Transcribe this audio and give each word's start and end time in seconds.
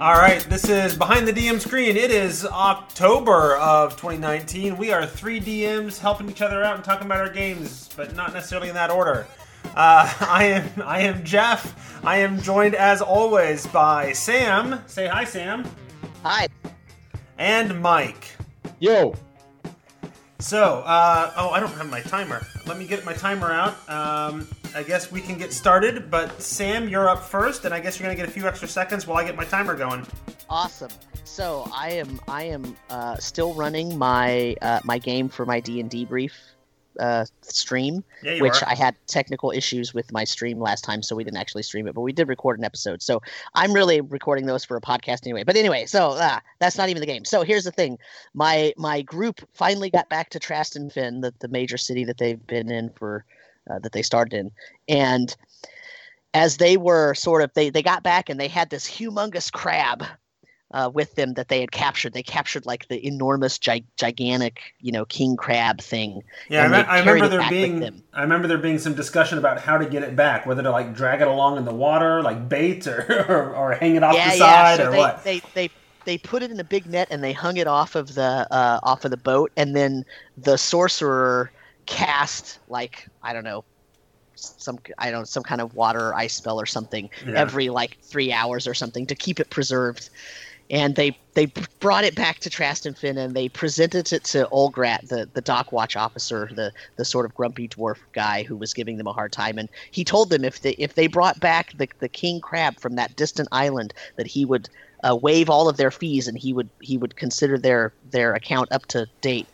All 0.00 0.14
right, 0.14 0.40
this 0.48 0.66
is 0.66 0.96
behind 0.96 1.28
the 1.28 1.32
DM 1.32 1.60
screen. 1.60 1.94
It 1.94 2.10
is 2.10 2.46
October 2.46 3.56
of 3.58 3.96
2019. 3.96 4.78
We 4.78 4.92
are 4.92 5.04
three 5.04 5.38
DMs 5.42 5.98
helping 5.98 6.30
each 6.30 6.40
other 6.40 6.64
out 6.64 6.76
and 6.76 6.82
talking 6.82 7.04
about 7.04 7.18
our 7.18 7.28
games, 7.28 7.90
but 7.98 8.16
not 8.16 8.32
necessarily 8.32 8.70
in 8.70 8.74
that 8.76 8.90
order. 8.90 9.26
Uh, 9.76 10.10
I 10.20 10.44
am 10.44 10.82
I 10.86 11.00
am 11.00 11.22
Jeff. 11.22 12.02
I 12.02 12.16
am 12.16 12.40
joined 12.40 12.74
as 12.74 13.02
always 13.02 13.66
by 13.66 14.14
Sam. 14.14 14.82
Say 14.86 15.06
hi, 15.06 15.24
Sam. 15.24 15.66
Hi. 16.22 16.48
And 17.40 17.80
Mike. 17.80 18.36
Yo. 18.80 19.14
So, 20.40 20.82
uh, 20.84 21.32
oh, 21.38 21.48
I 21.48 21.58
don't 21.58 21.72
have 21.72 21.88
my 21.88 22.02
timer. 22.02 22.46
Let 22.66 22.76
me 22.76 22.86
get 22.86 23.02
my 23.06 23.14
timer 23.14 23.50
out. 23.50 23.88
Um, 23.88 24.46
I 24.74 24.82
guess 24.82 25.10
we 25.10 25.22
can 25.22 25.38
get 25.38 25.54
started. 25.54 26.10
But 26.10 26.42
Sam, 26.42 26.86
you're 26.86 27.08
up 27.08 27.22
first, 27.22 27.64
and 27.64 27.72
I 27.72 27.80
guess 27.80 27.98
you're 27.98 28.06
gonna 28.06 28.14
get 28.14 28.28
a 28.28 28.30
few 28.30 28.46
extra 28.46 28.68
seconds 28.68 29.06
while 29.06 29.16
I 29.16 29.24
get 29.24 29.36
my 29.36 29.46
timer 29.46 29.74
going. 29.74 30.06
Awesome. 30.50 30.90
So 31.24 31.66
I 31.74 31.92
am 31.92 32.20
I 32.28 32.42
am 32.42 32.76
uh, 32.90 33.16
still 33.16 33.54
running 33.54 33.96
my 33.96 34.54
uh, 34.60 34.80
my 34.84 34.98
game 34.98 35.30
for 35.30 35.46
my 35.46 35.60
D 35.60 35.80
and 35.80 35.88
D 35.88 36.04
brief 36.04 36.34
uh, 36.98 37.24
stream, 37.42 38.02
Yeah, 38.22 38.40
which 38.40 38.62
are. 38.62 38.68
I 38.68 38.74
had 38.74 38.94
technical 39.06 39.50
issues 39.50 39.94
with 39.94 40.12
my 40.12 40.24
stream 40.24 40.60
last 40.60 40.82
time, 40.82 41.02
so 41.02 41.14
we 41.14 41.24
didn't 41.24 41.38
actually 41.38 41.62
stream 41.62 41.86
it, 41.86 41.94
but 41.94 42.00
we 42.00 42.12
did 42.12 42.28
record 42.28 42.58
an 42.58 42.64
episode. 42.64 43.02
So 43.02 43.22
I'm 43.54 43.72
really 43.72 44.00
recording 44.00 44.46
those 44.46 44.64
for 44.64 44.76
a 44.76 44.80
podcast 44.80 45.26
anyway. 45.26 45.44
But 45.44 45.56
anyway, 45.56 45.86
so 45.86 46.16
ah, 46.16 46.40
that's 46.58 46.76
not 46.76 46.88
even 46.88 47.00
the 47.00 47.06
game. 47.06 47.24
So 47.24 47.42
here's 47.42 47.64
the 47.64 47.72
thing: 47.72 47.98
my 48.34 48.72
my 48.76 49.02
group 49.02 49.40
finally 49.54 49.90
got 49.90 50.08
back 50.08 50.30
to 50.30 50.38
Traston 50.38 50.90
Finn, 50.90 51.20
the 51.20 51.32
the 51.38 51.48
major 51.48 51.76
city 51.76 52.04
that 52.04 52.18
they've 52.18 52.44
been 52.46 52.70
in 52.70 52.90
for 52.90 53.24
uh, 53.70 53.78
that 53.80 53.92
they 53.92 54.02
started 54.02 54.34
in, 54.34 54.50
and 54.88 55.36
as 56.34 56.56
they 56.58 56.76
were 56.76 57.14
sort 57.14 57.42
of 57.42 57.52
they 57.54 57.70
they 57.70 57.82
got 57.82 58.02
back 58.02 58.28
and 58.28 58.38
they 58.38 58.48
had 58.48 58.70
this 58.70 58.88
humongous 58.88 59.50
crab 59.52 60.04
uh, 60.72 60.90
with 60.92 61.14
them 61.16 61.34
that 61.34 61.48
they 61.48 61.60
had 61.60 61.72
captured. 61.72 62.12
They 62.12 62.22
captured 62.22 62.66
like 62.66 62.88
the 62.88 63.04
enormous, 63.06 63.58
gi- 63.58 63.84
gigantic, 63.96 64.60
you 64.80 64.92
know, 64.92 65.04
king 65.04 65.36
crab 65.36 65.80
thing. 65.80 66.22
Yeah, 66.48 66.64
I, 66.64 66.68
me- 66.68 66.88
I 66.88 66.98
remember 67.00 67.28
there 67.28 67.48
being. 67.48 68.02
I 68.12 68.22
remember 68.22 68.46
there 68.48 68.58
being 68.58 68.78
some 68.78 68.94
discussion 68.94 69.38
about 69.38 69.60
how 69.60 69.78
to 69.78 69.86
get 69.86 70.02
it 70.02 70.14
back, 70.16 70.46
whether 70.46 70.62
to 70.62 70.70
like 70.70 70.94
drag 70.94 71.20
it 71.20 71.28
along 71.28 71.58
in 71.58 71.64
the 71.64 71.74
water, 71.74 72.22
like 72.22 72.48
bait, 72.48 72.86
or 72.86 73.24
or, 73.28 73.54
or 73.54 73.72
hang 73.74 73.96
it 73.96 74.02
off 74.02 74.14
yeah, 74.14 74.30
the 74.30 74.36
yeah. 74.36 74.74
side, 74.74 74.76
So 74.76 74.88
or 74.88 74.90
they, 74.90 74.98
what. 74.98 75.24
they 75.24 75.40
they 75.54 75.70
they 76.04 76.18
put 76.18 76.42
it 76.42 76.50
in 76.50 76.60
a 76.60 76.64
big 76.64 76.86
net 76.86 77.08
and 77.10 77.22
they 77.22 77.32
hung 77.32 77.56
it 77.56 77.66
off 77.66 77.94
of 77.94 78.14
the 78.14 78.46
uh, 78.50 78.80
off 78.82 79.04
of 79.04 79.10
the 79.10 79.16
boat, 79.16 79.52
and 79.56 79.74
then 79.76 80.04
the 80.36 80.56
sorcerer 80.56 81.52
cast 81.86 82.60
like 82.68 83.08
I 83.22 83.32
don't 83.32 83.44
know 83.44 83.64
some 84.34 84.78
I 84.98 85.10
don't 85.10 85.28
some 85.28 85.42
kind 85.42 85.60
of 85.60 85.74
water 85.74 86.14
ice 86.14 86.34
spell 86.34 86.60
or 86.60 86.66
something 86.66 87.10
Yeah. 87.26 87.34
every 87.34 87.68
like 87.68 87.98
three 88.02 88.32
hours 88.32 88.66
or 88.66 88.74
something 88.74 89.06
to 89.06 89.14
keep 89.14 89.40
it 89.40 89.50
preserved. 89.50 90.08
And 90.70 90.94
they 90.94 91.18
they 91.34 91.46
brought 91.80 92.04
it 92.04 92.14
back 92.14 92.38
to 92.40 92.50
Traston 92.50 92.94
Finn 92.94 93.18
and 93.18 93.34
they 93.34 93.48
presented 93.48 94.12
it 94.12 94.24
to 94.24 94.46
Olgrat, 94.52 95.08
the, 95.08 95.28
the 95.32 95.40
dock 95.40 95.72
watch 95.72 95.96
officer, 95.96 96.48
the 96.54 96.72
the 96.96 97.04
sort 97.04 97.26
of 97.26 97.34
grumpy 97.34 97.68
dwarf 97.68 97.98
guy 98.12 98.44
who 98.44 98.56
was 98.56 98.72
giving 98.72 98.96
them 98.96 99.06
a 99.06 99.12
hard 99.12 99.32
time. 99.32 99.58
And 99.58 99.68
he 99.90 100.04
told 100.04 100.30
them 100.30 100.44
if 100.44 100.60
they 100.60 100.72
if 100.72 100.94
they 100.94 101.06
brought 101.06 101.40
back 101.40 101.76
the, 101.76 101.88
the 101.98 102.08
king 102.08 102.40
crab 102.40 102.78
from 102.78 102.94
that 102.96 103.16
distant 103.16 103.48
island, 103.52 103.94
that 104.16 104.28
he 104.28 104.44
would 104.44 104.68
uh, 105.02 105.16
waive 105.16 105.48
all 105.48 105.68
of 105.68 105.76
their 105.76 105.90
fees 105.90 106.28
and 106.28 106.36
he 106.36 106.52
would 106.52 106.68
he 106.80 106.96
would 106.96 107.16
consider 107.16 107.58
their 107.58 107.92
their 108.10 108.34
account 108.34 108.70
up 108.72 108.86
to 108.86 109.06
date. 109.20 109.46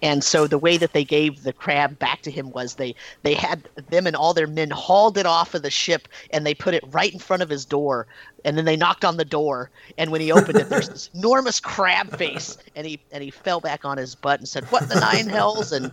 And 0.00 0.22
so 0.22 0.46
the 0.46 0.58
way 0.58 0.76
that 0.76 0.92
they 0.92 1.04
gave 1.04 1.42
the 1.42 1.52
crab 1.52 1.98
back 1.98 2.22
to 2.22 2.30
him 2.30 2.50
was 2.50 2.74
they 2.74 2.94
they 3.22 3.34
had 3.34 3.68
them 3.90 4.06
and 4.06 4.14
all 4.14 4.32
their 4.32 4.46
men 4.46 4.70
hauled 4.70 5.18
it 5.18 5.26
off 5.26 5.54
of 5.54 5.62
the 5.62 5.70
ship 5.70 6.08
and 6.30 6.46
they 6.46 6.54
put 6.54 6.74
it 6.74 6.84
right 6.90 7.12
in 7.12 7.18
front 7.18 7.42
of 7.42 7.50
his 7.50 7.64
door 7.64 8.06
and 8.44 8.56
then 8.56 8.64
they 8.64 8.76
knocked 8.76 9.04
on 9.04 9.16
the 9.16 9.24
door 9.24 9.70
and 9.96 10.12
when 10.12 10.20
he 10.20 10.30
opened 10.30 10.58
it 10.58 10.68
there's 10.68 10.88
this 10.88 11.10
enormous 11.14 11.58
crab 11.58 12.16
face 12.16 12.56
and 12.76 12.86
he 12.86 13.00
and 13.10 13.24
he 13.24 13.30
fell 13.30 13.60
back 13.60 13.84
on 13.84 13.98
his 13.98 14.14
butt 14.14 14.38
and 14.38 14.48
said 14.48 14.64
what 14.66 14.88
the 14.88 15.00
nine 15.00 15.26
hells 15.26 15.72
and 15.72 15.92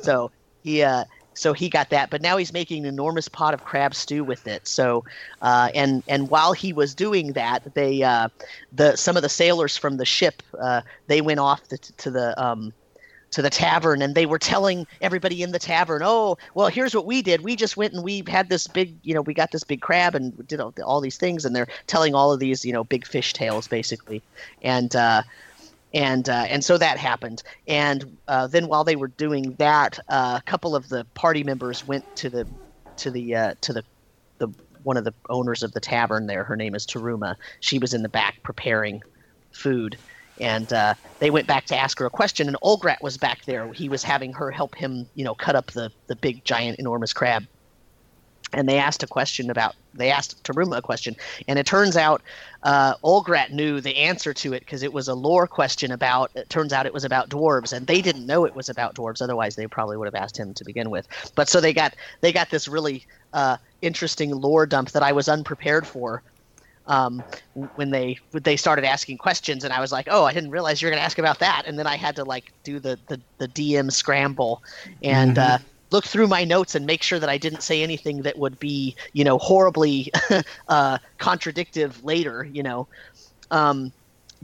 so 0.00 0.30
he 0.64 0.82
uh 0.82 1.04
so 1.34 1.52
he 1.52 1.68
got 1.68 1.90
that 1.90 2.10
but 2.10 2.22
now 2.22 2.36
he's 2.36 2.52
making 2.52 2.84
an 2.84 2.88
enormous 2.88 3.28
pot 3.28 3.54
of 3.54 3.64
crab 3.64 3.94
stew 3.94 4.24
with 4.24 4.46
it. 4.46 4.66
So 4.66 5.04
uh, 5.42 5.70
and 5.74 6.02
and 6.08 6.30
while 6.30 6.52
he 6.52 6.72
was 6.72 6.94
doing 6.94 7.32
that 7.32 7.74
they 7.74 8.02
uh, 8.02 8.28
the 8.72 8.96
some 8.96 9.16
of 9.16 9.22
the 9.22 9.28
sailors 9.28 9.76
from 9.76 9.96
the 9.96 10.04
ship 10.04 10.42
uh, 10.60 10.82
they 11.06 11.20
went 11.20 11.40
off 11.40 11.66
to, 11.68 11.78
to 11.78 12.10
the 12.10 12.42
um, 12.42 12.72
to 13.32 13.42
the 13.42 13.50
tavern 13.50 14.00
and 14.00 14.14
they 14.14 14.26
were 14.26 14.38
telling 14.38 14.86
everybody 15.00 15.42
in 15.42 15.50
the 15.50 15.58
tavern 15.58 16.02
oh 16.04 16.38
well 16.54 16.68
here's 16.68 16.94
what 16.94 17.06
we 17.06 17.20
did. 17.20 17.42
We 17.42 17.56
just 17.56 17.76
went 17.76 17.92
and 17.92 18.04
we 18.04 18.22
had 18.28 18.48
this 18.48 18.66
big 18.66 18.94
you 19.02 19.14
know 19.14 19.22
we 19.22 19.34
got 19.34 19.50
this 19.50 19.64
big 19.64 19.80
crab 19.80 20.14
and 20.14 20.46
did 20.46 20.60
all, 20.60 20.72
all 20.84 21.00
these 21.00 21.18
things 21.18 21.44
and 21.44 21.54
they're 21.54 21.68
telling 21.86 22.14
all 22.14 22.32
of 22.32 22.40
these 22.40 22.64
you 22.64 22.72
know 22.72 22.84
big 22.84 23.06
fish 23.06 23.32
tales 23.32 23.66
basically. 23.68 24.22
And 24.62 24.94
uh 24.94 25.22
and 25.94 26.28
uh, 26.28 26.44
and 26.48 26.62
so 26.62 26.76
that 26.76 26.98
happened. 26.98 27.42
And 27.66 28.18
uh, 28.28 28.48
then 28.48 28.66
while 28.66 28.84
they 28.84 28.96
were 28.96 29.08
doing 29.08 29.54
that 29.58 29.98
uh, 30.08 30.40
a 30.40 30.50
couple 30.50 30.76
of 30.76 30.88
the 30.88 31.06
party 31.14 31.44
members 31.44 31.86
went 31.86 32.04
to 32.16 32.28
the 32.28 32.46
to 32.96 33.10
the 33.10 33.34
uh, 33.34 33.54
to 33.62 33.72
the 33.72 33.84
the 34.38 34.48
one 34.82 34.96
of 34.96 35.04
the 35.04 35.14
owners 35.30 35.62
of 35.62 35.72
the 35.72 35.80
tavern 35.80 36.26
there. 36.26 36.44
Her 36.44 36.56
name 36.56 36.74
is 36.74 36.84
Taruma. 36.84 37.36
She 37.60 37.78
was 37.78 37.94
in 37.94 38.02
the 38.02 38.08
back 38.08 38.42
preparing 38.42 39.02
food. 39.52 39.96
And 40.40 40.72
uh, 40.72 40.94
they 41.20 41.30
went 41.30 41.46
back 41.46 41.66
to 41.66 41.76
ask 41.76 41.96
her 42.00 42.06
a 42.06 42.10
question 42.10 42.48
and 42.48 42.56
Olgrat 42.60 43.00
was 43.00 43.16
back 43.16 43.44
there. 43.44 43.72
He 43.72 43.88
was 43.88 44.02
having 44.02 44.32
her 44.32 44.50
help 44.50 44.74
him 44.74 45.08
you 45.14 45.24
know 45.24 45.34
cut 45.34 45.54
up 45.54 45.70
the 45.70 45.92
the 46.08 46.16
big 46.16 46.44
giant 46.44 46.80
enormous 46.80 47.12
crab 47.12 47.44
and 48.54 48.68
they 48.68 48.78
asked 48.78 49.02
a 49.02 49.06
question 49.06 49.50
about 49.50 49.74
they 49.94 50.10
asked 50.10 50.42
Taruma 50.44 50.78
a 50.78 50.82
question 50.82 51.14
and 51.48 51.58
it 51.58 51.66
turns 51.66 51.96
out 51.96 52.22
uh, 52.62 52.94
Olgrat 53.04 53.52
knew 53.52 53.80
the 53.80 53.96
answer 53.96 54.32
to 54.34 54.52
it 54.52 54.60
because 54.60 54.82
it 54.82 54.92
was 54.92 55.08
a 55.08 55.14
lore 55.14 55.46
question 55.46 55.92
about 55.92 56.30
it 56.34 56.48
turns 56.48 56.72
out 56.72 56.86
it 56.86 56.94
was 56.94 57.04
about 57.04 57.28
dwarves 57.28 57.72
and 57.72 57.86
they 57.86 58.00
didn't 58.00 58.26
know 58.26 58.44
it 58.44 58.54
was 58.54 58.68
about 58.68 58.94
dwarves 58.94 59.20
otherwise 59.20 59.56
they 59.56 59.66
probably 59.66 59.96
would 59.96 60.06
have 60.06 60.14
asked 60.14 60.36
him 60.36 60.54
to 60.54 60.64
begin 60.64 60.90
with 60.90 61.06
but 61.34 61.48
so 61.48 61.60
they 61.60 61.72
got 61.72 61.94
they 62.20 62.32
got 62.32 62.50
this 62.50 62.68
really 62.68 63.06
uh, 63.32 63.56
interesting 63.82 64.30
lore 64.30 64.66
dump 64.66 64.90
that 64.92 65.02
I 65.02 65.12
was 65.12 65.28
unprepared 65.28 65.86
for 65.86 66.22
um, 66.86 67.22
when 67.76 67.90
they 67.90 68.18
when 68.32 68.42
they 68.42 68.56
started 68.56 68.84
asking 68.84 69.18
questions, 69.18 69.64
and 69.64 69.72
I 69.72 69.80
was 69.80 69.90
like, 69.90 70.06
"Oh, 70.10 70.24
I 70.24 70.32
didn't 70.32 70.50
realize 70.50 70.82
you 70.82 70.86
were 70.86 70.90
going 70.90 71.00
to 71.00 71.04
ask 71.04 71.18
about 71.18 71.38
that." 71.38 71.62
And 71.66 71.78
then 71.78 71.86
I 71.86 71.96
had 71.96 72.16
to 72.16 72.24
like 72.24 72.52
do 72.62 72.78
the 72.78 72.98
the, 73.08 73.20
the 73.38 73.48
DM 73.48 73.90
scramble 73.90 74.62
and 75.02 75.38
uh, 75.38 75.58
look 75.90 76.04
through 76.04 76.26
my 76.26 76.44
notes 76.44 76.74
and 76.74 76.86
make 76.86 77.02
sure 77.02 77.18
that 77.18 77.28
I 77.28 77.38
didn't 77.38 77.62
say 77.62 77.82
anything 77.82 78.22
that 78.22 78.38
would 78.38 78.58
be 78.58 78.96
you 79.12 79.24
know 79.24 79.38
horribly 79.38 80.12
uh, 80.68 80.98
contradictive 81.18 82.02
later. 82.04 82.44
You 82.44 82.62
know. 82.62 82.88
Um, 83.50 83.92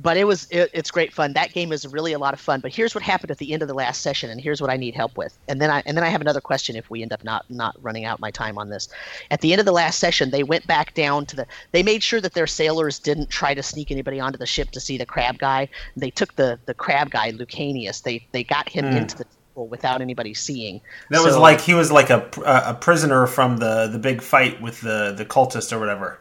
but 0.00 0.16
it 0.16 0.24
was 0.24 0.46
it, 0.50 0.70
it's 0.72 0.90
great 0.90 1.12
fun. 1.12 1.32
That 1.34 1.52
game 1.52 1.72
is 1.72 1.86
really 1.86 2.12
a 2.12 2.18
lot 2.18 2.32
of 2.32 2.40
fun. 2.40 2.60
But 2.60 2.72
here's 2.72 2.94
what 2.94 3.02
happened 3.02 3.30
at 3.30 3.38
the 3.38 3.52
end 3.52 3.62
of 3.62 3.68
the 3.68 3.74
last 3.74 4.00
session, 4.00 4.30
and 4.30 4.40
here's 4.40 4.60
what 4.60 4.70
I 4.70 4.76
need 4.76 4.94
help 4.94 5.16
with. 5.16 5.36
And 5.48 5.60
then 5.60 5.70
I 5.70 5.82
and 5.86 5.96
then 5.96 6.04
I 6.04 6.08
have 6.08 6.20
another 6.20 6.40
question 6.40 6.76
if 6.76 6.88
we 6.90 7.02
end 7.02 7.12
up 7.12 7.22
not 7.24 7.44
not 7.50 7.76
running 7.82 8.04
out 8.04 8.20
my 8.20 8.30
time 8.30 8.56
on 8.58 8.70
this. 8.70 8.88
At 9.30 9.40
the 9.40 9.52
end 9.52 9.60
of 9.60 9.66
the 9.66 9.72
last 9.72 9.98
session, 9.98 10.30
they 10.30 10.42
went 10.42 10.66
back 10.66 10.94
down 10.94 11.26
to 11.26 11.36
the. 11.36 11.46
They 11.72 11.82
made 11.82 12.02
sure 12.02 12.20
that 12.20 12.34
their 12.34 12.46
sailors 12.46 12.98
didn't 12.98 13.30
try 13.30 13.54
to 13.54 13.62
sneak 13.62 13.90
anybody 13.90 14.20
onto 14.20 14.38
the 14.38 14.46
ship 14.46 14.70
to 14.72 14.80
see 14.80 14.96
the 14.96 15.06
crab 15.06 15.38
guy. 15.38 15.68
They 15.96 16.10
took 16.10 16.36
the 16.36 16.58
the 16.66 16.74
crab 16.74 17.10
guy 17.10 17.32
Lucanius. 17.32 18.02
They 18.02 18.26
they 18.32 18.44
got 18.44 18.68
him 18.68 18.86
into 18.86 19.18
the 19.18 19.26
without 19.54 20.00
anybody 20.00 20.34
seeing. 20.34 20.80
That 21.10 21.22
was 21.22 21.36
like 21.36 21.60
he 21.60 21.74
was 21.74 21.90
like 21.92 22.10
a 22.10 22.28
a 22.46 22.74
prisoner 22.74 23.26
from 23.26 23.58
the 23.58 23.88
the 23.88 23.98
big 23.98 24.22
fight 24.22 24.60
with 24.60 24.80
the 24.80 25.14
the 25.16 25.24
cultist 25.24 25.72
or 25.72 25.78
whatever. 25.78 26.18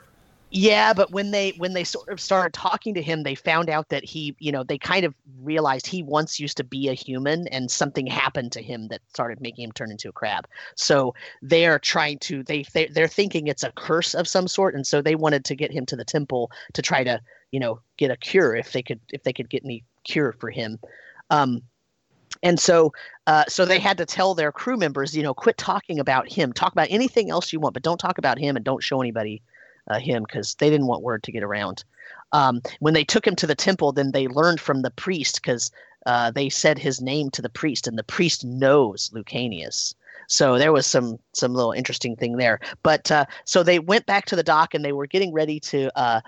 Yeah, 0.52 0.94
but 0.94 1.12
when 1.12 1.30
they 1.30 1.52
when 1.58 1.74
they 1.74 1.84
sort 1.84 2.10
of 2.10 2.20
started 2.20 2.54
talking 2.54 2.96
to 2.96 3.04
him, 3.04 3.22
they 3.22 3.36
found 3.36 3.70
out 3.70 3.90
that 3.90 4.04
he, 4.04 4.36
you 4.40 4.52
know, 4.52 4.64
they 4.64 4.80
kind 4.80 5.06
of 5.06 5.14
realized 5.44 5.86
he 5.86 6.02
once 6.02 6.40
used 6.40 6.58
to 6.58 6.64
be 6.64 6.88
a 6.88 6.94
human, 6.96 7.48
and 7.50 7.70
something 7.70 8.08
happened 8.08 8.52
to 8.54 8.62
him 8.64 8.88
that 8.88 9.02
started 9.10 9.42
making 9.42 9.66
him 9.66 9.72
turn 9.72 9.92
into 9.92 10.10
a 10.10 10.12
crab. 10.12 10.48
So 10.76 11.14
they 11.44 11.68
are 11.68 11.78
trying 11.78 12.18
to 12.20 12.42
they 12.44 12.64
they- 12.74 12.88
they're 12.88 13.08
thinking 13.08 13.46
it's 13.46 13.64
a 13.64 13.72
curse 13.74 14.16
of 14.16 14.28
some 14.28 14.48
sort, 14.48 14.74
and 14.74 14.88
so 14.88 15.04
they 15.04 15.14
wanted 15.14 15.46
to 15.46 15.56
get 15.56 15.72
him 15.72 15.86
to 15.86 15.96
the 15.96 16.04
temple 16.06 16.50
to 16.74 16.82
try 16.82 17.04
to, 17.04 17.22
you 17.52 17.60
know, 17.60 17.80
get 17.98 18.10
a 18.10 18.18
cure 18.18 18.56
if 18.56 18.72
they 18.72 18.82
could 18.82 19.00
if 19.10 19.22
they 19.24 19.34
could 19.34 19.50
get 19.52 19.64
any 19.64 19.84
cure 20.04 20.32
for 20.32 20.50
him. 20.50 20.80
Um, 21.30 21.62
and 22.44 22.60
so 22.60 22.94
uh, 23.28 23.44
so 23.48 23.66
they 23.66 23.80
had 23.80 23.98
to 23.98 24.06
tell 24.06 24.34
their 24.34 24.52
crew 24.52 24.78
members 24.78 25.16
you 25.16 25.24
know 25.24 25.34
quit 25.34 25.58
talking 25.58 26.00
about 26.00 26.32
him. 26.32 26.54
Talk 26.54 26.72
about 26.72 26.88
anything 26.90 27.30
else 27.30 27.52
you 27.54 27.60
want 27.60 27.74
but 27.74 27.84
don't 27.84 28.00
talk 28.00 28.18
about 28.18 28.40
him 28.40 28.56
and 28.56 28.66
don't 28.66 28.84
show 28.84 29.02
anybody 29.02 29.42
uh, 29.90 30.00
him 30.00 30.24
because 30.24 30.56
they 30.56 30.70
didn't 30.70 30.88
want 30.88 31.04
word 31.04 31.24
to 31.24 31.32
get 31.32 31.44
around. 31.44 31.84
Um, 32.32 32.62
when 32.80 32.94
they 32.94 33.04
took 33.04 33.26
him 33.26 33.36
to 33.38 33.48
the 33.48 33.56
temple 33.56 33.92
then 33.92 34.12
they 34.12 34.28
learned 34.28 34.60
from 34.60 34.82
the 34.82 34.92
priest 34.92 35.36
because 35.36 35.72
uh, 36.06 36.32
they 36.32 36.50
said 36.50 36.78
his 36.78 37.02
name 37.02 37.30
to 37.32 37.42
the 37.42 37.50
priest 37.50 37.88
and 37.88 37.98
the 37.98 38.04
priest 38.04 38.46
knows 38.46 39.10
lucanius. 39.14 39.94
So 40.28 40.58
there 40.58 40.72
was 40.72 40.86
some 40.86 41.18
some 41.34 41.54
little 41.54 41.72
interesting 41.72 42.16
thing 42.16 42.38
there. 42.38 42.60
But 42.84 43.12
uh, 43.12 43.26
so 43.46 43.64
they 43.64 43.80
went 43.80 44.06
back 44.06 44.26
to 44.26 44.36
the 44.36 44.44
dock 44.44 44.74
and 44.74 44.86
they 44.86 44.94
were 44.94 45.08
getting 45.08 45.34
ready 45.34 45.60
to 45.62 45.92
uh, 46.00 46.22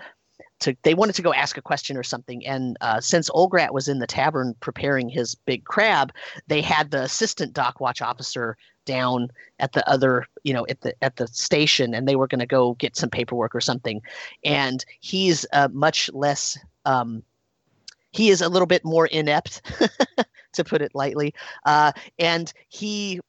to 0.62 0.76
they 0.82 0.94
wanted 0.94 1.14
to 1.16 1.22
go 1.22 1.32
ask 1.32 1.56
a 1.56 1.62
question 1.62 1.96
or 1.96 2.02
something. 2.02 2.44
And 2.46 2.76
uh, 2.80 3.00
since 3.00 3.28
Olgrat 3.30 3.72
was 3.72 3.88
in 3.88 3.98
the 3.98 4.06
tavern 4.06 4.54
preparing 4.60 5.08
his 5.08 5.34
big 5.34 5.64
crab, 5.64 6.12
they 6.48 6.60
had 6.60 6.90
the 6.90 7.02
assistant 7.02 7.52
dock 7.52 7.80
watch 7.80 8.00
officer 8.00 8.56
down 8.84 9.28
at 9.58 9.72
the 9.72 9.88
other 9.88 10.26
you 10.42 10.52
know 10.52 10.66
at 10.68 10.80
the 10.80 10.94
at 11.02 11.16
the 11.16 11.26
station 11.28 11.94
and 11.94 12.08
they 12.08 12.16
were 12.16 12.26
going 12.26 12.40
to 12.40 12.46
go 12.46 12.74
get 12.74 12.96
some 12.96 13.10
paperwork 13.10 13.54
or 13.54 13.60
something 13.60 14.02
and 14.44 14.84
he's 15.00 15.46
uh, 15.52 15.68
much 15.72 16.10
less 16.12 16.58
um, 16.84 17.22
he 18.10 18.30
is 18.30 18.40
a 18.40 18.48
little 18.48 18.66
bit 18.66 18.84
more 18.84 19.06
inept 19.06 19.62
to 20.52 20.64
put 20.64 20.82
it 20.82 20.92
lightly 20.94 21.32
uh, 21.64 21.92
and 22.18 22.52
he 22.68 23.20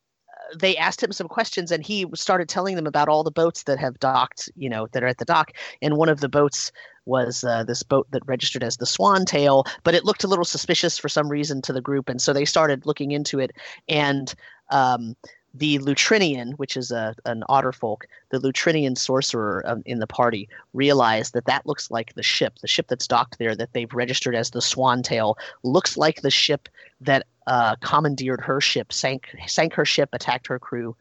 they 0.59 0.77
asked 0.77 1.01
him 1.01 1.11
some 1.11 1.27
questions 1.27 1.71
and 1.71 1.85
he 1.85 2.05
started 2.13 2.49
telling 2.49 2.75
them 2.75 2.87
about 2.87 3.09
all 3.09 3.23
the 3.23 3.31
boats 3.31 3.63
that 3.63 3.79
have 3.79 3.99
docked 3.99 4.49
you 4.55 4.69
know 4.69 4.87
that 4.91 5.03
are 5.03 5.07
at 5.07 5.17
the 5.17 5.25
dock 5.25 5.51
and 5.81 5.97
one 5.97 6.09
of 6.09 6.19
the 6.19 6.29
boats 6.29 6.71
was 7.05 7.43
uh, 7.43 7.63
this 7.63 7.83
boat 7.83 8.07
that 8.11 8.25
registered 8.25 8.63
as 8.63 8.77
the 8.77 8.85
Swan 8.85 9.25
Tail, 9.25 9.65
but 9.83 9.93
it 9.93 10.05
looked 10.05 10.23
a 10.23 10.27
little 10.27 10.45
suspicious 10.45 10.97
for 10.97 11.09
some 11.09 11.27
reason 11.27 11.61
to 11.63 11.73
the 11.73 11.81
group, 11.81 12.09
and 12.09 12.21
so 12.21 12.33
they 12.33 12.45
started 12.45 12.85
looking 12.85 13.11
into 13.11 13.39
it. 13.39 13.51
And 13.89 14.33
um, 14.69 15.15
the 15.53 15.79
Lutrinian, 15.79 16.53
which 16.57 16.75
is 16.75 16.91
a 16.91 17.15
an 17.25 17.43
otterfolk, 17.49 18.03
the 18.29 18.39
Lutrinian 18.39 18.97
sorcerer 18.97 19.63
um, 19.65 19.83
in 19.85 19.99
the 19.99 20.07
party, 20.07 20.49
realized 20.73 21.33
that 21.33 21.45
that 21.45 21.65
looks 21.65 21.91
like 21.91 22.13
the 22.15 22.23
ship, 22.23 22.59
the 22.61 22.67
ship 22.67 22.87
that's 22.87 23.07
docked 23.07 23.37
there 23.37 23.55
that 23.55 23.73
they've 23.73 23.93
registered 23.93 24.35
as 24.35 24.51
the 24.51 24.61
Swantail, 24.61 25.35
looks 25.63 25.97
like 25.97 26.21
the 26.21 26.31
ship 26.31 26.69
that 27.01 27.27
uh, 27.47 27.75
commandeered 27.77 28.41
her 28.41 28.61
ship, 28.61 28.93
sank 28.93 29.27
sank 29.47 29.73
her 29.73 29.85
ship, 29.85 30.09
attacked 30.13 30.47
her 30.47 30.59
crew 30.59 30.95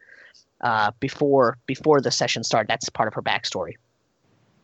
uh, 0.62 0.90
before 1.00 1.58
before 1.66 2.00
the 2.00 2.10
session 2.10 2.44
started. 2.44 2.68
That's 2.68 2.88
part 2.88 3.08
of 3.08 3.14
her 3.14 3.22
backstory. 3.22 3.74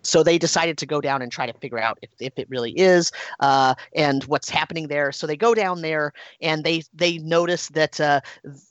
So 0.02 0.22
they 0.22 0.38
decided 0.38 0.78
to 0.78 0.86
go 0.86 1.00
down 1.00 1.22
and 1.22 1.30
try 1.30 1.46
to 1.46 1.52
figure 1.52 1.78
out 1.78 1.98
if, 2.02 2.10
if 2.20 2.38
it 2.38 2.48
really 2.48 2.70
is 2.78 3.10
uh, 3.40 3.74
and 3.94 4.22
what's 4.24 4.48
happening 4.48 4.88
there. 4.88 5.10
So 5.12 5.26
they 5.26 5.36
go 5.36 5.54
down 5.54 5.82
there 5.82 6.12
and 6.40 6.64
they 6.64 6.82
they 6.94 7.18
notice 7.18 7.68
that 7.70 8.00
uh, 8.00 8.20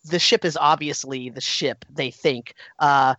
the 0.05 0.19
ship 0.19 0.45
is 0.45 0.57
obviously 0.57 1.29
the 1.29 1.41
ship 1.41 1.85
they 1.89 2.11
think. 2.11 2.55
Uh, 2.79 3.15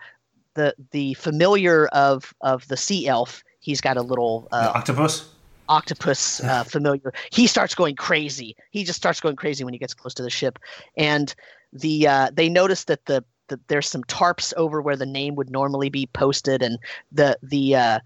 the 0.54 0.74
the 0.90 1.14
familiar 1.14 1.86
of 1.88 2.34
of 2.40 2.66
the 2.68 2.76
sea 2.76 3.06
elf 3.06 3.44
he's 3.60 3.80
got 3.80 3.96
a 3.96 4.02
little 4.02 4.48
uh, 4.50 4.72
octopus 4.74 5.30
octopus 5.68 6.42
uh, 6.44 6.64
familiar 6.66 7.12
he 7.30 7.46
starts 7.46 7.74
going 7.74 7.94
crazy 7.94 8.56
he 8.70 8.84
just 8.84 8.96
starts 8.96 9.20
going 9.20 9.36
crazy 9.36 9.64
when 9.64 9.72
he 9.72 9.78
gets 9.78 9.94
close 9.94 10.14
to 10.14 10.22
the 10.22 10.30
ship 10.30 10.58
and 10.96 11.34
the 11.72 12.06
uh, 12.06 12.30
they 12.32 12.48
notice 12.48 12.84
that 12.84 13.04
the 13.06 13.24
the, 13.48 13.60
there's 13.68 13.88
some 13.88 14.04
tarps 14.04 14.54
over 14.56 14.80
where 14.80 14.96
the 14.96 15.06
name 15.06 15.34
would 15.34 15.50
normally 15.50 15.90
be 15.90 16.06
posted, 16.06 16.62
and 16.62 16.78
the 17.10 17.38
the 17.42 17.74
uh, 17.74 17.98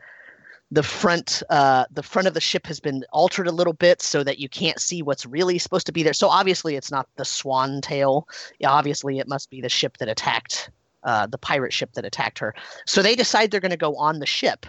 the 0.70 0.82
front 0.82 1.42
uh, 1.50 1.84
the 1.90 2.02
front 2.02 2.28
of 2.28 2.34
the 2.34 2.40
ship 2.40 2.66
has 2.66 2.80
been 2.80 3.04
altered 3.12 3.46
a 3.46 3.52
little 3.52 3.72
bit 3.72 4.00
so 4.00 4.24
that 4.24 4.38
you 4.38 4.48
can't 4.48 4.80
see 4.80 5.02
what's 5.02 5.26
really 5.26 5.58
supposed 5.58 5.86
to 5.86 5.92
be 5.92 6.02
there. 6.02 6.14
So 6.14 6.28
obviously, 6.28 6.76
it's 6.76 6.90
not 6.90 7.08
the 7.16 7.24
Swan 7.24 7.80
Tail. 7.80 8.26
Obviously, 8.64 9.18
it 9.18 9.28
must 9.28 9.50
be 9.50 9.60
the 9.60 9.68
ship 9.68 9.98
that 9.98 10.08
attacked 10.08 10.70
uh, 11.02 11.26
the 11.26 11.38
pirate 11.38 11.72
ship 11.72 11.92
that 11.94 12.04
attacked 12.04 12.38
her. 12.38 12.54
So 12.86 13.02
they 13.02 13.16
decide 13.16 13.50
they're 13.50 13.60
going 13.60 13.70
to 13.70 13.76
go 13.76 13.96
on 13.96 14.20
the 14.20 14.26
ship, 14.26 14.66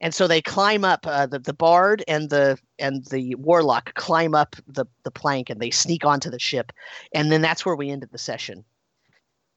and 0.00 0.14
so 0.14 0.26
they 0.26 0.42
climb 0.42 0.84
up. 0.84 1.06
Uh, 1.06 1.26
the 1.26 1.38
the 1.38 1.52
bard 1.52 2.04
and 2.06 2.30
the 2.30 2.58
and 2.78 3.04
the 3.06 3.34
warlock 3.36 3.94
climb 3.94 4.34
up 4.34 4.56
the 4.66 4.86
the 5.04 5.10
plank 5.10 5.50
and 5.50 5.60
they 5.60 5.70
sneak 5.70 6.04
onto 6.04 6.30
the 6.30 6.38
ship, 6.38 6.72
and 7.14 7.32
then 7.32 7.42
that's 7.42 7.64
where 7.64 7.76
we 7.76 7.90
ended 7.90 8.10
the 8.12 8.18
session. 8.18 8.64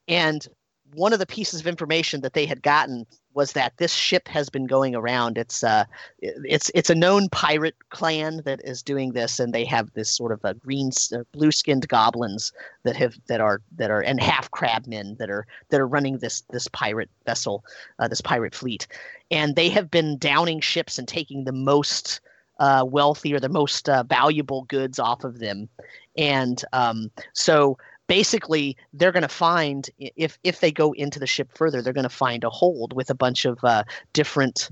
And 0.08 0.48
one 0.94 1.14
of 1.14 1.20
the 1.20 1.26
pieces 1.26 1.60
of 1.60 1.68
information 1.68 2.22
that 2.22 2.34
they 2.34 2.46
had 2.46 2.64
gotten 2.64 3.06
was 3.40 3.54
that 3.54 3.78
this 3.78 3.94
ship 3.94 4.28
has 4.28 4.50
been 4.50 4.68
going 4.68 4.96
around. 4.96 5.38
It's 5.38 5.64
uh, 5.64 5.86
it's 6.20 6.70
it's 6.76 6.90
a 6.90 7.02
known 7.06 7.30
pirate 7.30 7.78
clan 7.90 8.42
that 8.44 8.60
is 8.66 8.84
doing 8.84 9.14
this, 9.14 9.40
and 9.40 9.54
they 9.54 9.64
have 9.64 9.94
this 9.94 10.14
sort 10.14 10.34
of 10.34 10.42
a 10.44 10.54
green, 10.56 10.90
uh, 11.14 11.20
blue-skinned 11.32 11.88
goblins 11.88 12.52
that 12.84 12.98
have 12.98 13.16
that 13.30 13.40
are 13.40 13.62
that 13.78 13.92
are 13.92 14.02
and 14.02 14.20
half 14.22 14.52
crabmen 14.52 15.18
that 15.20 15.30
are 15.30 15.48
that 15.70 15.80
are 15.80 15.88
running 15.88 16.18
this 16.18 16.42
this 16.50 16.68
pirate 16.68 17.10
vessel, 17.26 17.64
uh, 18.00 18.10
this 18.10 18.20
pirate 18.20 18.54
fleet, 18.54 18.88
and 19.32 19.56
they 19.56 19.70
have 19.70 19.90
been 19.90 20.18
downing 20.18 20.60
ships 20.60 21.00
and 21.00 21.08
taking 21.08 21.46
the 21.46 21.54
most 21.54 22.20
uh, 22.60 22.84
wealthy 22.86 23.34
or 23.34 23.40
the 23.40 23.56
most 23.62 23.88
uh, 23.88 24.04
valuable 24.04 24.64
goods 24.64 25.00
off 25.00 25.24
of 25.24 25.40
them, 25.40 25.70
and 26.18 26.66
um, 26.74 27.10
so 27.32 27.78
basically 28.10 28.76
they're 28.92 29.12
going 29.12 29.22
to 29.22 29.30
find 29.30 29.90
if 30.00 30.38
if 30.44 30.60
they 30.60 30.72
go 30.72 30.92
into 30.94 31.20
the 31.20 31.28
ship 31.28 31.50
further 31.54 31.82
they're 31.82 31.94
going 31.94 32.04
to 32.04 32.10
find 32.10 32.44
a 32.44 32.50
hold 32.50 32.92
with 32.92 33.10
a 33.10 33.14
bunch 33.14 33.46
of 33.46 33.64
uh, 33.64 33.84
different 34.12 34.70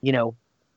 you 0.00 0.10
know 0.10 0.34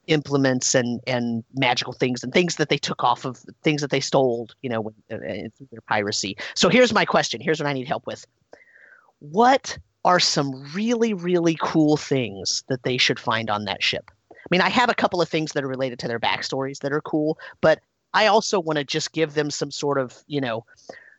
implements 0.07 0.75
and 0.75 0.99
and 1.07 1.45
magical 1.55 1.93
things 1.93 2.21
and 2.21 2.33
things 2.33 2.57
that 2.57 2.67
they 2.67 2.77
took 2.77 3.01
off 3.03 3.23
of 3.23 3.37
things 3.63 3.81
that 3.81 3.89
they 3.89 4.01
stole 4.01 4.49
you 4.61 4.69
know 4.69 4.89
uh, 5.11 5.17
through 5.55 5.67
their 5.71 5.81
piracy. 5.87 6.35
So 6.55 6.69
here's 6.69 6.93
my 6.93 7.05
question. 7.05 7.39
Here's 7.41 7.59
what 7.59 7.67
i 7.67 7.73
need 7.73 7.87
help 7.87 8.05
with. 8.05 8.27
What 9.19 9.77
are 10.03 10.19
some 10.19 10.51
really 10.73 11.13
really 11.13 11.57
cool 11.61 11.95
things 11.95 12.63
that 12.67 12.83
they 12.83 12.97
should 12.97 13.19
find 13.19 13.49
on 13.49 13.63
that 13.63 13.81
ship? 13.81 14.11
I 14.31 14.47
mean 14.51 14.59
i 14.59 14.69
have 14.69 14.89
a 14.89 14.93
couple 14.93 15.21
of 15.21 15.29
things 15.29 15.53
that 15.53 15.63
are 15.63 15.69
related 15.69 15.99
to 15.99 16.09
their 16.09 16.19
backstories 16.19 16.79
that 16.79 16.91
are 16.91 16.99
cool 16.99 17.39
but 17.61 17.79
i 18.13 18.27
also 18.27 18.59
want 18.59 18.77
to 18.77 18.83
just 18.83 19.13
give 19.13 19.35
them 19.35 19.49
some 19.49 19.71
sort 19.71 19.97
of 19.97 20.21
you 20.27 20.41
know 20.41 20.65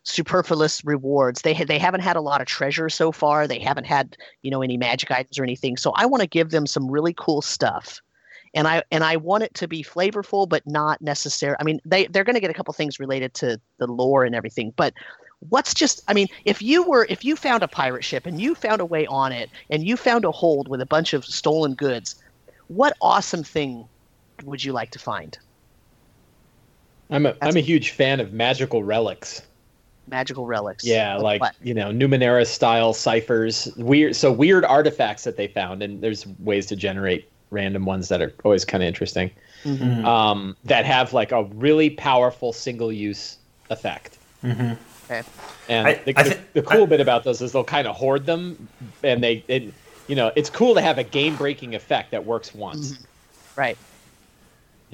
superfluous 0.04 0.84
rewards. 0.84 1.42
They 1.42 1.54
ha- 1.54 1.64
they 1.66 1.78
haven't 1.78 2.02
had 2.02 2.16
a 2.16 2.20
lot 2.20 2.40
of 2.40 2.46
treasure 2.46 2.88
so 2.88 3.10
far. 3.10 3.48
They 3.48 3.58
haven't 3.58 3.86
had 3.86 4.16
you 4.42 4.50
know 4.50 4.62
any 4.62 4.76
magic 4.76 5.10
items 5.10 5.38
or 5.38 5.42
anything. 5.42 5.76
So 5.76 5.92
I 5.96 6.06
want 6.06 6.20
to 6.20 6.28
give 6.28 6.50
them 6.50 6.66
some 6.66 6.90
really 6.90 7.14
cool 7.16 7.42
stuff, 7.42 8.00
and 8.54 8.68
I 8.68 8.82
and 8.92 9.02
I 9.02 9.16
want 9.16 9.42
it 9.42 9.54
to 9.54 9.68
be 9.68 9.82
flavorful, 9.82 10.48
but 10.48 10.62
not 10.66 11.02
necessary. 11.02 11.56
I 11.58 11.64
mean, 11.64 11.80
they 11.84 12.06
they're 12.06 12.24
going 12.24 12.34
to 12.34 12.40
get 12.40 12.50
a 12.50 12.54
couple 12.54 12.72
things 12.74 13.00
related 13.00 13.34
to 13.34 13.60
the 13.78 13.86
lore 13.86 14.24
and 14.24 14.34
everything, 14.34 14.72
but 14.76 14.94
what's 15.50 15.74
just 15.74 16.00
i 16.08 16.14
mean 16.14 16.26
if 16.46 16.62
you 16.62 16.82
were 16.88 17.06
if 17.10 17.22
you 17.22 17.36
found 17.36 17.62
a 17.62 17.68
pirate 17.68 18.02
ship 18.02 18.24
and 18.24 18.40
you 18.40 18.54
found 18.54 18.80
a 18.80 18.84
way 18.84 19.06
on 19.08 19.30
it 19.30 19.50
and 19.68 19.86
you 19.86 19.94
found 19.94 20.24
a 20.24 20.30
hold 20.30 20.68
with 20.68 20.80
a 20.80 20.86
bunch 20.86 21.12
of 21.12 21.22
stolen 21.22 21.74
goods 21.74 22.22
what 22.68 22.96
awesome 23.02 23.42
thing 23.42 23.86
would 24.44 24.64
you 24.64 24.72
like 24.72 24.90
to 24.90 24.98
find 24.98 25.38
i'm 27.10 27.26
a 27.26 27.36
am 27.42 27.56
a 27.56 27.60
huge 27.60 27.90
fan 27.90 28.20
of 28.20 28.32
magical 28.32 28.82
relics 28.82 29.42
magical 30.06 30.46
relics. 30.46 30.84
Yeah, 30.84 31.16
like 31.16 31.40
what? 31.40 31.54
you 31.62 31.74
know, 31.74 31.90
Numenera 31.90 32.46
style 32.46 32.92
ciphers, 32.92 33.68
weird. 33.76 34.16
So 34.16 34.32
weird 34.32 34.64
artifacts 34.64 35.24
that 35.24 35.36
they 35.36 35.48
found, 35.48 35.82
and 35.82 36.00
there's 36.02 36.26
ways 36.40 36.66
to 36.66 36.76
generate 36.76 37.28
random 37.50 37.84
ones 37.84 38.08
that 38.08 38.20
are 38.20 38.32
always 38.44 38.64
kind 38.64 38.82
of 38.82 38.88
interesting. 38.88 39.30
Mm-hmm. 39.64 40.04
Um, 40.04 40.56
that 40.64 40.84
have 40.84 41.12
like 41.12 41.32
a 41.32 41.44
really 41.44 41.90
powerful 41.90 42.52
single 42.52 42.92
use 42.92 43.38
effect. 43.70 44.18
Mm-hmm. 44.42 44.74
Okay. 45.04 45.22
And 45.68 45.88
I, 45.88 45.94
the, 45.94 46.12
I 46.16 46.22
th- 46.22 46.36
the, 46.52 46.60
the, 46.60 46.62
cool 46.62 46.82
I, 46.82 46.86
bit 46.86 47.00
about 47.00 47.24
those 47.24 47.40
is 47.40 47.52
they'll 47.52 47.64
kind 47.64 47.86
of 47.86 47.96
hoard 47.96 48.26
them, 48.26 48.68
and 49.02 49.22
they, 49.22 49.44
it, 49.48 49.72
you 50.06 50.16
know, 50.16 50.32
it's 50.36 50.50
cool 50.50 50.74
to 50.74 50.82
have 50.82 50.98
a 50.98 51.04
game 51.04 51.36
breaking 51.36 51.74
effect 51.74 52.10
that 52.10 52.24
works 52.24 52.54
once. 52.54 52.92
Mm-hmm. 52.92 53.60
Right. 53.60 53.78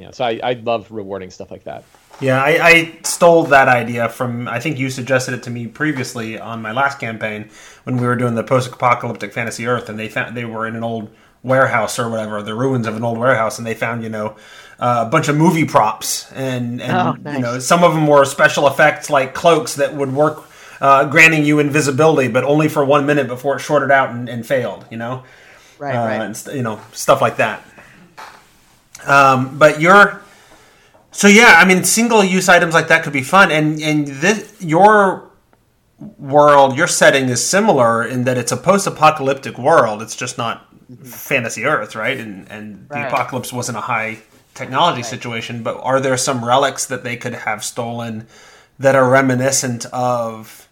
Yeah. 0.00 0.12
So 0.12 0.24
I, 0.24 0.40
I 0.42 0.52
love 0.54 0.90
rewarding 0.90 1.30
stuff 1.30 1.50
like 1.50 1.64
that. 1.64 1.84
Yeah, 2.20 2.42
I, 2.42 2.66
I, 2.66 2.98
stole 3.02 3.44
that 3.44 3.68
idea 3.68 4.08
from. 4.08 4.46
I 4.46 4.60
think 4.60 4.78
you 4.78 4.90
suggested 4.90 5.34
it 5.34 5.42
to 5.44 5.50
me 5.50 5.66
previously 5.66 6.38
on 6.38 6.60
my 6.60 6.72
last 6.72 6.98
campaign 6.98 7.50
when 7.84 7.96
we 7.96 8.06
were 8.06 8.16
doing 8.16 8.34
the 8.34 8.42
post-apocalyptic 8.42 9.32
fantasy 9.32 9.66
Earth, 9.66 9.88
and 9.88 9.98
they 9.98 10.08
found 10.08 10.36
they 10.36 10.44
were 10.44 10.66
in 10.66 10.76
an 10.76 10.84
old 10.84 11.10
warehouse 11.42 11.98
or 11.98 12.10
whatever, 12.10 12.42
the 12.42 12.54
ruins 12.54 12.86
of 12.86 12.96
an 12.96 13.04
old 13.04 13.16
warehouse, 13.16 13.58
and 13.58 13.66
they 13.66 13.74
found 13.74 14.02
you 14.02 14.10
know 14.10 14.36
uh, 14.78 15.04
a 15.06 15.10
bunch 15.10 15.28
of 15.28 15.36
movie 15.36 15.64
props, 15.64 16.30
and, 16.32 16.82
and 16.82 16.92
oh, 16.92 17.12
nice. 17.22 17.36
you 17.36 17.42
know 17.42 17.58
some 17.58 17.84
of 17.84 17.94
them 17.94 18.06
were 18.06 18.24
special 18.24 18.66
effects 18.66 19.08
like 19.08 19.34
cloaks 19.34 19.76
that 19.76 19.94
would 19.94 20.12
work, 20.12 20.44
uh, 20.82 21.06
granting 21.06 21.44
you 21.44 21.58
invisibility, 21.58 22.28
but 22.28 22.44
only 22.44 22.68
for 22.68 22.84
one 22.84 23.06
minute 23.06 23.28
before 23.28 23.56
it 23.56 23.60
shorted 23.60 23.90
out 23.90 24.10
and, 24.10 24.28
and 24.28 24.46
failed. 24.46 24.84
You 24.90 24.98
know, 24.98 25.24
right, 25.78 25.94
uh, 25.94 26.06
right, 26.06 26.20
and, 26.20 26.56
you 26.56 26.62
know 26.62 26.80
stuff 26.92 27.22
like 27.22 27.36
that. 27.38 27.62
Um, 29.06 29.58
but 29.58 29.80
you're 29.80 30.22
so 31.12 31.28
yeah, 31.28 31.54
I 31.56 31.64
mean, 31.64 31.84
single 31.84 32.22
use 32.22 32.48
items 32.48 32.74
like 32.74 32.88
that 32.88 33.02
could 33.02 33.12
be 33.12 33.22
fun, 33.22 33.50
and 33.50 33.80
and 33.80 34.06
this 34.06 34.56
your 34.60 35.30
world, 36.18 36.76
your 36.76 36.86
setting 36.86 37.28
is 37.28 37.46
similar 37.46 38.04
in 38.04 38.24
that 38.24 38.38
it's 38.38 38.52
a 38.52 38.56
post-apocalyptic 38.56 39.58
world. 39.58 40.02
It's 40.02 40.16
just 40.16 40.38
not 40.38 40.66
fantasy 41.04 41.64
Earth, 41.64 41.96
right? 41.96 42.18
And 42.18 42.50
and 42.50 42.86
right. 42.88 43.02
the 43.02 43.08
apocalypse 43.08 43.52
wasn't 43.52 43.78
a 43.78 43.82
high 43.82 44.18
technology 44.54 45.02
right. 45.02 45.10
situation. 45.10 45.62
But 45.62 45.78
are 45.82 46.00
there 46.00 46.16
some 46.16 46.44
relics 46.44 46.86
that 46.86 47.02
they 47.02 47.16
could 47.16 47.34
have 47.34 47.64
stolen 47.64 48.28
that 48.78 48.94
are 48.94 49.08
reminiscent 49.10 49.86
of 49.86 50.68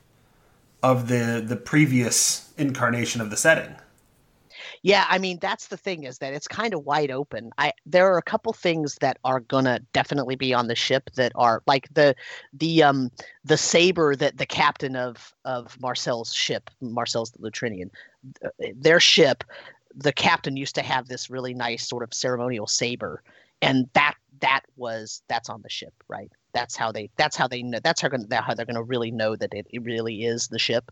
of 0.84 1.08
the 1.08 1.44
the 1.44 1.56
previous 1.56 2.52
incarnation 2.56 3.20
of 3.20 3.30
the 3.30 3.36
setting? 3.36 3.74
Yeah, 4.82 5.04
I 5.08 5.18
mean 5.18 5.38
that's 5.40 5.68
the 5.68 5.76
thing 5.76 6.04
is 6.04 6.18
that 6.18 6.32
it's 6.32 6.48
kind 6.48 6.74
of 6.74 6.84
wide 6.84 7.10
open. 7.10 7.50
I 7.58 7.72
there 7.86 8.12
are 8.12 8.18
a 8.18 8.22
couple 8.22 8.52
things 8.52 8.96
that 9.00 9.18
are 9.24 9.40
gonna 9.40 9.80
definitely 9.92 10.36
be 10.36 10.54
on 10.54 10.68
the 10.68 10.74
ship 10.74 11.10
that 11.16 11.32
are 11.34 11.62
like 11.66 11.88
the 11.94 12.14
the 12.52 12.82
um 12.82 13.10
the 13.44 13.56
saber 13.56 14.14
that 14.16 14.38
the 14.38 14.46
captain 14.46 14.96
of 14.96 15.32
of 15.44 15.76
Marcel's 15.80 16.32
ship, 16.34 16.70
Marcel's 16.80 17.32
the 17.32 17.38
Lutrinian, 17.38 17.90
their 18.76 19.00
ship, 19.00 19.44
the 19.94 20.12
captain 20.12 20.56
used 20.56 20.74
to 20.76 20.82
have 20.82 21.08
this 21.08 21.30
really 21.30 21.54
nice 21.54 21.88
sort 21.88 22.02
of 22.02 22.14
ceremonial 22.14 22.66
saber 22.66 23.22
and 23.62 23.88
that 23.94 24.14
that 24.40 24.62
was 24.76 25.22
that's 25.28 25.48
on 25.50 25.62
the 25.62 25.68
ship, 25.68 25.92
right? 26.08 26.30
That's 26.52 26.76
how 26.76 26.92
they 26.92 27.10
that's 27.16 27.36
how 27.36 27.48
they 27.48 27.62
know 27.62 27.78
that's 27.82 28.00
how, 28.00 28.08
gonna, 28.08 28.26
how 28.40 28.54
they're 28.54 28.66
going 28.66 28.76
to 28.76 28.82
really 28.82 29.10
know 29.10 29.36
that 29.36 29.52
it, 29.54 29.66
it 29.70 29.82
really 29.82 30.24
is 30.24 30.48
the 30.48 30.58
ship. 30.58 30.90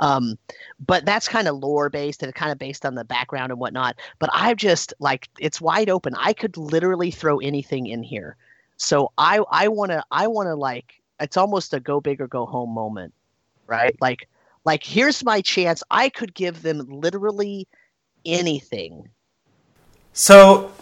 Um, 0.00 0.38
but 0.84 1.06
that's 1.06 1.28
kind 1.28 1.48
of 1.48 1.56
lore 1.56 1.88
based 1.88 2.22
and 2.22 2.34
kind 2.34 2.52
of 2.52 2.58
based 2.58 2.84
on 2.84 2.94
the 2.94 3.04
background 3.04 3.50
and 3.50 3.60
whatnot. 3.60 3.96
But 4.18 4.30
I've 4.32 4.56
just 4.56 4.92
like 4.98 5.28
it's 5.38 5.60
wide 5.60 5.88
open. 5.88 6.14
I 6.18 6.32
could 6.32 6.56
literally 6.56 7.10
throw 7.10 7.38
anything 7.38 7.86
in 7.86 8.02
here. 8.02 8.36
So 8.76 9.12
I 9.16 9.40
I 9.50 9.68
want 9.68 9.92
to 9.92 10.04
I 10.10 10.26
want 10.26 10.48
to 10.48 10.54
like 10.54 11.00
it's 11.20 11.36
almost 11.36 11.72
a 11.72 11.80
go 11.80 12.00
big 12.00 12.20
or 12.20 12.26
go 12.26 12.44
home 12.44 12.70
moment, 12.70 13.14
right? 13.66 13.96
Like 14.00 14.28
like 14.64 14.84
here's 14.84 15.24
my 15.24 15.40
chance. 15.40 15.82
I 15.90 16.08
could 16.08 16.34
give 16.34 16.62
them 16.62 16.84
literally 16.88 17.66
anything. 18.24 19.08
So 20.12 20.72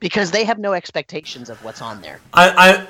because 0.00 0.30
they 0.30 0.44
have 0.44 0.58
no 0.58 0.72
expectations 0.72 1.50
of 1.50 1.62
what's 1.64 1.82
on 1.82 2.00
there. 2.02 2.20
I, 2.34 2.50
I 2.50 2.86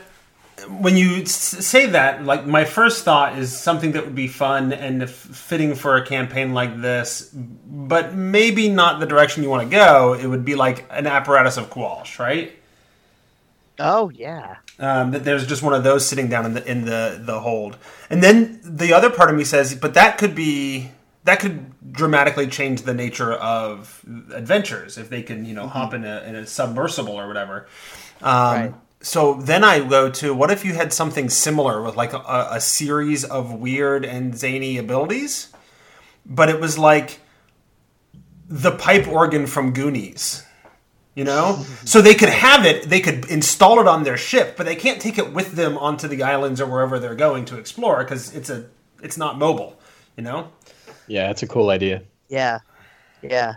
when 0.69 0.97
you 0.97 1.27
say 1.27 1.87
that, 1.87 2.25
like 2.25 2.47
my 2.47 2.65
first 2.65 3.05
thought 3.05 3.39
is 3.39 3.57
something 3.57 3.93
that 3.93 4.05
would 4.05 4.15
be 4.15 4.29
fun 4.29 4.73
and 4.73 5.09
fitting 5.09 5.75
for 5.75 5.97
a 5.97 6.07
campaign 6.07 6.55
like 6.55 6.81
this, 6.81 7.31
but 7.35 8.15
maybe 8.15 8.69
not 8.69 8.99
the 8.99 9.07
direction 9.07 9.43
you 9.43 9.51
want 9.51 9.69
to 9.69 9.77
go. 9.77 10.15
It 10.15 10.27
would 10.27 10.45
be 10.45 10.55
like 10.55 10.87
an 10.91 11.07
apparatus 11.07 11.57
of 11.57 11.69
Kwalish, 11.69 12.19
right? 12.19 12.57
Oh 13.79 14.09
yeah. 14.11 14.57
Um, 14.79 15.11
that 15.11 15.25
there's 15.25 15.47
just 15.47 15.63
one 15.63 15.75
of 15.75 15.85
those 15.85 16.09
sitting 16.09 16.29
down 16.29 16.47
in 16.47 16.55
the 16.55 16.71
in 16.71 16.85
the 16.87 17.21
the 17.23 17.41
hold, 17.41 17.77
and 18.09 18.23
then 18.23 18.61
the 18.63 18.95
other 18.95 19.11
part 19.11 19.29
of 19.29 19.37
me 19.37 19.45
says, 19.45 19.75
but 19.75 19.95
that 19.95 20.17
could 20.17 20.35
be 20.35 20.91
that 21.25 21.41
could 21.41 21.93
dramatically 21.93 22.47
change 22.47 22.83
the 22.83 22.95
nature 22.95 23.35
of 23.35 24.03
adventures 24.33 24.97
if 24.97 25.11
they 25.11 25.23
can 25.23 25.45
you 25.45 25.55
know 25.55 25.63
mm-hmm. 25.63 25.79
hop 25.79 25.93
in 25.93 26.05
a, 26.05 26.23
in 26.23 26.35
a 26.35 26.47
submersible 26.47 27.21
or 27.21 27.29
whatever. 27.29 27.67
Um, 28.23 28.55
right 28.55 28.75
so 29.07 29.35
then 29.35 29.63
I 29.63 29.79
go 29.79 30.11
to 30.11 30.35
what 30.35 30.51
if 30.51 30.65
you 30.65 30.75
had 30.75 30.93
something 30.93 31.31
similar 31.31 31.81
with 31.81 31.95
like 31.95 32.13
a, 32.13 32.49
a, 32.51 32.61
series 32.61 33.23
of 33.23 33.53
weird 33.53 34.05
and 34.05 34.37
zany 34.37 34.79
abilities, 34.79 35.53
but 36.27 36.49
it 36.49 36.59
was 36.59 36.77
like 36.77 37.21
the 38.49 38.73
pipe 38.73 39.07
organ 39.07 39.47
from 39.47 39.73
Goonies, 39.73 40.45
you 41.15 41.23
know? 41.23 41.65
so 41.85 42.03
they 42.03 42.15
could 42.15 42.31
have 42.31 42.67
it, 42.67 42.91
they 42.91 42.99
could 42.99 43.31
install 43.31 43.79
it 43.79 43.87
on 43.87 44.03
their 44.03 44.17
ship, 44.17 44.57
but 44.57 44.67
they 44.67 44.75
can't 44.75 45.01
take 45.01 45.19
it 45.19 45.33
with 45.33 45.53
them 45.53 45.79
onto 45.79 46.09
the 46.09 46.25
islands 46.25 46.61
or 46.61 46.67
wherever 46.67 46.99
they're 46.99 47.15
going 47.15 47.45
to 47.45 47.59
explore 47.59 48.03
because 48.03 48.35
it's 48.35 48.51
a 48.51 48.67
it's 49.05 49.17
not 49.17 49.39
mobile, 49.39 49.79
you 50.17 50.25
know? 50.25 50.49
Yeah, 51.07 51.31
it's 51.31 51.45
a 51.45 51.47
cool 51.47 51.71
idea. 51.71 52.03
Yeah, 52.29 52.59
yeah. 53.23 53.55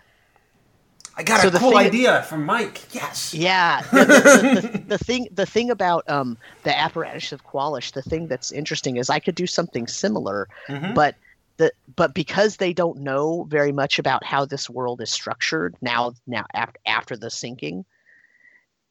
I 1.20 1.24
got 1.24 1.42
so 1.42 1.50
a 1.50 1.52
cool 1.52 1.76
idea 1.76 2.24
from 2.24 2.46
Mike. 2.46 2.96
Yes. 2.96 3.34
Yeah. 3.34 3.82
The, 3.92 4.06
the, 4.06 4.62
the, 4.62 4.78
the, 4.78 4.98
thing, 5.04 5.28
the 5.34 5.46
thing 5.46 5.70
about 5.70 6.10
um, 6.10 6.38
the 6.64 6.76
apparatus 6.76 7.34
of 7.34 7.44
Kwalish, 7.44 7.92
the 7.92 8.02
thing 8.02 8.28
that's 8.28 8.54
interesting 8.54 8.96
is 8.96 9.10
I 9.10 9.20
could 9.20 9.36
do 9.36 9.46
something 9.46 9.86
similar, 9.86 10.48
mm-hmm. 10.70 10.94
but 10.94 11.16
the 11.58 11.74
but 11.94 12.14
because 12.14 12.56
they 12.56 12.72
don't 12.72 13.00
know 13.00 13.44
very 13.50 13.74
much 13.74 14.00
about 14.00 14.24
how 14.24 14.46
this 14.46 14.70
world 14.70 15.02
is 15.02 15.10
structured 15.10 15.76
now, 15.82 16.14
now 16.26 16.46
after 16.54 16.80
after 16.86 17.18
the 17.18 17.30
sinking, 17.30 17.84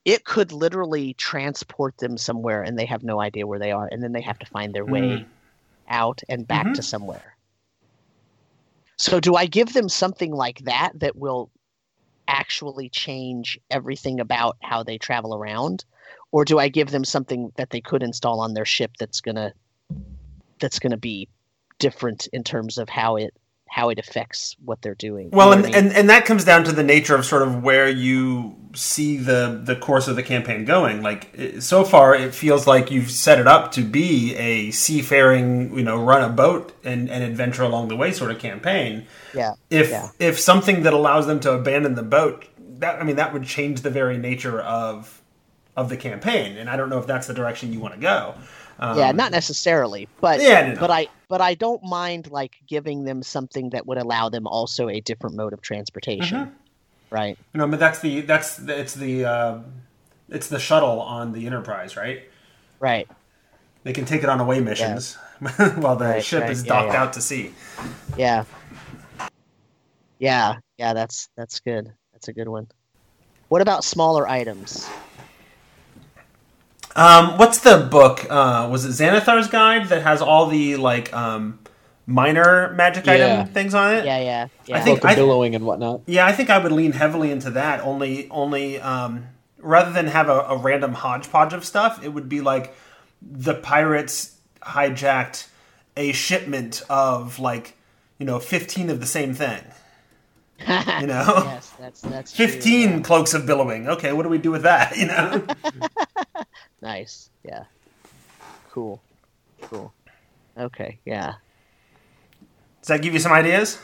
it 0.05 0.27
could 0.27 0.53
literally 0.53 1.15
transport 1.15 1.97
them 1.97 2.19
somewhere, 2.19 2.63
and 2.63 2.79
they 2.79 2.85
have 2.85 3.03
no 3.03 3.23
idea 3.23 3.47
where 3.47 3.59
they 3.59 3.73
are, 3.73 3.89
and 3.91 4.03
then 4.03 4.13
they 4.13 4.21
have 4.21 4.39
to 4.41 4.47
find 4.47 4.75
their 4.75 4.85
way 4.85 5.01
mm. 5.01 5.25
out 5.89 6.21
and 6.29 6.47
back 6.47 6.67
mm-hmm. 6.67 6.75
to 6.75 6.83
somewhere. 6.83 7.37
So, 8.99 9.19
do 9.19 9.35
I 9.35 9.47
give 9.47 9.73
them 9.73 9.89
something 9.89 10.33
like 10.33 10.59
that 10.65 10.93
that 11.01 11.17
will 11.17 11.51
actually 12.29 12.89
change 12.89 13.59
everything 13.71 14.21
about 14.21 14.57
how 14.63 14.83
they 14.83 14.99
travel 14.99 15.35
around 15.35 15.85
or 16.31 16.45
do 16.45 16.59
i 16.59 16.69
give 16.69 16.91
them 16.91 17.05
something 17.05 17.51
that 17.57 17.71
they 17.71 17.81
could 17.81 18.03
install 18.03 18.41
on 18.41 18.55
their 18.55 18.67
ship 18.67 18.93
that's 18.99 19.21
going 19.21 19.35
to 19.35 19.53
that's 20.61 20.79
going 20.79 20.91
to 20.91 20.97
be 20.99 21.29
different 21.79 22.29
in 22.33 22.45
terms 22.45 22.79
of 22.79 22.89
how 22.89 23.17
it 23.17 23.35
how 23.71 23.91
it 23.91 23.99
affects 23.99 24.57
what 24.65 24.81
they're 24.83 24.95
doing. 24.95 25.31
Well, 25.31 25.53
and, 25.53 25.63
I 25.63 25.67
mean? 25.67 25.75
and 25.75 25.93
and 25.93 26.11
that 26.11 26.25
comes 26.25 26.45
down 26.45 26.65
to 26.65 26.73
the 26.73 26.83
nature 26.83 27.15
of 27.15 27.25
sort 27.25 27.43
of 27.43 27.63
where 27.63 27.89
you 27.89 28.57
see 28.79 29.17
the 29.17 29.61
the 29.63 29.77
course 29.77 30.09
of 30.09 30.17
the 30.17 30.23
campaign 30.23 30.65
going. 30.65 31.03
Like 31.03 31.35
so 31.61 31.85
far, 31.85 32.15
it 32.15 32.35
feels 32.35 32.67
like 32.67 32.91
you've 32.91 33.11
set 33.11 33.39
it 33.39 33.47
up 33.47 33.73
to 33.73 33.83
be 33.83 34.35
a 34.37 34.71
seafaring, 34.71 35.77
you 35.77 35.85
know, 35.85 36.03
run 36.03 36.23
a 36.23 36.33
boat 36.33 36.73
and, 36.85 37.11
and 37.11 37.23
adventure 37.23 37.63
along 37.63 37.89
the 37.89 37.97
way 37.97 38.13
sort 38.13 38.31
of 38.31 38.39
campaign. 38.39 39.07
Yeah. 39.35 39.55
If 39.71 39.91
yeah. 39.91 40.11
if 40.19 40.39
something 40.39 40.83
that 40.83 40.93
allows 40.93 41.27
them 41.27 41.41
to 41.41 41.53
abandon 41.53 41.95
the 41.95 42.03
boat, 42.03 42.47
that 42.79 43.01
I 43.01 43.05
mean, 43.05 43.17
that 43.17 43.33
would 43.33 43.45
change 43.45 43.81
the 43.81 43.91
very 43.91 44.19
nature 44.19 44.61
of 44.61 45.21
of 45.77 45.89
the 45.89 45.97
campaign. 45.97 46.57
And 46.57 46.69
I 46.69 46.77
don't 46.77 46.89
know 46.89 46.99
if 46.99 47.07
that's 47.07 47.27
the 47.27 47.35
direction 47.35 47.73
you 47.73 47.81
want 47.81 47.95
to 47.95 48.01
go. 48.01 48.35
Um, 48.81 48.97
yeah, 48.97 49.11
not 49.11 49.33
necessarily, 49.33 50.09
but 50.21 50.41
yeah, 50.41 50.75
no, 50.75 50.81
but 50.81 50.91
I 50.91 51.09
but 51.29 51.41
I 51.41 51.55
don't 51.55 51.83
mind 51.83 52.31
like 52.31 52.57
giving 52.67 53.05
them 53.05 53.25
something 53.25 53.71
that 53.71 53.87
would 53.87 53.99
allow 53.99 54.29
them 54.29 54.47
also 54.47 54.89
a 54.89 55.01
different 55.01 55.35
mode 55.35 55.53
of 55.53 55.61
transportation, 55.61 56.39
mm-hmm. 56.39 56.55
Right? 57.11 57.39
No, 57.55 57.67
but 57.67 57.79
that's 57.79 58.01
the 58.01 58.23
that's 58.23 58.57
the, 58.57 58.79
it's 58.79 58.95
the 58.95 59.25
uh, 59.25 59.59
it's 60.29 60.49
the 60.49 60.59
shuttle 60.59 61.01
on 61.01 61.33
the 61.33 61.47
Enterprise, 61.47 61.97
right? 61.97 62.23
Right. 62.81 63.09
They 63.85 63.93
can 63.93 64.05
take 64.05 64.23
it 64.23 64.29
on 64.29 64.41
away 64.41 64.61
missions 64.61 65.17
yeah. 65.41 65.79
while 65.81 65.97
the 65.97 66.05
right, 66.05 66.25
ship 66.25 66.43
right. 66.43 66.51
is 66.51 66.63
docked 66.63 66.89
yeah, 66.89 66.93
yeah. 66.93 67.03
out 67.03 67.13
to 67.15 67.21
sea. 67.21 67.53
Yeah. 68.17 68.45
Yeah, 70.19 70.57
yeah, 70.79 70.95
that's 70.95 71.29
that's 71.37 71.61
good. 71.61 71.93
That's 72.13 72.29
a 72.29 72.33
good 72.33 72.49
one. 72.49 72.67
What 73.49 73.63
about 73.63 73.85
smaller 73.85 74.29
items? 74.29 74.89
Um, 76.97 77.39
what's 77.39 77.61
the 77.61 77.89
book? 77.91 78.27
Uh, 78.29 78.69
was 78.71 78.85
it 78.85 78.91
Xanathar's 78.91 79.47
Guide 79.49 79.89
that 79.89 80.03
has 80.03 80.21
all 80.21 80.47
the 80.47 80.77
like 80.77 81.15
um, 81.15 81.61
minor 82.09 82.73
magic 82.75 83.07
yeah. 83.07 83.13
item 83.13 83.47
things 83.49 83.75
on 83.75 83.95
it? 83.95 84.05
Yeah, 84.05 84.19
yeah, 84.19 84.49
yeah. 84.67 84.77
I 84.77 84.81
think 84.81 85.05
I, 85.05 85.15
billowing 85.15 85.55
and 85.55 85.65
whatnot. 85.65 86.03
Yeah, 86.07 86.27
I 86.27 86.33
think 86.33 86.51
I 86.51 86.59
would 86.59 86.73
lean 86.73 86.93
heavily 86.93 87.31
into 87.31 87.51
that. 87.51 87.81
Only, 87.81 88.29
only 88.31 88.81
um, 88.81 89.27
rather 89.59 89.93
than 89.93 90.07
have 90.09 90.29
a, 90.29 90.41
a 90.41 90.57
random 90.57 90.95
hodgepodge 90.95 91.53
of 91.53 91.65
stuff, 91.65 92.03
it 92.05 92.09
would 92.09 92.29
be 92.29 92.41
like 92.41 92.75
the 93.23 93.55
pirates 93.55 94.37
hijacked 94.63 95.49
a 95.97 96.13
shipment 96.13 96.83
of 96.89 97.39
like 97.39 97.77
you 98.19 98.27
know 98.27 98.39
15 98.39 98.91
of 98.91 99.01
the 99.01 99.07
same 99.07 99.35
thing 99.35 99.61
you 100.61 100.67
know 101.07 101.43
yes 101.45 101.73
that's 101.79 102.01
that's 102.03 102.37
15 102.37 102.91
true, 102.91 103.03
cloaks 103.03 103.35
of 103.35 103.47
billowing 103.47 103.89
okay 103.89 104.13
what 104.13 104.25
do 104.25 104.29
we 104.29 104.39
do 104.39 104.51
with 104.51 104.63
that 104.63 104.97
you 104.97 105.07
know 105.07 105.45
Nice. 106.83 107.31
Yeah. 107.45 107.65
Cool. 108.71 109.01
Cool. 109.63 109.93
Okay. 110.57 110.99
Yeah. 111.05 111.35
Does 112.89 112.97
that 112.97 113.03
give 113.03 113.13
you 113.13 113.21
some 113.21 113.33
ideas? 113.33 113.79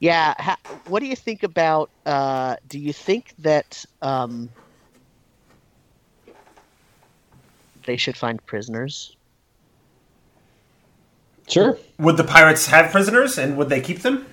Yeah. 0.00 0.34
How, 0.38 0.56
what 0.88 0.98
do 0.98 1.06
you 1.06 1.14
think 1.14 1.44
about? 1.44 1.88
Uh, 2.04 2.56
do 2.68 2.80
you 2.80 2.92
think 2.92 3.32
that 3.38 3.84
um, 4.02 4.50
they 7.86 7.96
should 7.96 8.16
find 8.16 8.44
prisoners? 8.44 9.16
Sure. 11.46 11.78
Would 12.00 12.16
the 12.16 12.24
pirates 12.24 12.66
have 12.66 12.90
prisoners, 12.90 13.38
and 13.38 13.56
would 13.56 13.68
they 13.68 13.80
keep 13.80 14.00
them? 14.00 14.26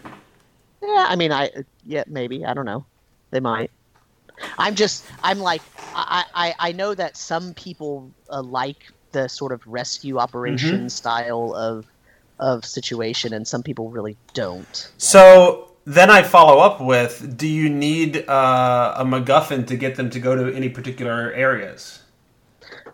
Yeah, 0.81 1.05
I 1.08 1.15
mean, 1.15 1.31
I 1.31 1.51
yeah, 1.86 2.03
maybe 2.08 2.43
I 2.43 2.55
don't 2.55 2.65
know. 2.65 2.84
They 3.29 3.39
might. 3.39 3.70
I'm 4.58 4.74
just 4.74 5.05
I'm 5.22 5.38
like 5.38 5.62
I 5.93 6.25
I, 6.34 6.55
I 6.58 6.72
know 6.72 6.96
that 6.96 7.17
some 7.17 7.53
people 7.53 8.10
uh, 8.31 8.41
like 8.41 8.77
the 9.12 9.27
sort 9.27 9.51
of 9.51 9.62
rescue 9.67 10.17
operation 10.17 10.77
mm-hmm. 10.77 10.88
style 10.88 11.53
of 11.53 11.86
of 12.41 12.65
situation, 12.65 13.33
and 13.33 13.48
some 13.48 13.63
people 13.63 13.89
really 13.89 14.17
don't. 14.33 14.91
So 14.98 15.71
then 15.86 16.10
I 16.10 16.24
follow 16.24 16.60
up 16.60 16.81
with: 16.81 17.38
Do 17.38 17.48
you 17.48 17.69
need 17.69 18.27
uh, 18.27 18.95
a 18.98 19.05
MacGuffin 19.05 19.65
to 19.67 19.77
get 19.77 19.95
them 19.95 20.10
to 20.10 20.19
go 20.19 20.36
to 20.36 20.53
any 20.55 20.67
particular 20.67 21.31
areas? 21.31 22.01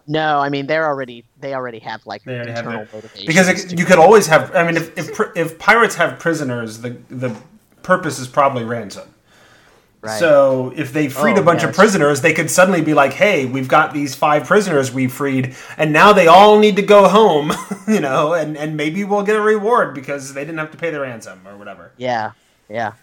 No, 0.08 0.40
I 0.40 0.50
mean 0.50 0.68
they're 0.68 0.86
already 0.86 1.26
they 1.40 1.54
already 1.54 1.80
have 1.80 2.06
like 2.06 2.24
they 2.24 2.40
internal 2.40 2.72
have 2.72 2.94
motivation. 2.94 3.28
Because 3.28 3.48
it, 3.50 3.78
you 3.78 3.86
could 3.86 4.00
always 4.00 4.28
have. 4.28 4.56
I 4.56 4.66
mean, 4.66 4.78
if, 4.78 4.98
if 4.98 5.20
if 5.36 5.60
pirates 5.60 5.96
have 5.96 6.18
prisoners, 6.18 6.80
the 6.80 6.92
the 7.10 7.36
purpose 7.84 8.20
is 8.20 8.28
probably 8.28 8.64
ransom. 8.64 9.14
Right. 10.02 10.20
So 10.20 10.72
if 10.76 10.94
they 10.94 11.10
freed 11.10 11.38
oh, 11.38 11.42
a 11.42 11.44
bunch 11.44 11.64
of 11.64 11.74
prisoners, 11.74 12.22
they 12.22 12.34
could 12.34 12.52
suddenly 12.52 12.82
be 12.82 12.94
like, 12.94 13.14
"Hey, 13.14 13.46
we've 13.46 13.68
got 13.68 13.94
these 13.94 14.14
five 14.14 14.46
prisoners 14.46 14.92
we 14.92 15.08
freed, 15.08 15.56
and 15.76 15.92
now 15.92 16.14
they 16.14 16.28
all 16.28 16.60
need 16.60 16.76
to 16.76 16.84
go 16.84 17.08
home," 17.08 17.52
you 17.88 18.00
know, 18.00 18.34
and 18.34 18.56
and 18.58 18.78
maybe 18.78 19.04
we'll 19.04 19.24
get 19.24 19.36
a 19.36 19.42
reward 19.42 19.96
because 19.96 20.34
they 20.34 20.42
didn't 20.42 20.60
have 20.60 20.72
to 20.72 20.78
pay 20.78 20.92
the 20.92 21.00
ransom 21.00 21.42
or 21.48 21.58
whatever. 21.58 21.92
Yeah, 21.98 22.34
yeah. 22.70 22.94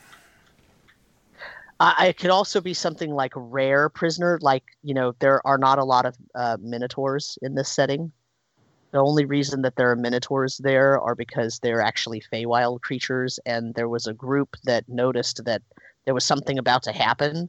Uh, 1.80 1.94
it 2.02 2.16
could 2.16 2.30
also 2.30 2.60
be 2.60 2.72
something 2.72 3.10
like 3.10 3.32
rare 3.34 3.88
prisoner, 3.88 4.38
like 4.40 4.62
you 4.82 4.94
know, 4.94 5.14
there 5.18 5.44
are 5.44 5.58
not 5.58 5.78
a 5.78 5.84
lot 5.84 6.06
of 6.06 6.16
uh, 6.36 6.56
minotaurs 6.60 7.36
in 7.42 7.56
this 7.56 7.68
setting. 7.68 8.12
The 8.92 9.00
only 9.00 9.24
reason 9.24 9.62
that 9.62 9.74
there 9.74 9.90
are 9.90 9.96
minotaurs 9.96 10.58
there 10.58 11.00
are 11.00 11.16
because 11.16 11.58
they're 11.58 11.80
actually 11.80 12.22
Feywild 12.32 12.82
creatures, 12.82 13.40
and 13.44 13.74
there 13.74 13.88
was 13.88 14.06
a 14.06 14.14
group 14.14 14.54
that 14.62 14.88
noticed 14.88 15.44
that 15.44 15.62
there 16.04 16.14
was 16.14 16.25
something 16.25 16.58
about 16.58 16.82
to 16.84 16.92
happen 16.92 17.49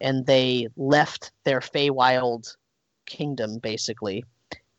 and 0.00 0.26
they 0.26 0.68
left 0.76 1.32
their 1.44 1.60
Feywild 1.60 2.56
kingdom 3.06 3.58
basically, 3.58 4.24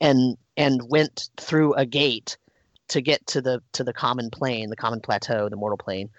and 0.01 0.37
and 0.57 0.81
went 0.89 1.29
through 1.37 1.73
a 1.73 1.85
gate 1.85 2.37
to 2.87 3.01
get 3.01 3.25
to 3.27 3.41
the 3.41 3.61
to 3.73 3.83
the 3.83 3.93
common 3.93 4.29
plane, 4.29 4.69
the 4.69 4.75
common 4.75 5.01
plateau, 5.01 5.49
the 5.49 5.55
mortal 5.55 5.77
plane. 5.77 6.09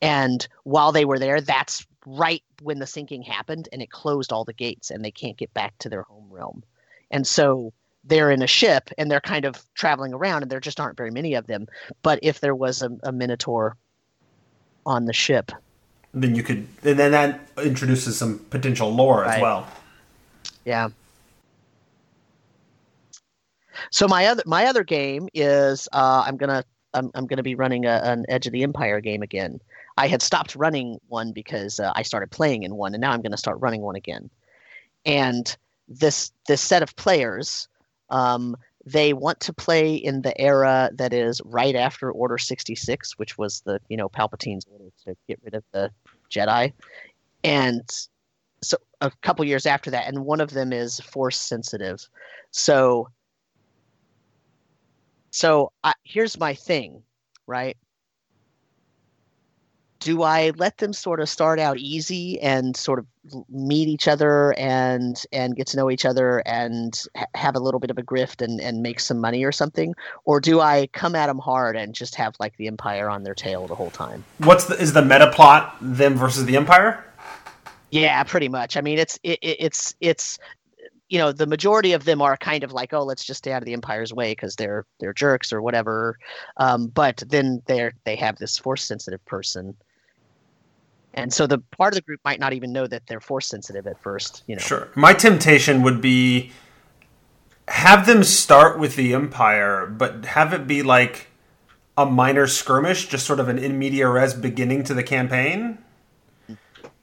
And 0.00 0.46
while 0.64 0.92
they 0.92 1.04
were 1.04 1.18
there, 1.18 1.40
that's 1.40 1.86
right 2.06 2.42
when 2.62 2.78
the 2.78 2.86
sinking 2.86 3.22
happened, 3.22 3.68
and 3.72 3.80
it 3.82 3.90
closed 3.90 4.32
all 4.32 4.44
the 4.44 4.52
gates, 4.52 4.90
and 4.90 5.04
they 5.04 5.10
can't 5.10 5.36
get 5.36 5.52
back 5.54 5.76
to 5.78 5.88
their 5.88 6.02
home 6.02 6.26
realm. 6.30 6.62
And 7.10 7.26
so 7.26 7.72
they're 8.04 8.30
in 8.30 8.42
a 8.42 8.46
ship, 8.46 8.90
and 8.98 9.10
they're 9.10 9.20
kind 9.20 9.46
of 9.46 9.64
traveling 9.74 10.12
around, 10.12 10.42
and 10.42 10.50
there 10.50 10.60
just 10.60 10.80
aren't 10.80 10.96
very 10.96 11.10
many 11.10 11.34
of 11.34 11.46
them. 11.46 11.66
But 12.02 12.18
if 12.22 12.40
there 12.40 12.54
was 12.54 12.82
a, 12.82 12.90
a 13.02 13.12
minotaur 13.12 13.76
on 14.84 15.06
the 15.06 15.14
ship, 15.14 15.52
then 16.14 16.34
you 16.34 16.42
could, 16.42 16.66
and 16.84 16.98
then 16.98 17.10
that 17.12 17.40
introduces 17.58 18.16
some 18.16 18.38
potential 18.50 18.92
lore 18.94 19.22
Right. 19.22 19.36
as 19.36 19.42
well. 19.42 19.66
Yeah. 20.64 20.88
So 23.90 24.06
my 24.08 24.26
other 24.26 24.42
my 24.46 24.66
other 24.66 24.84
game 24.84 25.28
is 25.34 25.88
uh, 25.92 26.24
I'm 26.26 26.36
gonna 26.36 26.64
I'm, 26.94 27.10
I'm 27.14 27.26
gonna 27.26 27.42
be 27.42 27.54
running 27.54 27.86
a, 27.86 28.00
an 28.04 28.24
Edge 28.28 28.46
of 28.46 28.52
the 28.52 28.62
Empire 28.62 29.00
game 29.00 29.22
again. 29.22 29.60
I 29.96 30.08
had 30.08 30.22
stopped 30.22 30.56
running 30.56 31.00
one 31.08 31.32
because 31.32 31.78
uh, 31.80 31.92
I 31.94 32.02
started 32.02 32.30
playing 32.30 32.62
in 32.62 32.76
one, 32.76 32.94
and 32.94 33.00
now 33.00 33.12
I'm 33.12 33.20
gonna 33.20 33.36
start 33.36 33.58
running 33.60 33.82
one 33.82 33.96
again. 33.96 34.30
And 35.04 35.54
this 35.88 36.32
this 36.46 36.60
set 36.60 36.82
of 36.82 36.94
players, 36.96 37.68
um, 38.10 38.56
they 38.86 39.12
want 39.12 39.40
to 39.40 39.52
play 39.52 39.94
in 39.94 40.22
the 40.22 40.38
era 40.40 40.90
that 40.94 41.12
is 41.12 41.40
right 41.44 41.74
after 41.74 42.10
Order 42.10 42.38
66, 42.38 43.18
which 43.18 43.38
was 43.38 43.60
the 43.62 43.80
you 43.88 43.96
know 43.96 44.08
Palpatine's 44.08 44.66
order 44.70 44.90
to 45.06 45.16
get 45.28 45.40
rid 45.42 45.54
of 45.54 45.64
the 45.72 45.90
Jedi, 46.30 46.72
and 47.42 47.82
so 48.62 48.76
a 49.00 49.10
couple 49.22 49.44
years 49.44 49.66
after 49.66 49.90
that, 49.90 50.08
and 50.08 50.24
one 50.24 50.40
of 50.40 50.50
them 50.50 50.72
is 50.72 51.00
force 51.00 51.38
sensitive. 51.38 52.06
So, 52.50 53.08
so 55.30 55.72
I, 55.82 55.92
here's 56.04 56.38
my 56.38 56.54
thing, 56.54 57.02
right? 57.46 57.76
Do 60.04 60.22
I 60.22 60.52
let 60.56 60.76
them 60.78 60.92
sort 60.92 61.20
of 61.20 61.30
start 61.30 61.58
out 61.58 61.78
easy 61.78 62.38
and 62.40 62.76
sort 62.76 62.98
of 62.98 63.06
meet 63.48 63.88
each 63.88 64.06
other 64.06 64.52
and 64.58 65.22
and 65.32 65.56
get 65.56 65.66
to 65.68 65.78
know 65.78 65.90
each 65.90 66.04
other 66.04 66.40
and 66.40 67.02
ha- 67.16 67.24
have 67.34 67.56
a 67.56 67.58
little 67.58 67.80
bit 67.80 67.90
of 67.90 67.96
a 67.96 68.02
grift 68.02 68.42
and 68.42 68.60
and 68.60 68.82
make 68.82 69.00
some 69.00 69.18
money 69.18 69.44
or 69.44 69.50
something, 69.50 69.94
or 70.26 70.40
do 70.40 70.60
I 70.60 70.88
come 70.88 71.14
at 71.14 71.28
them 71.28 71.38
hard 71.38 71.74
and 71.74 71.94
just 71.94 72.16
have 72.16 72.36
like 72.38 72.54
the 72.58 72.66
Empire 72.66 73.08
on 73.08 73.22
their 73.22 73.34
tail 73.34 73.66
the 73.66 73.74
whole 73.74 73.90
time? 73.90 74.22
What's 74.38 74.66
the, 74.66 74.78
is 74.78 74.92
the 74.92 75.00
meta 75.00 75.30
plot 75.30 75.74
them 75.80 76.16
versus 76.16 76.44
the 76.44 76.56
Empire? 76.56 77.02
Yeah, 77.90 78.22
pretty 78.24 78.50
much. 78.50 78.76
I 78.76 78.82
mean, 78.82 78.98
it's 78.98 79.18
it, 79.22 79.38
it, 79.40 79.56
it's 79.58 79.94
it's 80.02 80.38
you 81.08 81.18
know 81.18 81.32
the 81.32 81.46
majority 81.46 81.92
of 81.92 82.04
them 82.04 82.20
are 82.20 82.36
kind 82.36 82.62
of 82.62 82.72
like 82.72 82.92
oh 82.92 83.04
let's 83.04 83.24
just 83.24 83.38
stay 83.38 83.52
out 83.52 83.62
of 83.62 83.66
the 83.66 83.72
empire's 83.72 84.12
way 84.12 84.32
because 84.32 84.56
they're 84.56 84.84
they're 85.00 85.12
jerks 85.14 85.52
or 85.52 85.62
whatever 85.62 86.18
um, 86.56 86.88
but 86.88 87.22
then 87.28 87.62
they're 87.66 87.92
they 88.04 88.16
have 88.16 88.36
this 88.36 88.58
force 88.58 88.82
sensitive 88.82 89.24
person 89.24 89.76
and 91.14 91.32
so 91.32 91.46
the 91.46 91.58
part 91.58 91.92
of 91.92 91.96
the 91.96 92.02
group 92.02 92.20
might 92.24 92.40
not 92.40 92.52
even 92.52 92.72
know 92.72 92.86
that 92.86 93.06
they're 93.06 93.20
force 93.20 93.46
sensitive 93.48 93.86
at 93.86 94.00
first 94.00 94.42
you 94.46 94.54
know 94.54 94.60
Sure. 94.60 94.88
My 94.94 95.12
temptation 95.12 95.82
would 95.82 96.00
be 96.00 96.52
have 97.68 98.06
them 98.06 98.24
start 98.24 98.78
with 98.78 98.96
the 98.96 99.14
Empire, 99.14 99.86
but 99.86 100.24
have 100.24 100.52
it 100.52 100.66
be 100.66 100.82
like 100.82 101.28
a 101.96 102.04
minor 102.04 102.46
skirmish, 102.46 103.08
just 103.08 103.26
sort 103.26 103.40
of 103.40 103.48
an 103.48 103.58
in 103.58 103.78
media 103.78 104.08
res 104.08 104.34
beginning 104.34 104.84
to 104.84 104.94
the 104.94 105.02
campaign. 105.02 105.78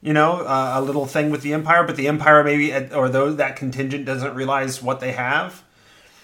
You 0.03 0.13
know, 0.13 0.41
uh, 0.41 0.73
a 0.75 0.81
little 0.81 1.05
thing 1.05 1.29
with 1.29 1.43
the 1.43 1.53
Empire, 1.53 1.83
but 1.83 1.95
the 1.95 2.07
Empire 2.07 2.43
maybe, 2.43 2.73
or 2.73 3.07
though 3.07 3.31
that 3.33 3.55
contingent 3.55 4.05
doesn't 4.05 4.33
realize 4.33 4.81
what 4.81 4.99
they 4.99 5.11
have, 5.11 5.63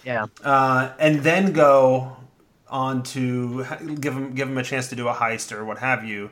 yeah 0.03 0.25
uh, 0.43 0.91
and 0.99 1.21
then 1.21 1.53
go 1.53 2.17
on 2.69 3.03
to 3.03 3.63
give 3.99 4.15
them 4.15 4.33
give 4.33 4.47
them 4.47 4.57
a 4.57 4.63
chance 4.63 4.89
to 4.89 4.95
do 4.95 5.07
a 5.07 5.13
heist 5.13 5.51
or 5.51 5.63
what 5.63 5.77
have 5.77 6.03
you, 6.03 6.31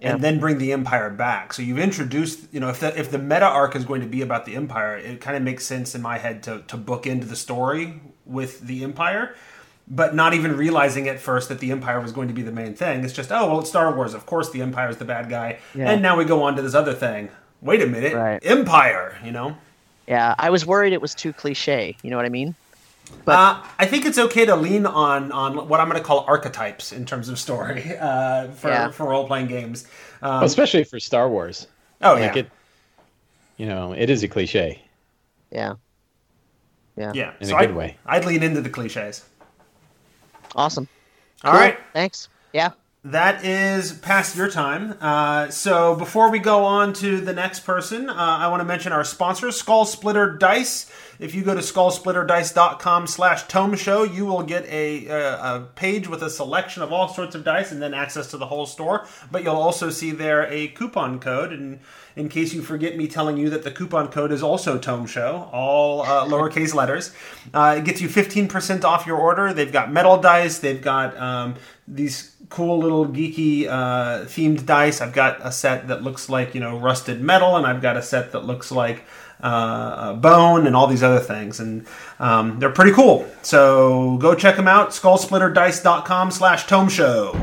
and 0.00 0.22
then 0.22 0.38
bring 0.38 0.58
the 0.58 0.72
Empire 0.72 1.10
back. 1.10 1.52
So 1.52 1.62
you've 1.62 1.78
introduced, 1.78 2.40
you 2.52 2.60
know, 2.60 2.68
if 2.68 2.80
the 2.80 2.98
if 2.98 3.10
the 3.10 3.18
meta 3.18 3.46
arc 3.46 3.74
is 3.76 3.84
going 3.84 4.00
to 4.02 4.06
be 4.06 4.22
about 4.22 4.44
the 4.44 4.54
Empire, 4.56 4.96
it 4.96 5.20
kind 5.20 5.36
of 5.36 5.42
makes 5.42 5.64
sense 5.66 5.94
in 5.94 6.02
my 6.02 6.18
head 6.18 6.42
to 6.44 6.62
to 6.68 6.76
book 6.76 7.06
into 7.06 7.26
the 7.26 7.36
story 7.36 8.00
with 8.24 8.60
the 8.60 8.84
Empire. 8.84 9.34
But 9.88 10.16
not 10.16 10.34
even 10.34 10.56
realizing 10.56 11.08
at 11.08 11.20
first 11.20 11.48
that 11.48 11.60
the 11.60 11.70
Empire 11.70 12.00
was 12.00 12.10
going 12.10 12.26
to 12.26 12.34
be 12.34 12.42
the 12.42 12.50
main 12.50 12.74
thing. 12.74 13.04
It's 13.04 13.12
just, 13.14 13.30
oh 13.30 13.46
well, 13.46 13.60
it's 13.60 13.68
Star 13.68 13.94
Wars. 13.94 14.14
Of 14.14 14.26
course, 14.26 14.50
the 14.50 14.60
Empire 14.60 14.88
is 14.90 14.96
the 14.96 15.04
bad 15.04 15.28
guy, 15.30 15.58
Yeah. 15.76 15.90
and 15.90 16.02
now 16.02 16.16
we 16.16 16.24
go 16.24 16.42
on 16.42 16.56
to 16.56 16.62
this 16.62 16.74
other 16.74 16.92
thing. 16.92 17.28
Wait 17.60 17.80
a 17.82 17.86
minute, 17.86 18.12
Right. 18.14 18.44
Empire. 18.44 19.16
You 19.24 19.30
know, 19.32 19.56
yeah 20.08 20.34
i 20.38 20.50
was 20.50 20.64
worried 20.64 20.92
it 20.92 21.00
was 21.02 21.16
too 21.16 21.32
cliche 21.32 21.96
you 22.02 22.10
know 22.10 22.16
what 22.16 22.24
i 22.26 22.28
mean 22.28 22.54
But- 23.24 23.32
uh, 23.38 23.62
I 23.78 23.86
think 23.86 24.04
it's 24.06 24.18
okay 24.18 24.44
to 24.46 24.56
lean 24.56 24.86
on 24.86 25.32
on 25.32 25.68
what 25.68 25.80
I'm 25.80 25.88
going 25.88 26.00
to 26.00 26.04
call 26.06 26.24
archetypes 26.28 26.92
in 26.92 27.04
terms 27.06 27.28
of 27.28 27.38
story 27.38 27.96
uh, 28.00 28.48
for 28.48 28.68
Yeah. 28.68 28.90
for 28.90 29.06
role 29.08 29.26
playing 29.26 29.46
games. 29.48 29.86
Um, 30.22 30.42
especially 30.44 30.84
for 30.84 30.98
Star 31.00 31.28
Wars. 31.28 31.66
oh 32.02 32.14
Like 32.14 32.34
yeah, 32.34 32.40
it, 32.42 32.50
you 33.56 33.66
know, 33.66 33.92
it 33.92 34.10
is 34.10 34.22
a 34.22 34.28
cliche. 34.28 34.82
yeah 35.50 35.74
yeah 36.96 37.12
yeah. 37.14 37.32
in 37.40 37.48
so 37.48 37.56
a 37.56 37.60
good 37.60 37.70
I'd, 37.70 37.76
way. 37.76 37.96
I'd 38.06 38.24
lean 38.24 38.42
into 38.42 38.60
the 38.60 38.70
cliches. 38.70 39.24
awesome 40.54 40.88
All 41.44 41.52
Cool. 41.52 41.60
right, 41.60 41.78
thanks 41.92 42.28
yeah 42.52 42.70
that 43.04 43.44
is 43.44 43.92
past 43.92 44.34
your 44.36 44.50
time. 44.50 44.96
Uh, 45.00 45.48
so 45.48 45.94
before 45.94 46.28
we 46.28 46.40
go 46.40 46.64
on 46.64 46.92
to 46.94 47.20
the 47.20 47.32
next 47.32 47.60
person, 47.60 48.10
uh, 48.10 48.12
I 48.12 48.48
want 48.48 48.58
to 48.62 48.64
mention 48.64 48.90
our 48.90 49.04
sponsor, 49.04 49.52
Skull 49.52 49.84
Splitter 49.84 50.32
Dice. 50.36 50.90
If 51.18 51.34
you 51.34 51.42
go 51.42 51.54
to 51.54 51.60
skullsplitterdice.com 51.60 53.06
slash 53.06 53.44
tome 53.44 53.74
show, 53.76 54.02
you 54.02 54.26
will 54.26 54.42
get 54.42 54.64
a, 54.66 55.06
a, 55.06 55.56
a 55.56 55.68
page 55.74 56.08
with 56.08 56.22
a 56.22 56.30
selection 56.30 56.82
of 56.82 56.92
all 56.92 57.08
sorts 57.08 57.34
of 57.34 57.44
dice 57.44 57.72
and 57.72 57.80
then 57.80 57.94
access 57.94 58.30
to 58.30 58.36
the 58.36 58.46
whole 58.46 58.66
store. 58.66 59.06
But 59.30 59.42
you'll 59.44 59.56
also 59.56 59.90
see 59.90 60.10
there 60.10 60.46
a 60.50 60.68
coupon 60.68 61.18
code. 61.20 61.52
And 61.52 61.80
in 62.16 62.28
case 62.28 62.52
you 62.52 62.62
forget 62.62 62.96
me 62.96 63.08
telling 63.08 63.36
you 63.36 63.50
that 63.50 63.62
the 63.62 63.70
coupon 63.70 64.08
code 64.08 64.32
is 64.32 64.42
also 64.42 64.78
tome 64.78 65.06
show, 65.06 65.48
all 65.52 66.02
uh, 66.02 66.26
lowercase 66.26 66.74
letters, 66.74 67.12
uh, 67.54 67.76
it 67.78 67.84
gets 67.84 68.00
you 68.00 68.08
15% 68.08 68.84
off 68.84 69.06
your 69.06 69.18
order. 69.18 69.52
They've 69.52 69.72
got 69.72 69.92
metal 69.92 70.20
dice, 70.20 70.58
they've 70.58 70.82
got 70.82 71.16
um, 71.16 71.54
these 71.88 72.34
cool 72.48 72.78
little 72.78 73.06
geeky 73.06 73.66
uh, 73.66 74.24
themed 74.24 74.66
dice. 74.66 75.00
I've 75.00 75.12
got 75.12 75.38
a 75.44 75.52
set 75.52 75.88
that 75.88 76.02
looks 76.02 76.28
like 76.28 76.54
you 76.54 76.60
know 76.60 76.78
rusted 76.78 77.20
metal, 77.20 77.56
and 77.56 77.66
I've 77.66 77.82
got 77.82 77.96
a 77.96 78.02
set 78.02 78.32
that 78.32 78.44
looks 78.44 78.70
like 78.70 79.04
uh, 79.42 79.46
uh, 79.46 80.12
bone, 80.14 80.66
and 80.66 80.74
all 80.74 80.86
these 80.86 81.02
other 81.02 81.20
things, 81.20 81.60
and 81.60 81.86
um, 82.18 82.58
they're 82.58 82.70
pretty 82.70 82.92
cool. 82.92 83.26
So 83.42 84.16
go 84.18 84.34
check 84.34 84.56
them 84.56 84.68
out. 84.68 84.90
SkullSplitterDice.com/slash 84.90 86.66
Tome 86.66 86.88
Show. 86.88 87.38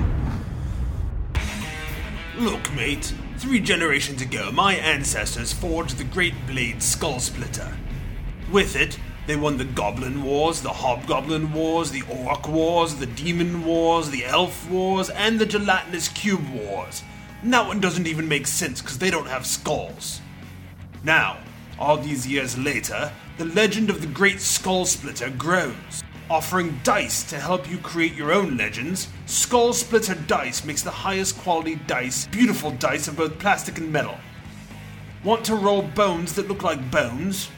Look, 2.37 2.73
mate. 2.73 3.13
Three 3.37 3.59
generations 3.59 4.21
ago, 4.21 4.51
my 4.53 4.75
ancestors 4.75 5.51
forged 5.51 5.97
the 5.97 6.05
great 6.05 6.33
blade 6.47 6.81
Skull 6.81 7.19
Splitter. 7.19 7.75
With 8.49 8.77
it, 8.77 8.97
they 9.27 9.35
won 9.35 9.57
the 9.57 9.65
Goblin 9.65 10.23
Wars, 10.23 10.61
the 10.61 10.69
Hobgoblin 10.69 11.51
Wars, 11.51 11.91
the 11.91 12.03
Orc 12.09 12.47
Wars, 12.47 12.95
the 12.95 13.05
Demon 13.05 13.65
Wars, 13.65 14.09
the 14.09 14.25
Elf 14.25 14.69
Wars, 14.69 15.09
and 15.09 15.39
the 15.39 15.45
Gelatinous 15.45 16.07
Cube 16.07 16.49
Wars. 16.53 17.03
And 17.41 17.53
that 17.53 17.67
one 17.67 17.81
doesn't 17.81 18.07
even 18.07 18.27
make 18.29 18.47
sense 18.47 18.81
because 18.81 18.97
they 18.97 19.11
don't 19.11 19.27
have 19.27 19.45
skulls. 19.45 20.21
Now, 21.03 21.37
all 21.79 21.97
these 21.97 22.27
years 22.27 22.57
later, 22.57 23.11
the 23.37 23.45
legend 23.45 23.89
of 23.89 24.01
the 24.01 24.07
Great 24.07 24.39
Skull 24.39 24.85
Splitter 24.85 25.29
grows. 25.31 26.03
Offering 26.29 26.79
dice 26.83 27.23
to 27.23 27.39
help 27.39 27.69
you 27.69 27.77
create 27.79 28.13
your 28.13 28.31
own 28.31 28.57
legends, 28.57 29.07
Skull 29.25 29.73
Splitter 29.73 30.15
Dice 30.15 30.63
makes 30.63 30.81
the 30.81 30.91
highest 30.91 31.37
quality 31.39 31.75
dice, 31.87 32.27
beautiful 32.27 32.71
dice 32.71 33.07
of 33.07 33.17
both 33.17 33.37
plastic 33.39 33.77
and 33.77 33.91
metal. 33.91 34.17
Want 35.23 35.43
to 35.45 35.55
roll 35.55 35.81
bones 35.81 36.33
that 36.33 36.47
look 36.47 36.63
like 36.63 36.91
bones? 36.91 37.49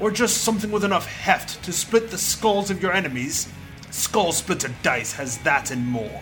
Or 0.00 0.10
just 0.10 0.42
something 0.42 0.70
with 0.70 0.84
enough 0.84 1.06
heft 1.06 1.62
to 1.64 1.72
split 1.72 2.10
the 2.10 2.18
skulls 2.18 2.70
of 2.70 2.82
your 2.82 2.92
enemies? 2.92 3.48
Skull 3.90 4.32
Splitter 4.32 4.72
Dice 4.82 5.12
has 5.12 5.38
that 5.38 5.70
and 5.70 5.86
more. 5.86 6.20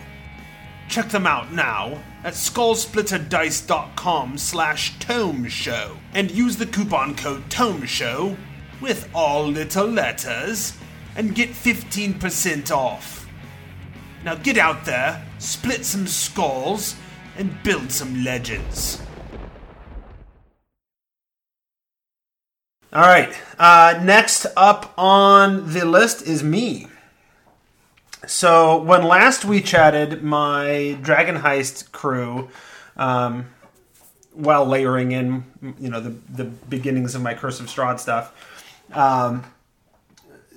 Check 0.89 1.09
them 1.09 1.27
out 1.27 1.51
now 1.51 2.01
at 2.27 2.33
skullsplitterdice.com 2.33 4.37
slash 4.37 4.99
tome 4.99 5.47
show 5.47 5.95
and 6.13 6.29
use 6.29 6.57
the 6.57 6.65
coupon 6.65 7.15
code 7.15 7.49
tome 7.49 7.85
show 7.85 8.35
with 8.81 9.09
all 9.15 9.47
little 9.47 9.87
letters 9.87 10.73
and 11.15 11.33
get 11.33 11.51
15% 11.51 12.69
off. 12.69 13.25
Now 14.25 14.35
get 14.35 14.57
out 14.57 14.83
there, 14.83 15.25
split 15.39 15.85
some 15.85 16.05
skulls, 16.05 16.97
and 17.37 17.63
build 17.63 17.93
some 17.93 18.25
legends. 18.25 19.01
All 22.91 23.03
right. 23.03 23.33
Uh, 23.57 24.01
next 24.03 24.45
up 24.57 24.93
on 24.97 25.71
the 25.71 25.85
list 25.85 26.27
is 26.27 26.43
me. 26.43 26.87
So 28.25 28.81
when 28.81 29.03
last 29.03 29.45
we 29.45 29.61
chatted, 29.61 30.23
my 30.23 30.97
Dragon 31.01 31.35
Heist 31.37 31.91
crew 31.91 32.49
um, 32.95 33.45
while 34.33 34.65
layering 34.65 35.11
in, 35.11 35.43
you 35.79 35.89
know, 35.89 35.99
the 35.99 36.15
the 36.31 36.45
beginnings 36.45 37.15
of 37.15 37.21
my 37.21 37.33
Curse 37.33 37.59
of 37.59 37.67
Strahd 37.67 37.99
stuff, 37.99 38.33
um, 38.93 39.43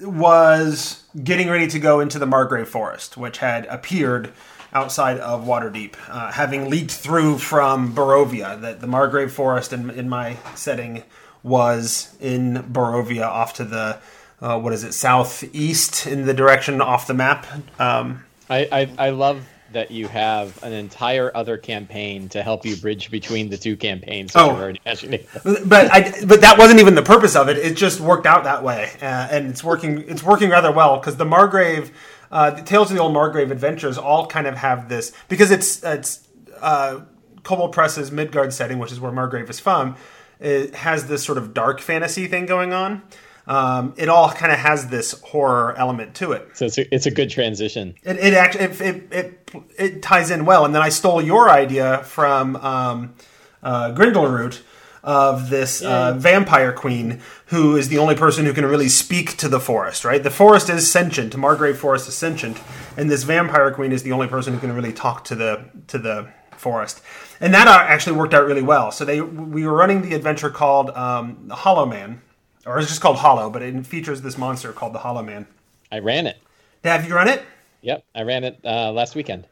was 0.01 1.05
getting 1.23 1.49
ready 1.49 1.67
to 1.69 1.79
go 1.79 2.01
into 2.01 2.19
the 2.19 2.27
Margreve 2.27 2.69
Forest, 2.69 3.17
which 3.17 3.39
had 3.39 3.67
appeared 3.67 4.33
outside 4.73 5.19
of 5.19 5.45
Waterdeep, 5.45 5.95
uh, 6.09 6.33
having 6.33 6.71
leaked 6.71 6.93
through 6.93 7.39
from 7.39 7.95
Barovia. 7.95 8.61
That 8.61 8.81
the 8.81 8.87
Margreve 8.87 9.31
Forest 9.31 9.73
in, 9.73 9.91
in 9.91 10.09
my 10.09 10.37
setting 10.55 11.03
was 11.43 12.15
in 12.21 12.65
Barovia, 12.71 13.27
off 13.27 13.55
to 13.55 13.65
the 13.65 13.99
uh, 14.41 14.59
what 14.59 14.73
is 14.73 14.85
it, 14.85 14.93
southeast 14.93 16.07
in 16.07 16.27
the 16.27 16.35
direction 16.35 16.81
off 16.81 17.07
the 17.07 17.15
map. 17.15 17.47
Um, 17.79 18.25
I, 18.49 18.69
I 18.73 19.07
I 19.07 19.11
love 19.11 19.47
that 19.73 19.91
you 19.91 20.09
have 20.09 20.63
an 20.65 20.73
entire 20.73 21.31
other 21.35 21.57
campaign 21.57 22.29
to 22.31 22.43
help 22.43 22.67
you 22.67 22.77
bridge 22.77 23.11
between 23.11 23.51
the 23.51 23.57
two 23.57 23.77
campaigns. 23.77 24.33
Oh. 24.35 24.47
you're 24.47 24.63
already 24.63 24.81
mentioning. 24.85 25.25
but 25.45 25.93
I, 25.93 26.25
but 26.27 26.41
that 26.41 26.59
wasn't 26.59 26.81
even 26.81 26.95
the 26.95 27.03
purpose 27.03 27.37
of 27.37 27.49
it. 27.49 27.57
It 27.57 27.77
just 27.77 28.01
worked 28.01 28.27
out 28.27 28.45
that 28.45 28.65
way, 28.65 28.91
uh, 29.01 29.29
and 29.31 29.49
it's 29.49 29.63
working. 29.63 30.05
It's 30.09 30.23
working 30.23 30.51
rather 30.51 30.73
well 30.73 30.99
because 30.99 31.17
the 31.17 31.25
Margreve, 31.25 31.91
uh, 32.33 32.51
the 32.51 32.63
Tales 32.63 32.91
of 32.91 32.97
the 32.97 33.03
Old 33.03 33.15
Margreve 33.15 33.51
adventures, 33.51 33.99
all 33.99 34.27
kind 34.27 34.47
of 34.47 34.57
have 34.57 34.89
this 34.89 35.13
because 35.29 35.51
it's 35.51 35.83
it's 35.85 36.27
uh, 36.61 37.01
Kobold 37.43 37.73
Press's 37.73 38.11
Midgard 38.11 38.53
setting, 38.53 38.79
which 38.79 38.93
is 38.93 39.01
where 39.01 39.13
Margreve 39.13 39.49
is 39.49 39.61
from. 39.61 39.97
It 40.41 40.75
has 40.75 41.07
this 41.07 41.23
sort 41.23 41.39
of 41.39 41.53
dark 41.53 41.81
fantasy 41.81 42.27
thing 42.27 42.47
going 42.47 42.73
on. 42.73 43.03
Um, 43.47 43.95
it 43.97 44.09
all 44.09 44.31
kind 44.31 44.53
of 44.53 44.59
has 44.59 44.89
this 44.89 45.21
horror 45.23 45.75
element 45.77 46.15
to 46.17 46.33
it. 46.33 46.49
So 46.55 46.67
it's 46.67 46.79
a, 46.79 46.95
it's 46.95 47.07
a 47.07 47.11
good 47.11 47.31
transition. 47.31 47.95
It, 48.03 48.17
it 48.19 48.35
actually 48.35 48.65
it, 48.65 48.81
it, 48.81 49.13
it 49.13 49.51
it 49.79 50.03
ties 50.03 50.31
in 50.31 50.45
well, 50.45 50.65
and 50.65 50.75
then 50.75 50.83
I 50.83 50.91
stole 50.91 51.21
your 51.21 51.51
idea 51.51 52.05
from 52.05 52.57
um, 52.57 53.15
uh, 53.63 53.93
Grindelroot 53.93 54.61
of 55.03 55.49
this 55.49 55.81
uh, 55.81 56.13
vampire 56.15 56.73
queen 56.73 57.21
who 57.47 57.75
is 57.75 57.89
the 57.89 57.97
only 57.97 58.15
person 58.15 58.45
who 58.45 58.53
can 58.53 58.67
really 58.67 58.89
speak 58.89 59.37
to 59.39 59.49
the 59.49 59.59
forest. 59.59 60.05
Right, 60.05 60.23
the 60.23 60.31
forest 60.31 60.69
is 60.69 60.91
sentient. 60.91 61.35
Margreve 61.35 61.77
Forest 61.77 62.09
is 62.09 62.15
sentient, 62.15 62.61
and 62.97 63.11
this 63.11 63.23
vampire 63.25 63.71
queen 63.73 63.93
is 63.93 64.03
the 64.03 64.13
only 64.13 64.29
person 64.29 64.53
who 64.53 64.61
can 64.61 64.73
really 64.73 64.93
talk 64.93 65.25
to 65.25 65.35
the 65.35 65.65
to 65.89 65.99
the 65.99 66.29
forest. 66.57 67.01
And 67.41 67.55
that 67.55 67.67
uh, 67.67 67.71
actually 67.71 68.17
worked 68.17 68.35
out 68.35 68.45
really 68.45 68.63
well. 68.63 68.93
So 68.93 69.05
they 69.05 69.21
we 69.21 69.67
were 69.67 69.75
running 69.75 70.03
the 70.03 70.15
adventure 70.15 70.51
called 70.51 70.91
um, 70.91 71.49
Hollow 71.51 71.87
Man, 71.87 72.21
or 72.67 72.79
it's 72.79 72.89
just 72.89 73.01
called 73.01 73.17
Hollow, 73.17 73.51
but 73.51 73.63
it 73.63 73.87
features 73.87 74.23
this 74.23 74.37
monster 74.37 74.73
called 74.73 74.93
the 74.93 74.99
Hollow 74.99 75.23
Man. 75.23 75.47
I 75.91 75.99
ran 75.99 76.27
it. 76.27 76.39
Have 76.85 77.07
you 77.07 77.15
run 77.15 77.29
it? 77.29 77.43
Yep, 77.83 78.05
I 78.15 78.23
ran 78.23 78.45
it 78.45 78.61
uh, 78.65 78.93
last 78.93 79.15
weekend. 79.15 79.47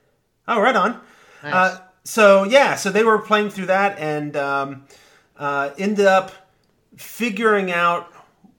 Oh, 0.46 0.60
right 0.60 0.76
on. 0.76 1.00
Uh, 1.42 1.78
so 2.04 2.44
yeah, 2.44 2.74
so 2.74 2.90
they 2.90 3.04
were 3.04 3.18
playing 3.18 3.50
through 3.50 3.66
that 3.66 3.98
and 3.98 4.36
um, 4.36 4.86
uh, 5.36 5.70
ended 5.78 6.06
up 6.06 6.32
figuring 6.96 7.70
out 7.70 8.12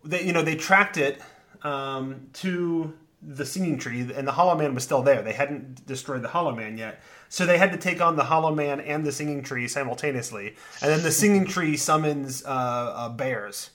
that 0.06 0.24
you 0.24 0.34
know 0.34 0.42
they 0.42 0.56
tracked 0.56 0.98
it 0.98 1.22
um, 1.64 2.28
to 2.34 2.94
the 3.22 3.46
singing 3.46 3.78
tree, 3.78 4.02
and 4.16 4.28
the 4.28 4.32
Hollow 4.32 4.56
Man 4.56 4.74
was 4.74 4.84
still 4.84 5.02
there. 5.02 5.22
They 5.22 5.34
hadn't 5.34 5.86
destroyed 5.86 6.22
the 6.22 6.30
Hollow 6.30 6.56
Man 6.56 6.78
yet, 6.78 7.02
so 7.28 7.46
they 7.46 7.58
had 7.58 7.72
to 7.72 7.78
take 7.78 8.02
on 8.02 8.16
the 8.16 8.24
Hollow 8.24 8.54
Man 8.54 8.80
and 8.80 9.06
the 9.06 9.12
singing 9.12 9.44
tree 9.44 9.68
simultaneously. 9.68 10.56
And 10.82 10.92
then 10.92 11.04
the 11.04 11.12
singing 11.12 11.46
tree 11.46 11.76
summons 11.76 12.44
uh, 12.46 12.48
uh, 12.48 13.10
bears 13.10 13.72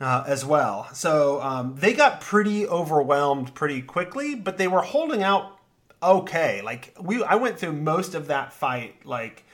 uh, 0.00 0.24
as 0.26 0.44
well. 0.44 0.88
So 0.92 1.40
um, 1.40 1.76
they 1.76 1.92
got 1.92 2.20
pretty 2.20 2.66
overwhelmed 2.66 3.54
pretty 3.54 3.82
quickly, 3.82 4.34
but 4.34 4.58
they 4.58 4.68
were 4.68 4.82
holding 4.82 5.22
out 5.22 5.58
okay. 6.02 6.62
Like 6.62 6.94
we, 7.00 7.22
I 7.22 7.36
went 7.36 7.58
through 7.58 7.72
most 7.72 8.14
of 8.14 8.28
that 8.28 8.52
fight. 8.52 9.06
Like 9.06 9.44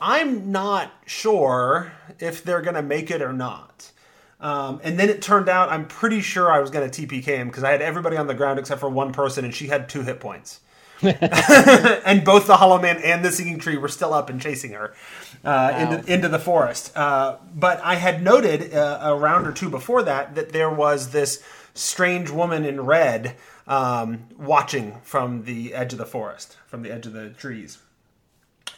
I'm 0.00 0.50
not 0.50 0.92
sure 1.06 1.92
if 2.18 2.42
they're 2.42 2.62
gonna 2.62 2.82
make 2.82 3.10
it 3.10 3.22
or 3.22 3.32
not. 3.32 3.90
Um, 4.40 4.80
and 4.82 4.98
then 4.98 5.08
it 5.08 5.22
turned 5.22 5.48
out 5.48 5.70
I'm 5.70 5.86
pretty 5.86 6.20
sure 6.20 6.50
I 6.50 6.60
was 6.60 6.70
gonna 6.70 6.88
TPK 6.88 7.24
him 7.24 7.48
because 7.48 7.64
I 7.64 7.70
had 7.70 7.80
everybody 7.80 8.16
on 8.16 8.26
the 8.26 8.34
ground 8.34 8.58
except 8.58 8.80
for 8.80 8.88
one 8.88 9.12
person, 9.12 9.44
and 9.44 9.54
she 9.54 9.68
had 9.68 9.88
two 9.88 10.02
hit 10.02 10.20
points. 10.20 10.60
and 12.04 12.24
both 12.24 12.46
the 12.46 12.56
Hollow 12.56 12.80
Man 12.80 12.98
and 12.98 13.24
the 13.24 13.30
Singing 13.30 13.58
Tree 13.58 13.76
were 13.76 13.88
still 13.88 14.14
up 14.14 14.30
and 14.30 14.40
chasing 14.40 14.72
her 14.72 14.94
uh, 15.44 15.76
into, 15.78 16.12
into 16.12 16.28
the 16.28 16.38
forest. 16.38 16.96
Uh, 16.96 17.36
but 17.54 17.80
I 17.82 17.96
had 17.96 18.22
noted 18.22 18.74
uh, 18.74 19.00
a 19.02 19.14
round 19.14 19.46
or 19.46 19.52
two 19.52 19.68
before 19.68 20.02
that 20.04 20.34
that 20.34 20.52
there 20.52 20.70
was 20.70 21.10
this 21.10 21.42
strange 21.74 22.30
woman 22.30 22.64
in 22.64 22.80
red 22.80 23.36
um, 23.66 24.24
watching 24.38 25.00
from 25.02 25.44
the 25.44 25.74
edge 25.74 25.92
of 25.92 25.98
the 25.98 26.06
forest, 26.06 26.56
from 26.66 26.82
the 26.82 26.90
edge 26.90 27.06
of 27.06 27.12
the 27.12 27.30
trees. 27.30 27.78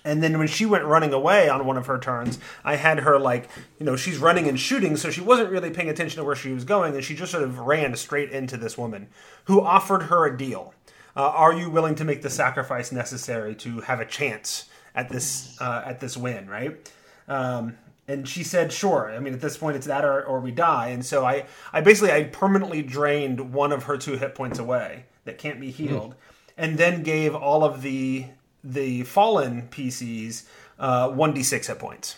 And 0.05 0.23
then 0.23 0.39
when 0.39 0.47
she 0.47 0.67
went 0.67 0.85
running 0.85 1.13
away 1.13 1.49
on 1.49 1.67
one 1.67 1.77
of 1.77 1.87
her 1.87 1.99
turns, 1.99 2.39
I 2.65 2.77
had 2.77 3.01
her 3.01 3.19
like, 3.19 3.49
you 3.79 3.85
know, 3.85 3.97
she's 3.97 4.19
running 4.19 4.49
and 4.49 4.59
shooting, 4.59 4.97
so 4.97 5.11
she 5.11 5.21
wasn't 5.21 5.51
really 5.51 5.71
paying 5.71 5.89
attention 5.89 6.21
to 6.21 6.25
where 6.25 6.37
she 6.37 6.53
was 6.53 6.65
going, 6.65 6.95
and 6.95 7.05
she 7.05 7.17
just 7.17 7.33
sort 7.33 7.43
of 7.43 7.59
ran 7.59 7.97
straight 7.97 8.31
into 8.31 8.57
this 8.57 8.79
woman 8.79 9.09
who 9.45 9.61
offered 9.61 10.05
her 10.05 10.25
a 10.25 10.37
deal. 10.37 10.73
Uh, 11.17 11.33
are 11.35 11.55
you 11.55 11.71
willing 11.71 11.95
to 11.95 12.05
make 12.05 12.23
the 12.23 12.31
sacrifice 12.31 12.93
necessary 12.93 13.55
to 13.55 13.81
have 13.81 14.01
a 14.01 14.05
chance 14.05 14.69
at 14.95 15.09
this 15.09 15.57
uh, 15.61 15.83
at 15.85 16.01
this 16.01 16.17
win? 16.17 16.49
Right? 16.49 16.93
Um, 17.27 17.79
and 18.09 18.29
she 18.29 18.45
said, 18.45 18.73
"Sure." 18.73 19.11
I 19.11 19.19
mean, 19.19 19.33
at 19.33 19.41
this 19.41 19.57
point, 19.57 19.77
it's 19.77 19.87
that 19.87 20.05
or, 20.05 20.23
or 20.23 20.41
we 20.41 20.51
die. 20.51 20.89
And 20.89 21.05
so 21.05 21.25
I, 21.25 21.47
I 21.73 21.81
basically 21.81 22.13
I 22.13 22.25
permanently 22.25 22.83
drained 22.83 23.53
one 23.53 23.73
of 23.73 23.85
her 23.85 23.97
two 23.97 24.17
hit 24.17 24.35
points 24.35 24.59
away 24.59 25.07
that 25.25 25.39
can't 25.39 25.61
be 25.61 25.71
healed, 25.71 26.15
and 26.57 26.79
then 26.79 27.03
gave 27.03 27.35
all 27.35 27.65
of 27.65 27.83
the 27.83 28.27
the 28.63 29.03
fallen 29.05 29.69
PCs 29.71 30.45
uh, 30.79 31.09
one 31.11 31.33
d 31.33 31.43
six 31.43 31.67
hit 31.67 31.79
points. 31.79 32.17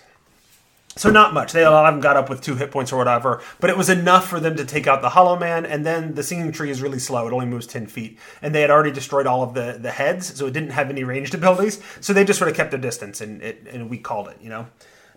So 0.99 1.11
not 1.11 1.33
much. 1.33 1.53
They 1.53 1.63
a 1.63 1.71
lot 1.71 1.87
of 1.87 1.95
them 1.95 2.01
got 2.01 2.17
up 2.17 2.29
with 2.29 2.41
two 2.41 2.57
hit 2.57 2.73
points 2.73 2.93
or 2.93 2.97
whatever, 2.97 3.41
but 3.61 3.71
it 3.71 3.77
was 3.77 3.89
enough 3.89 4.29
for 4.29 4.41
them 4.41 4.57
to 4.57 4.65
take 4.65 4.89
out 4.89 5.01
the 5.01 5.11
Hollow 5.11 5.39
Man. 5.39 5.65
And 5.65 5.87
then 5.87 6.15
the 6.15 6.25
Singing 6.25 6.51
Tree 6.51 6.71
is 6.71 6.83
really 6.83 6.99
slow; 6.99 7.29
it 7.29 7.33
only 7.33 7.47
moves 7.47 7.69
ten 7.69 7.87
feet, 7.87 8.19
and 8.43 8.53
they 8.53 8.63
had 8.63 8.71
already 8.71 8.91
destroyed 8.91 9.27
all 9.27 9.45
of 9.45 9.55
the 9.55 9.79
the 9.81 9.93
heads, 9.93 10.37
so 10.37 10.47
it 10.47 10.53
didn't 10.53 10.71
have 10.71 10.91
any 10.91 11.05
ranged 11.05 11.35
abilities. 11.37 11.81
So 12.01 12.13
they 12.13 12.25
just 12.25 12.41
sort 12.41 12.51
of 12.51 12.57
kept 12.57 12.73
their 12.73 12.81
distance, 12.81 13.21
and 13.21 13.41
it 13.41 13.65
and 13.71 13.89
we 13.89 13.99
called 13.99 14.27
it. 14.27 14.39
You 14.43 14.49
know, 14.49 14.67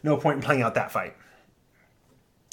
no 0.04 0.18
point 0.18 0.36
in 0.36 0.44
playing 0.44 0.62
out 0.62 0.76
that 0.76 0.92
fight. 0.92 1.16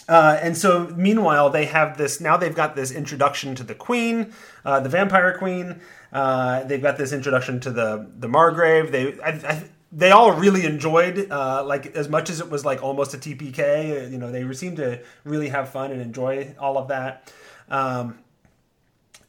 Uh, 0.09 0.39
and 0.41 0.57
so, 0.57 0.89
meanwhile, 0.97 1.51
they 1.51 1.67
have 1.67 1.99
this. 1.99 2.23
Now 2.23 2.39
they've 2.39 2.55
got 2.55 2.75
this 2.75 2.91
introduction 2.91 3.55
to 3.57 3.63
the 3.63 3.75
Queen, 3.75 4.33
uh, 4.65 4.81
the 4.81 4.89
Vampire 4.89 5.37
Queen. 5.37 5.83
Uh, 6.11 6.65
they've 6.65 6.81
got 6.81 6.97
this 6.97 7.13
introduction 7.13 7.61
to 7.61 7.71
the 7.71 8.11
the 8.17 8.27
Margreve. 8.27 8.91
They 8.91 9.21
I, 9.21 9.33
I, 9.33 9.65
they 9.91 10.11
all 10.11 10.33
really 10.33 10.65
enjoyed, 10.67 11.31
uh, 11.31 11.65
like 11.65 11.87
as 11.97 12.09
much 12.09 12.31
as 12.31 12.41
it 12.41 12.51
was 12.51 12.65
like 12.65 12.83
almost 12.83 13.15
a 13.15 13.19
TPK. 13.19 14.11
You 14.11 14.19
know, 14.19 14.31
they 14.31 14.51
seemed 14.53 14.77
to 14.79 15.03
really 15.25 15.49
have 15.49 15.71
fun 15.71 15.91
and 15.91 16.01
enjoy 16.01 16.55
all 16.59 16.77
of 16.77 16.89
that. 16.89 17.33
Um, 17.69 18.19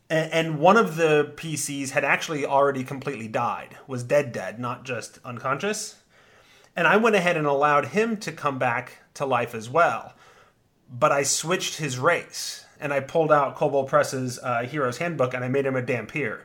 and, 0.09 0.31
and 0.31 0.59
one 0.59 0.77
of 0.77 0.95
the 0.95 1.33
PCs 1.35 1.91
had 1.91 2.03
actually 2.03 2.45
already 2.45 2.83
completely 2.83 3.27
died, 3.27 3.77
was 3.87 4.03
dead, 4.03 4.31
dead, 4.31 4.59
not 4.59 4.83
just 4.83 5.19
unconscious. 5.23 5.95
And 6.75 6.87
I 6.87 6.97
went 6.97 7.15
ahead 7.15 7.37
and 7.37 7.47
allowed 7.47 7.87
him 7.87 8.17
to 8.17 8.31
come 8.31 8.57
back 8.59 8.99
to 9.15 9.25
life 9.25 9.53
as 9.53 9.69
well 9.69 10.13
but 10.91 11.11
I 11.11 11.23
switched 11.23 11.77
his 11.77 11.99
race 11.99 12.65
and 12.79 12.93
I 12.93 12.99
pulled 13.01 13.31
out 13.31 13.55
Kobold 13.55 13.87
Press's 13.87 14.39
uh, 14.41 14.63
Hero's 14.63 14.97
Handbook 14.97 15.33
and 15.33 15.43
I 15.43 15.47
made 15.47 15.65
him 15.65 15.75
a 15.75 15.81
Dhampir. 15.81 16.41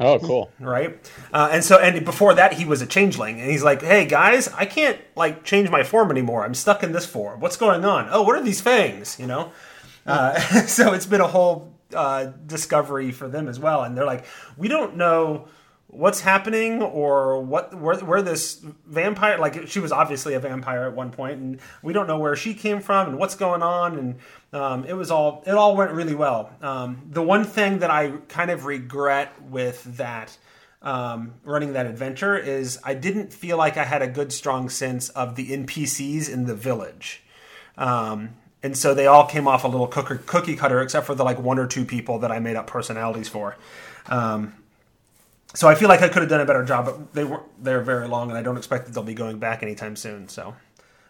Oh, 0.00 0.18
cool. 0.18 0.50
Right, 0.58 0.98
uh, 1.34 1.50
and 1.52 1.62
so 1.62 1.78
and 1.78 2.04
before 2.04 2.32
that 2.34 2.54
he 2.54 2.64
was 2.64 2.80
a 2.80 2.86
changeling, 2.86 3.40
and 3.40 3.50
he's 3.50 3.62
like, 3.62 3.82
"Hey 3.82 4.06
guys, 4.06 4.48
I 4.48 4.64
can't 4.64 4.98
like 5.16 5.44
change 5.44 5.68
my 5.68 5.82
form 5.82 6.10
anymore. 6.10 6.44
I'm 6.44 6.54
stuck 6.54 6.82
in 6.82 6.92
this 6.92 7.04
form. 7.04 7.40
What's 7.40 7.56
going 7.58 7.84
on? 7.84 8.08
Oh, 8.10 8.22
what 8.22 8.36
are 8.36 8.42
these 8.42 8.60
fangs? 8.60 9.18
You 9.20 9.26
know." 9.26 9.52
Uh, 10.06 10.38
so 10.66 10.94
it's 10.94 11.06
been 11.06 11.20
a 11.20 11.26
whole 11.26 11.74
uh, 11.94 12.32
discovery 12.46 13.12
for 13.12 13.28
them 13.28 13.48
as 13.48 13.60
well, 13.60 13.82
and 13.82 13.96
they're 13.96 14.06
like, 14.06 14.24
"We 14.56 14.68
don't 14.68 14.96
know 14.96 15.48
what's 15.92 16.22
happening 16.22 16.80
or 16.80 17.42
what 17.42 17.74
where, 17.78 17.98
where 17.98 18.22
this 18.22 18.64
vampire 18.86 19.36
like 19.36 19.68
she 19.68 19.78
was 19.78 19.92
obviously 19.92 20.32
a 20.32 20.40
vampire 20.40 20.84
at 20.84 20.96
one 20.96 21.10
point 21.10 21.38
and 21.38 21.60
we 21.82 21.92
don't 21.92 22.06
know 22.06 22.18
where 22.18 22.34
she 22.34 22.54
came 22.54 22.80
from 22.80 23.10
and 23.10 23.18
what's 23.18 23.34
going 23.34 23.62
on 23.62 23.98
and 23.98 24.18
um, 24.54 24.86
it 24.86 24.94
was 24.94 25.10
all 25.10 25.42
it 25.46 25.52
all 25.52 25.76
went 25.76 25.92
really 25.92 26.14
well. 26.14 26.50
Um, 26.62 27.02
the 27.10 27.22
one 27.22 27.44
thing 27.44 27.80
that 27.80 27.90
i 27.90 28.10
kind 28.28 28.50
of 28.50 28.64
regret 28.64 29.34
with 29.42 29.84
that 29.98 30.36
um, 30.80 31.34
running 31.44 31.74
that 31.74 31.84
adventure 31.84 32.38
is 32.38 32.78
i 32.84 32.94
didn't 32.94 33.30
feel 33.30 33.58
like 33.58 33.76
i 33.76 33.84
had 33.84 34.00
a 34.00 34.08
good 34.08 34.32
strong 34.32 34.70
sense 34.70 35.10
of 35.10 35.36
the 35.36 35.50
npcs 35.50 36.28
in 36.32 36.46
the 36.46 36.54
village. 36.54 37.22
Um, 37.76 38.30
and 38.62 38.78
so 38.78 38.94
they 38.94 39.06
all 39.06 39.26
came 39.26 39.46
off 39.46 39.64
a 39.64 39.68
little 39.68 39.88
cookie 39.88 40.56
cutter 40.56 40.80
except 40.80 41.04
for 41.04 41.14
the 41.14 41.24
like 41.24 41.38
one 41.38 41.58
or 41.58 41.66
two 41.66 41.84
people 41.84 42.20
that 42.20 42.32
i 42.32 42.38
made 42.38 42.56
up 42.56 42.66
personalities 42.66 43.28
for. 43.28 43.58
Um, 44.06 44.54
so 45.54 45.68
I 45.68 45.74
feel 45.74 45.88
like 45.88 46.02
I 46.02 46.08
could 46.08 46.22
have 46.22 46.28
done 46.28 46.40
a 46.40 46.46
better 46.46 46.64
job, 46.64 46.86
but 46.86 47.12
they 47.12 47.24
weren't 47.24 47.44
there 47.62 47.80
very 47.80 48.08
long, 48.08 48.30
and 48.30 48.38
I 48.38 48.42
don't 48.42 48.56
expect 48.56 48.86
that 48.86 48.92
they'll 48.94 49.02
be 49.02 49.14
going 49.14 49.38
back 49.38 49.62
anytime 49.62 49.96
soon. 49.96 50.28
So, 50.28 50.54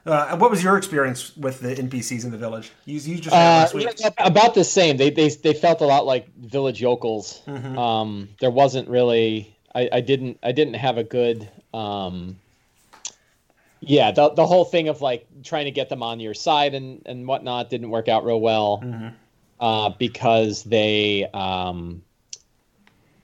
uh, 0.07 0.37
what 0.37 0.51
was 0.51 0.63
your 0.63 0.77
experience 0.77 1.37
with 1.37 1.61
the 1.61 1.75
NPCs 1.75 2.25
in 2.25 2.31
the 2.31 2.39
village? 2.39 2.73
You, 2.85 2.99
you 2.99 3.19
just 3.19 3.35
Uh, 3.35 3.69
yeah, 3.75 4.11
about 4.19 4.55
the 4.55 4.65
same. 4.65 4.97
They 4.97 5.11
they 5.11 5.29
they 5.29 5.55
felt 5.55 5.81
a 5.81 5.87
lot 5.87 6.07
like 6.07 6.35
village 6.37 6.81
yokels. 6.81 7.43
Mm-hmm. 7.47 7.79
Um, 7.79 8.29
there 8.41 8.51
wasn't 8.51 8.89
really. 8.89 9.57
I, 9.75 9.89
I 9.93 10.01
didn't 10.01 10.39
I 10.43 10.53
didn't 10.53 10.75
have 10.75 10.99
a 10.99 11.05
good 11.05 11.49
um, 11.73 12.37
yeah, 13.81 14.13
the 14.13 14.31
the 14.31 14.47
whole 14.47 14.65
thing 14.65 14.89
of 14.89 15.01
like 15.01 15.27
trying 15.43 15.65
to 15.65 15.71
get 15.71 15.89
them 15.89 16.03
on 16.03 16.21
your 16.21 16.35
side 16.35 16.75
and 16.75 17.03
and 17.07 17.27
whatnot 17.27 17.71
didn't 17.71 17.91
work 17.91 18.09
out 18.09 18.25
real 18.25 18.41
well 18.41 18.81
Mm-hmm. 18.83 19.09
uh, 19.61 19.89
because 19.99 20.63
they 20.65 21.27
um, 21.35 22.03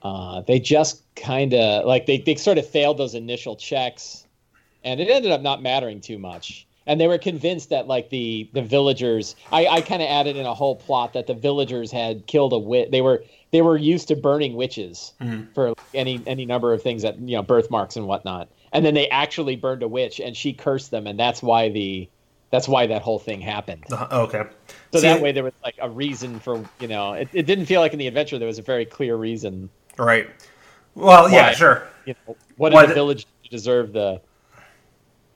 uh, 0.01 0.41
they 0.41 0.59
just 0.59 1.03
kind 1.15 1.53
of 1.53 1.85
like 1.85 2.05
they 2.05 2.19
they 2.19 2.35
sort 2.35 2.57
of 2.57 2.67
failed 2.67 2.97
those 2.97 3.15
initial 3.15 3.55
checks, 3.55 4.25
and 4.83 4.99
it 4.99 5.09
ended 5.09 5.31
up 5.31 5.41
not 5.41 5.61
mattering 5.61 6.01
too 6.01 6.17
much. 6.17 6.65
And 6.85 6.99
they 6.99 7.07
were 7.07 7.17
convinced 7.17 7.69
that 7.69 7.87
like 7.87 8.09
the 8.09 8.49
the 8.53 8.61
villagers, 8.61 9.35
I, 9.51 9.67
I 9.67 9.81
kind 9.81 10.01
of 10.01 10.07
added 10.09 10.37
in 10.37 10.45
a 10.45 10.53
whole 10.53 10.75
plot 10.75 11.13
that 11.13 11.27
the 11.27 11.33
villagers 11.33 11.91
had 11.91 12.25
killed 12.27 12.53
a 12.53 12.57
witch. 12.57 12.89
They 12.91 13.01
were 13.01 13.23
they 13.51 13.61
were 13.61 13.77
used 13.77 14.07
to 14.07 14.15
burning 14.15 14.55
witches 14.55 15.13
for 15.53 15.73
any 15.93 16.21
any 16.25 16.45
number 16.45 16.73
of 16.73 16.81
things 16.81 17.01
that 17.01 17.19
you 17.19 17.35
know 17.35 17.43
birthmarks 17.43 17.95
and 17.95 18.07
whatnot. 18.07 18.49
And 18.71 18.85
then 18.85 18.93
they 18.93 19.09
actually 19.09 19.55
burned 19.55 19.83
a 19.83 19.87
witch, 19.87 20.19
and 20.19 20.35
she 20.35 20.53
cursed 20.53 20.91
them, 20.91 21.07
and 21.07 21.19
that's 21.19 21.43
why 21.43 21.69
the 21.69 22.09
that's 22.51 22.67
why 22.67 22.87
that 22.87 23.01
whole 23.01 23.19
thing 23.19 23.41
happened. 23.41 23.83
Uh, 23.91 24.07
okay. 24.11 24.43
So 24.91 24.99
See, 24.99 25.07
that 25.07 25.21
way 25.21 25.31
there 25.31 25.43
was 25.43 25.53
like 25.63 25.75
a 25.79 25.89
reason 25.89 26.39
for 26.39 26.63
you 26.79 26.87
know 26.87 27.13
it, 27.13 27.29
it 27.33 27.45
didn't 27.45 27.65
feel 27.65 27.81
like 27.81 27.93
in 27.93 27.99
the 27.99 28.07
adventure 28.07 28.39
there 28.39 28.47
was 28.47 28.59
a 28.59 28.63
very 28.63 28.85
clear 28.85 29.15
reason. 29.15 29.69
Right. 29.99 30.29
Well, 30.95 31.29
yeah, 31.29 31.51
sure. 31.51 31.87
You 32.05 32.15
know, 32.27 32.35
what 32.57 32.73
Why 32.73 32.81
did 32.81 32.89
the 32.89 32.93
the- 32.93 32.95
village 32.95 33.27
deserve 33.49 33.93
the 33.93 34.21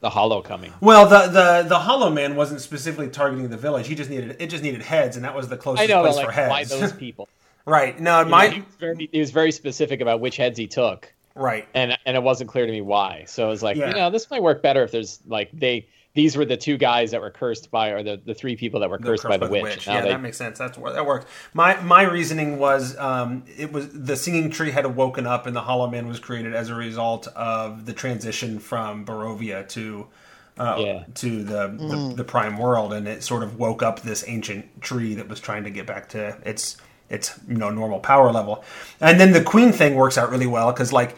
the 0.01 0.09
hollow 0.09 0.41
coming? 0.41 0.73
Well, 0.81 1.07
the 1.07 1.27
the 1.27 1.65
the 1.69 1.79
Hollow 1.79 2.09
Man 2.09 2.35
wasn't 2.35 2.61
specifically 2.61 3.09
targeting 3.09 3.49
the 3.49 3.57
village. 3.57 3.87
He 3.87 3.95
just 3.95 4.09
needed 4.09 4.35
it. 4.39 4.47
Just 4.47 4.63
needed 4.63 4.81
heads, 4.81 5.15
and 5.15 5.23
that 5.25 5.35
was 5.35 5.47
the 5.47 5.57
closest 5.57 5.87
know, 5.89 6.01
place 6.01 6.15
but 6.15 6.21
for 6.21 6.27
like 6.27 6.35
heads. 6.35 6.49
why 6.49 6.63
those 6.79 6.91
people? 6.93 7.27
right. 7.65 7.97
No, 7.99 8.19
You 8.19 8.25
know, 8.25 8.31
my 8.31 8.47
he, 8.49 8.59
was 8.61 8.75
very, 8.79 9.09
he 9.11 9.19
was 9.19 9.31
very 9.31 9.51
specific 9.51 10.01
about 10.01 10.19
which 10.19 10.35
heads 10.37 10.57
he 10.57 10.67
took, 10.67 11.13
right. 11.35 11.67
and 11.73 11.97
and 12.05 12.17
it 12.17 12.23
wasn't 12.23 12.49
clear 12.49 12.65
to 12.65 12.71
me 12.71 12.81
why. 12.81 13.23
So 13.27 13.45
I 13.45 13.49
was 13.49 13.63
like, 13.63 13.77
Yeah. 13.77 13.89
you 13.89 13.95
know, 13.95 14.09
this 14.09 14.29
might 14.29 14.41
work 14.43 14.61
better 14.61 14.83
if 14.83 14.91
there's 14.91 15.19
like 15.27 15.49
they 15.53 15.87
these 16.15 16.37
were 16.37 16.45
the 16.45 16.57
two 16.57 16.77
guys 16.77 17.11
that 17.11 17.21
were 17.21 17.31
cursed 17.31 17.71
by, 17.71 17.89
or 17.89 18.03
the, 18.03 18.21
the 18.23 18.33
three 18.35 18.55
people 18.55 18.79
that 18.81 18.89
were 18.89 18.99
The 18.99 19.03
cursed 19.05 19.23
by 19.23 19.37
the 19.37 19.47
witch. 19.47 19.87
Now 19.87 19.93
Yeah, 19.95 20.01
they- 20.01 20.09
that 20.09 20.21
makes 20.21 20.37
sense. 20.37 20.59
That's 20.59 20.77
where 20.77 20.93
that 20.93 21.05
worked. 21.05 21.27
My 21.53 21.79
my 21.81 22.03
reasoning 22.03 22.59
was 22.59 22.95
um, 22.97 23.43
it 23.57 23.71
was 23.71 23.89
the 23.91 24.15
singing 24.15 24.51
tree 24.51 24.71
had 24.71 24.85
woken 24.95 25.25
up, 25.25 25.47
and 25.47 25.55
the 25.55 25.61
Hollow 25.61 25.89
Man 25.89 26.07
was 26.07 26.19
created 26.19 26.53
as 26.53 26.69
a 26.69 26.75
result 26.75 27.27
of 27.35 27.85
the 27.85 27.93
transition 27.93 28.59
from 28.59 29.05
Barovia 29.05 29.67
to. 29.69 30.07
Uh, 30.55 30.75
Yeah. 30.77 31.03
to 31.15 31.43
the, 31.43 31.67
the 31.67 32.13
the 32.17 32.23
prime 32.23 32.59
world, 32.59 32.93
and 32.93 33.07
it 33.07 33.23
sort 33.23 33.41
of 33.41 33.57
woke 33.57 33.81
up 33.81 34.01
this 34.01 34.23
ancient 34.27 34.83
tree 34.83 35.15
that 35.15 35.27
was 35.27 35.39
trying 35.39 35.63
to 35.63 35.71
get 35.71 35.87
back 35.87 36.09
to 36.09 36.37
its 36.45 36.77
its 37.09 37.39
you 37.47 37.55
know 37.57 37.71
normal 37.71 37.99
power 37.99 38.31
level, 38.31 38.63
and 39.01 39.19
then 39.19 39.31
the 39.33 39.41
queen 39.43 39.71
thing 39.71 39.95
works 39.95 40.15
out 40.15 40.29
really 40.29 40.45
well 40.45 40.71
because 40.71 40.93
like 40.93 41.15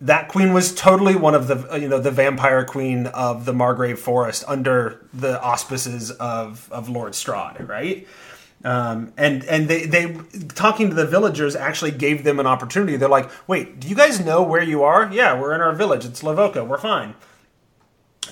that 0.00 0.28
queen 0.28 0.52
was 0.52 0.74
totally 0.74 1.14
one 1.16 1.34
of 1.34 1.46
the 1.46 1.72
uh, 1.72 1.76
you 1.76 1.88
know 1.88 1.98
the 1.98 2.10
vampire 2.10 2.64
queen 2.64 3.06
of 3.06 3.44
the 3.44 3.52
Margreve 3.52 3.98
Forest 3.98 4.44
under 4.46 5.06
the 5.12 5.40
auspices 5.40 6.10
of 6.10 6.68
of 6.72 6.88
Lord 6.88 7.12
Strahd, 7.12 7.68
right? 7.68 8.06
Um, 8.64 9.12
and 9.16 9.44
and 9.44 9.68
they 9.68 9.86
they 9.86 10.16
talking 10.54 10.88
to 10.88 10.94
the 10.94 11.06
villagers 11.06 11.54
actually 11.54 11.90
gave 11.90 12.24
them 12.24 12.40
an 12.40 12.46
opportunity. 12.46 12.96
They're 12.96 13.08
like, 13.08 13.30
wait, 13.46 13.78
do 13.78 13.88
you 13.88 13.94
guys 13.94 14.24
know 14.24 14.42
where 14.42 14.62
you 14.62 14.82
are? 14.82 15.10
Yeah, 15.12 15.38
we're 15.38 15.54
in 15.54 15.60
our 15.60 15.74
village. 15.74 16.04
It's 16.04 16.22
Lavoka. 16.22 16.66
We're 16.66 16.78
fine. 16.78 17.14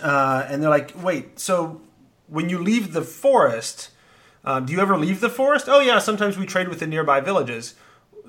Uh, 0.03 0.47
and 0.49 0.63
they're 0.63 0.71
like, 0.71 0.93
wait, 1.03 1.39
so 1.39 1.83
when 2.29 2.49
you 2.49 2.59
leave 2.59 2.95
the 2.95 3.03
forest, 3.03 3.91
uh, 4.43 4.59
do 4.59 4.73
you 4.73 4.81
ever 4.81 4.97
leave 4.97 5.21
the 5.21 5.29
forest? 5.29 5.67
Oh 5.69 5.81
yeah, 5.81 5.99
sometimes 5.99 6.39
we 6.39 6.47
trade 6.47 6.69
with 6.69 6.81
the 6.81 6.87
nearby 6.87 7.21
villages. 7.21 7.75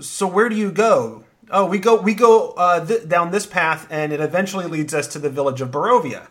So 0.02 0.28
where 0.28 0.50
do 0.50 0.56
you 0.56 0.72
go? 0.72 1.24
Oh, 1.54 1.68
we 1.68 1.78
go 1.78 2.02
we 2.02 2.16
go 2.16 2.50
uh, 2.58 2.84
th- 2.84 3.08
down 3.08 3.30
this 3.30 3.46
path, 3.46 3.88
and 3.92 4.12
it 4.12 4.20
eventually 4.20 4.66
leads 4.66 4.94
us 4.94 5.08
to 5.10 5.20
the 5.20 5.30
village 5.30 5.62
of 5.62 5.70
Barovia. 5.70 6.28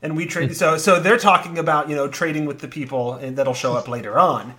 And 0.00 0.16
we 0.16 0.26
trade. 0.26 0.56
so 0.56 0.78
so 0.78 1.00
they're 1.00 1.18
talking 1.18 1.58
about 1.58 1.88
you 1.90 1.96
know 1.96 2.06
trading 2.06 2.46
with 2.46 2.60
the 2.60 2.68
people, 2.68 3.14
and 3.14 3.36
that'll 3.36 3.52
show 3.52 3.74
up 3.74 3.88
later 3.88 4.18
on. 4.18 4.54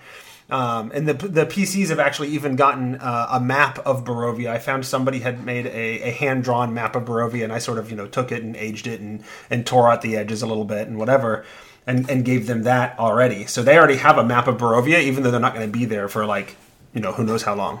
Um, 0.50 0.92
and 0.92 1.08
the 1.08 1.14
the 1.14 1.46
PCs 1.46 1.88
have 1.88 1.98
actually 1.98 2.28
even 2.28 2.56
gotten 2.56 2.96
uh, 2.96 3.28
a 3.30 3.40
map 3.40 3.78
of 3.86 4.04
Barovia. 4.04 4.50
I 4.50 4.58
found 4.58 4.84
somebody 4.84 5.20
had 5.20 5.46
made 5.46 5.66
a, 5.66 6.08
a 6.08 6.10
hand 6.10 6.44
drawn 6.44 6.74
map 6.74 6.94
of 6.94 7.04
Barovia, 7.04 7.44
and 7.44 7.52
I 7.52 7.58
sort 7.58 7.78
of 7.78 7.90
you 7.90 7.96
know 7.96 8.06
took 8.06 8.30
it 8.30 8.42
and 8.42 8.54
aged 8.54 8.86
it 8.86 9.00
and 9.00 9.24
and 9.48 9.66
tore 9.66 9.90
out 9.90 10.02
the 10.02 10.16
edges 10.16 10.42
a 10.42 10.46
little 10.46 10.66
bit 10.66 10.88
and 10.88 10.98
whatever, 10.98 11.46
and 11.86 12.08
and 12.10 12.22
gave 12.22 12.46
them 12.46 12.64
that 12.64 12.98
already. 12.98 13.46
So 13.46 13.62
they 13.62 13.78
already 13.78 13.96
have 13.96 14.18
a 14.18 14.24
map 14.24 14.46
of 14.46 14.58
Barovia, 14.58 15.00
even 15.02 15.22
though 15.22 15.30
they're 15.30 15.40
not 15.40 15.54
going 15.54 15.66
to 15.66 15.72
be 15.72 15.86
there 15.86 16.06
for 16.06 16.26
like 16.26 16.54
you 16.92 17.00
know 17.00 17.12
who 17.12 17.24
knows 17.24 17.42
how 17.42 17.54
long. 17.54 17.80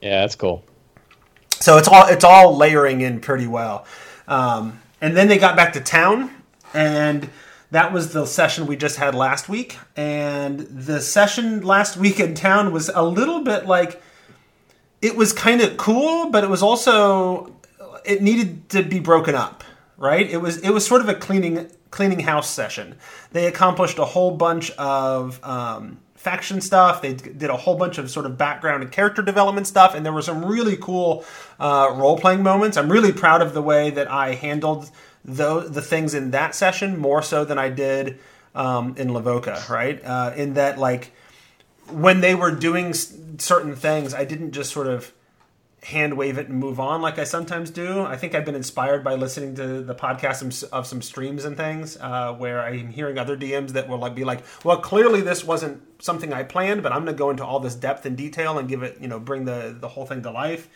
yeah, 0.00 0.20
that's 0.20 0.36
cool. 0.36 0.64
So 1.64 1.78
it's 1.78 1.88
all 1.88 2.06
it's 2.08 2.24
all 2.24 2.54
layering 2.54 3.00
in 3.00 3.20
pretty 3.20 3.46
well. 3.46 3.86
Um, 4.28 4.82
and 5.00 5.16
then 5.16 5.28
they 5.28 5.38
got 5.38 5.56
back 5.56 5.72
to 5.72 5.80
town, 5.80 6.30
and 6.74 7.30
that 7.70 7.90
was 7.90 8.12
the 8.12 8.26
session 8.26 8.66
we 8.66 8.76
just 8.76 8.98
had 8.98 9.14
last 9.14 9.48
week. 9.48 9.78
And 9.96 10.60
the 10.60 11.00
session 11.00 11.62
last 11.62 11.96
week 11.96 12.20
in 12.20 12.34
town 12.34 12.70
was 12.70 12.90
a 12.94 13.02
little 13.02 13.42
bit 13.44 13.64
like 13.64 14.02
it 15.00 15.16
was 15.16 15.32
kind 15.32 15.62
of 15.62 15.78
cool, 15.78 16.28
but 16.28 16.44
it 16.44 16.50
was 16.50 16.62
also 16.62 17.56
it 18.04 18.20
needed 18.20 18.68
to 18.68 18.82
be 18.82 19.00
broken 19.00 19.34
up, 19.34 19.64
right? 19.96 20.28
It 20.28 20.42
was 20.42 20.58
it 20.58 20.68
was 20.68 20.86
sort 20.86 21.00
of 21.00 21.08
a 21.08 21.14
cleaning 21.14 21.70
cleaning 21.90 22.20
house 22.20 22.50
session. 22.50 22.96
They 23.32 23.46
accomplished 23.46 23.96
a 23.96 24.04
whole 24.04 24.32
bunch 24.32 24.70
of 24.72 25.42
um, 25.42 25.96
faction 26.24 26.62
stuff. 26.62 27.02
They 27.02 27.12
did 27.12 27.50
a 27.50 27.56
whole 27.56 27.76
bunch 27.76 27.98
of 27.98 28.10
sort 28.10 28.24
of 28.24 28.38
background 28.38 28.82
and 28.82 28.90
character 28.90 29.20
development 29.20 29.66
stuff, 29.66 29.94
and 29.94 30.04
there 30.04 30.12
were 30.12 30.22
some 30.22 30.42
really 30.42 30.76
cool 30.78 31.24
uh, 31.60 31.92
role 31.94 32.18
playing 32.18 32.42
moments. 32.42 32.78
I'm 32.78 32.90
really 32.90 33.12
proud 33.12 33.42
of 33.42 33.52
the 33.52 33.62
way 33.62 33.90
that 33.90 34.10
I 34.10 34.34
handled 34.34 34.90
the 35.24 35.60
the 35.60 35.82
things 35.82 36.14
in 36.14 36.32
that 36.32 36.54
session 36.54 36.98
more 36.98 37.22
so 37.22 37.44
than 37.44 37.58
I 37.58 37.68
did 37.68 38.18
um, 38.54 38.94
in 38.96 39.08
Lavoca, 39.08 39.68
right? 39.68 40.02
Uh, 40.02 40.32
in 40.34 40.54
that 40.54 40.78
like 40.78 41.12
when 41.90 42.20
they 42.22 42.34
were 42.34 42.50
doing 42.50 42.94
certain 42.94 43.76
things, 43.76 44.14
I 44.14 44.24
didn't 44.24 44.52
just 44.52 44.72
sort 44.72 44.86
of 44.86 45.12
hand 45.84 46.16
wave 46.16 46.38
it 46.38 46.48
and 46.48 46.58
move 46.58 46.80
on 46.80 47.02
like 47.02 47.18
I 47.18 47.24
sometimes 47.24 47.70
do. 47.70 48.00
I 48.00 48.16
think 48.16 48.34
I've 48.34 48.46
been 48.46 48.54
inspired 48.54 49.04
by 49.04 49.14
listening 49.14 49.54
to 49.56 49.82
the 49.82 49.94
podcast 49.94 50.64
of 50.72 50.86
some 50.86 51.02
streams 51.02 51.44
and 51.44 51.56
things 51.56 51.98
uh, 52.00 52.32
where 52.32 52.62
I'm 52.62 52.88
hearing 52.88 53.18
other 53.18 53.36
DMs 53.36 53.70
that 53.70 53.86
will 53.86 53.98
like 53.98 54.14
be 54.14 54.24
like, 54.24 54.44
well, 54.64 54.78
clearly 54.78 55.20
this 55.20 55.44
wasn't 55.44 55.82
something 56.02 56.32
I 56.32 56.42
planned, 56.42 56.82
but 56.82 56.92
I'm 56.92 57.04
going 57.04 57.14
to 57.14 57.18
go 57.18 57.28
into 57.28 57.44
all 57.44 57.60
this 57.60 57.74
depth 57.74 58.06
and 58.06 58.16
detail 58.16 58.58
and 58.58 58.66
give 58.66 58.82
it, 58.82 58.98
you 59.00 59.08
know, 59.08 59.20
bring 59.20 59.44
the 59.44 59.76
the 59.78 59.88
whole 59.88 60.06
thing 60.06 60.22
to 60.22 60.30
life. 60.30 60.68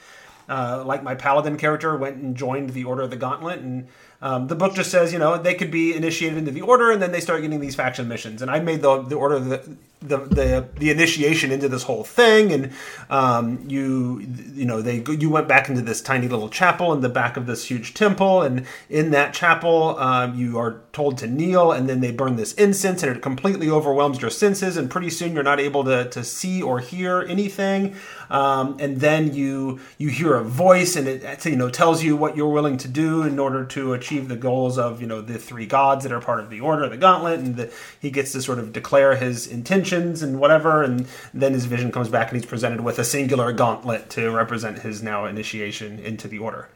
Uh, 0.49 0.83
like 0.85 1.03
my 1.03 1.15
paladin 1.15 1.59
character 1.59 1.95
went 1.97 2.17
and 2.17 2.35
joined 2.35 2.71
the 2.71 2.85
Order 2.85 3.03
of 3.03 3.11
the 3.11 3.17
Gauntlet, 3.17 3.61
and 3.61 3.87
um, 4.23 4.47
the 4.47 4.55
book 4.55 4.75
just 4.75 4.91
says, 4.91 5.13
you 5.13 5.19
know, 5.19 5.37
they 5.37 5.55
could 5.55 5.71
be 5.71 5.95
initiated 5.95 6.39
into 6.39 6.51
the 6.51 6.63
Order, 6.63 6.91
and 6.91 7.03
then 7.03 7.13
they 7.13 7.21
start 7.21 7.43
getting 7.43 7.61
these 7.61 7.75
faction 7.75 8.09
missions. 8.09 8.41
And 8.41 8.51
I 8.51 8.59
made 8.61 8.81
the 8.81 9.03
the 9.03 9.15
Order 9.17 9.37
of 9.37 9.47
the 9.47 9.77
the 10.01 10.19
the, 10.19 10.69
the 10.79 10.91
initiation 10.91 11.51
into 11.51 11.69
this 11.69 11.83
whole 11.83 12.05
thing, 12.05 12.53
and 12.53 12.73
um, 13.11 13.65
you 13.69 14.21
you 14.55 14.65
know 14.65 14.81
they 14.81 15.03
you 15.19 15.31
went 15.31 15.49
back 15.49 15.69
into 15.69 15.83
this 15.83 16.01
tiny 16.01 16.29
little 16.29 16.49
chapel 16.49 16.93
in 16.93 17.01
the 17.01 17.09
back 17.09 17.37
of 17.37 17.47
this 17.47 17.65
huge 17.65 17.95
temple, 17.95 18.43
and 18.43 18.65
in 18.89 19.11
that 19.11 19.35
chapel 19.35 19.99
um, 19.99 20.35
you 20.37 20.59
are 20.59 20.81
told 20.93 21.19
to 21.19 21.27
kneel, 21.27 21.73
and 21.73 21.89
then 21.89 22.01
they 22.01 22.13
burn 22.13 22.37
this 22.37 22.53
incense, 22.55 23.03
and 23.03 23.17
it 23.17 23.23
completely 23.23 23.69
overwhelms 23.69 24.21
your 24.21 24.31
senses, 24.31 24.77
and 24.77 24.91
pretty 24.91 25.11
soon 25.11 25.35
you're 25.35 25.43
not 25.43 25.61
able 25.61 25.85
to 25.85 26.09
to 26.11 26.23
see 26.23 26.63
or 26.63 26.79
hear 26.79 27.23
anything. 27.23 27.97
Um, 28.31 28.77
and 28.79 28.99
then 28.99 29.35
you 29.35 29.81
you 29.97 30.11
hear 30.11 30.35
a 30.35 30.45
voice, 30.45 30.97
and 30.97 31.09
it 31.09 31.45
you 31.45 31.57
know 31.57 31.71
tells 31.71 32.05
you 32.05 32.17
what 32.17 32.37
you're 32.37 32.49
willing 32.49 32.77
to 32.79 32.89
do 32.89 33.23
in 33.23 33.39
order 33.39 33.65
to 33.65 33.95
achieve 33.95 34.29
the 34.29 34.37
goals 34.37 34.79
of 34.79 35.01
you 35.01 35.07
know 35.07 35.21
the 35.21 35.39
three 35.39 35.67
gods 35.67 36.05
that 36.05 36.13
are 36.13 36.21
part 36.21 36.41
of 36.41 36.51
the 36.51 36.61
Order 36.61 36.89
the 36.89 36.97
Gauntlet, 36.97 37.41
and 37.41 37.57
the, 37.57 37.73
he 38.01 38.11
gets 38.11 38.33
to 38.33 38.43
sort 38.43 38.59
of 38.59 38.73
declare 38.73 39.17
his 39.17 39.47
intentions 39.89 40.23
and 40.23 40.39
whatever, 40.39 40.83
and 40.83 41.07
then 41.35 41.53
his 41.53 41.65
vision 41.65 41.91
comes 41.93 42.09
back, 42.09 42.31
and 42.31 42.41
he's 42.41 42.49
presented 42.49 42.81
with 42.81 42.99
a 42.99 43.05
singular 43.05 43.53
gauntlet 43.53 44.11
to 44.11 44.31
represent 44.31 44.79
his 44.79 45.03
now 45.03 45.27
initiation 45.27 45.99
into 45.99 46.29
the 46.29 46.39
Order. 46.39 46.69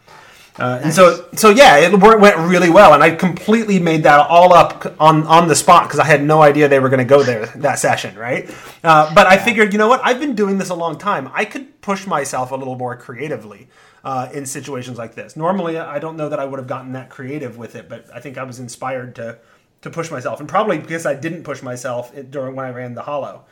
Uh, 0.58 0.80
and 0.84 0.92
so, 0.92 1.26
so 1.34 1.48
yeah, 1.48 1.78
it 1.78 1.98
went 1.98 2.36
really 2.36 2.68
well, 2.68 2.92
and 2.92 3.02
I 3.02 3.12
completely 3.12 3.78
made 3.78 4.02
that 4.02 4.26
all 4.28 4.52
up 4.52 4.94
on 5.00 5.26
on 5.26 5.48
the 5.48 5.54
spot 5.54 5.84
because 5.84 5.98
I 5.98 6.04
had 6.04 6.22
no 6.22 6.42
idea 6.42 6.68
they 6.68 6.78
were 6.78 6.90
going 6.90 6.98
to 6.98 7.06
go 7.06 7.22
there 7.22 7.46
that 7.56 7.78
session, 7.78 8.18
right? 8.18 8.54
Uh, 8.84 9.14
but 9.14 9.26
I 9.26 9.38
figured, 9.38 9.72
you 9.72 9.78
know 9.78 9.88
what? 9.88 10.02
I've 10.04 10.20
been 10.20 10.34
doing 10.34 10.58
this 10.58 10.68
a 10.68 10.74
long 10.74 10.98
time. 10.98 11.30
I 11.32 11.46
could 11.46 11.80
push 11.80 12.06
myself 12.06 12.50
a 12.50 12.56
little 12.56 12.76
more 12.76 12.96
creatively 12.96 13.68
uh, 14.04 14.28
in 14.34 14.44
situations 14.44 14.98
like 14.98 15.14
this. 15.14 15.36
Normally, 15.36 15.78
I 15.78 15.98
don't 15.98 16.18
know 16.18 16.28
that 16.28 16.38
I 16.38 16.44
would 16.44 16.58
have 16.58 16.68
gotten 16.68 16.92
that 16.92 17.08
creative 17.08 17.56
with 17.56 17.74
it, 17.74 17.88
but 17.88 18.04
I 18.14 18.20
think 18.20 18.36
I 18.36 18.42
was 18.42 18.58
inspired 18.58 19.14
to 19.14 19.38
to 19.82 19.90
push 19.90 20.10
myself, 20.10 20.40
and 20.40 20.48
probably 20.48 20.78
because 20.78 21.06
I 21.06 21.14
didn't 21.14 21.44
push 21.44 21.62
myself 21.62 22.16
it- 22.16 22.30
during 22.30 22.56
when 22.56 22.66
I 22.66 22.70
ran 22.70 22.94
the 22.94 23.02
Hollow, 23.02 23.44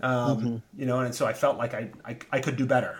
um, 0.00 0.62
you 0.76 0.86
know, 0.86 1.00
and 1.00 1.14
so 1.14 1.26
I 1.26 1.32
felt 1.32 1.58
like 1.58 1.74
I, 1.74 1.90
I 2.04 2.16
I 2.32 2.40
could 2.40 2.56
do 2.56 2.66
better 2.66 2.98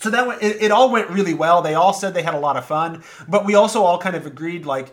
so 0.00 0.08
that 0.10 0.26
went, 0.26 0.42
it, 0.42 0.62
it 0.62 0.70
all 0.70 0.90
went 0.90 1.10
really 1.10 1.34
well. 1.34 1.60
They 1.60 1.74
all 1.74 1.92
said 1.92 2.14
they 2.14 2.22
had 2.22 2.34
a 2.34 2.38
lot 2.38 2.56
of 2.56 2.64
fun, 2.64 3.02
but 3.28 3.44
we 3.44 3.54
also 3.54 3.82
all 3.82 3.98
kind 3.98 4.16
of 4.16 4.24
agreed 4.26 4.64
like 4.64 4.92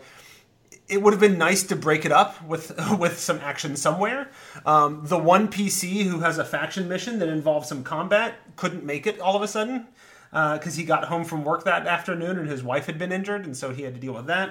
it 0.86 1.02
would 1.02 1.12
have 1.12 1.20
been 1.20 1.38
nice 1.38 1.62
to 1.64 1.76
break 1.76 2.04
it 2.04 2.12
up 2.12 2.42
with 2.44 2.78
with 2.98 3.18
some 3.18 3.38
action 3.38 3.76
somewhere. 3.76 4.30
Um, 4.66 5.02
the 5.04 5.18
one 5.18 5.48
PC 5.48 6.02
who 6.04 6.20
has 6.20 6.38
a 6.38 6.44
faction 6.44 6.88
mission 6.88 7.18
that 7.20 7.28
involves 7.28 7.68
some 7.68 7.82
combat 7.84 8.34
couldn't 8.56 8.84
make 8.84 9.06
it 9.06 9.18
all 9.20 9.34
of 9.34 9.42
a 9.42 9.48
sudden 9.48 9.86
because 10.30 10.76
he 10.76 10.84
got 10.84 11.04
home 11.06 11.24
from 11.24 11.42
work 11.42 11.64
that 11.64 11.86
afternoon 11.86 12.38
and 12.38 12.48
his 12.48 12.62
wife 12.62 12.84
had 12.84 12.98
been 12.98 13.12
injured, 13.12 13.46
and 13.46 13.56
so 13.56 13.70
he 13.72 13.82
had 13.82 13.94
to 13.94 14.00
deal 14.00 14.12
with 14.12 14.26
that. 14.26 14.50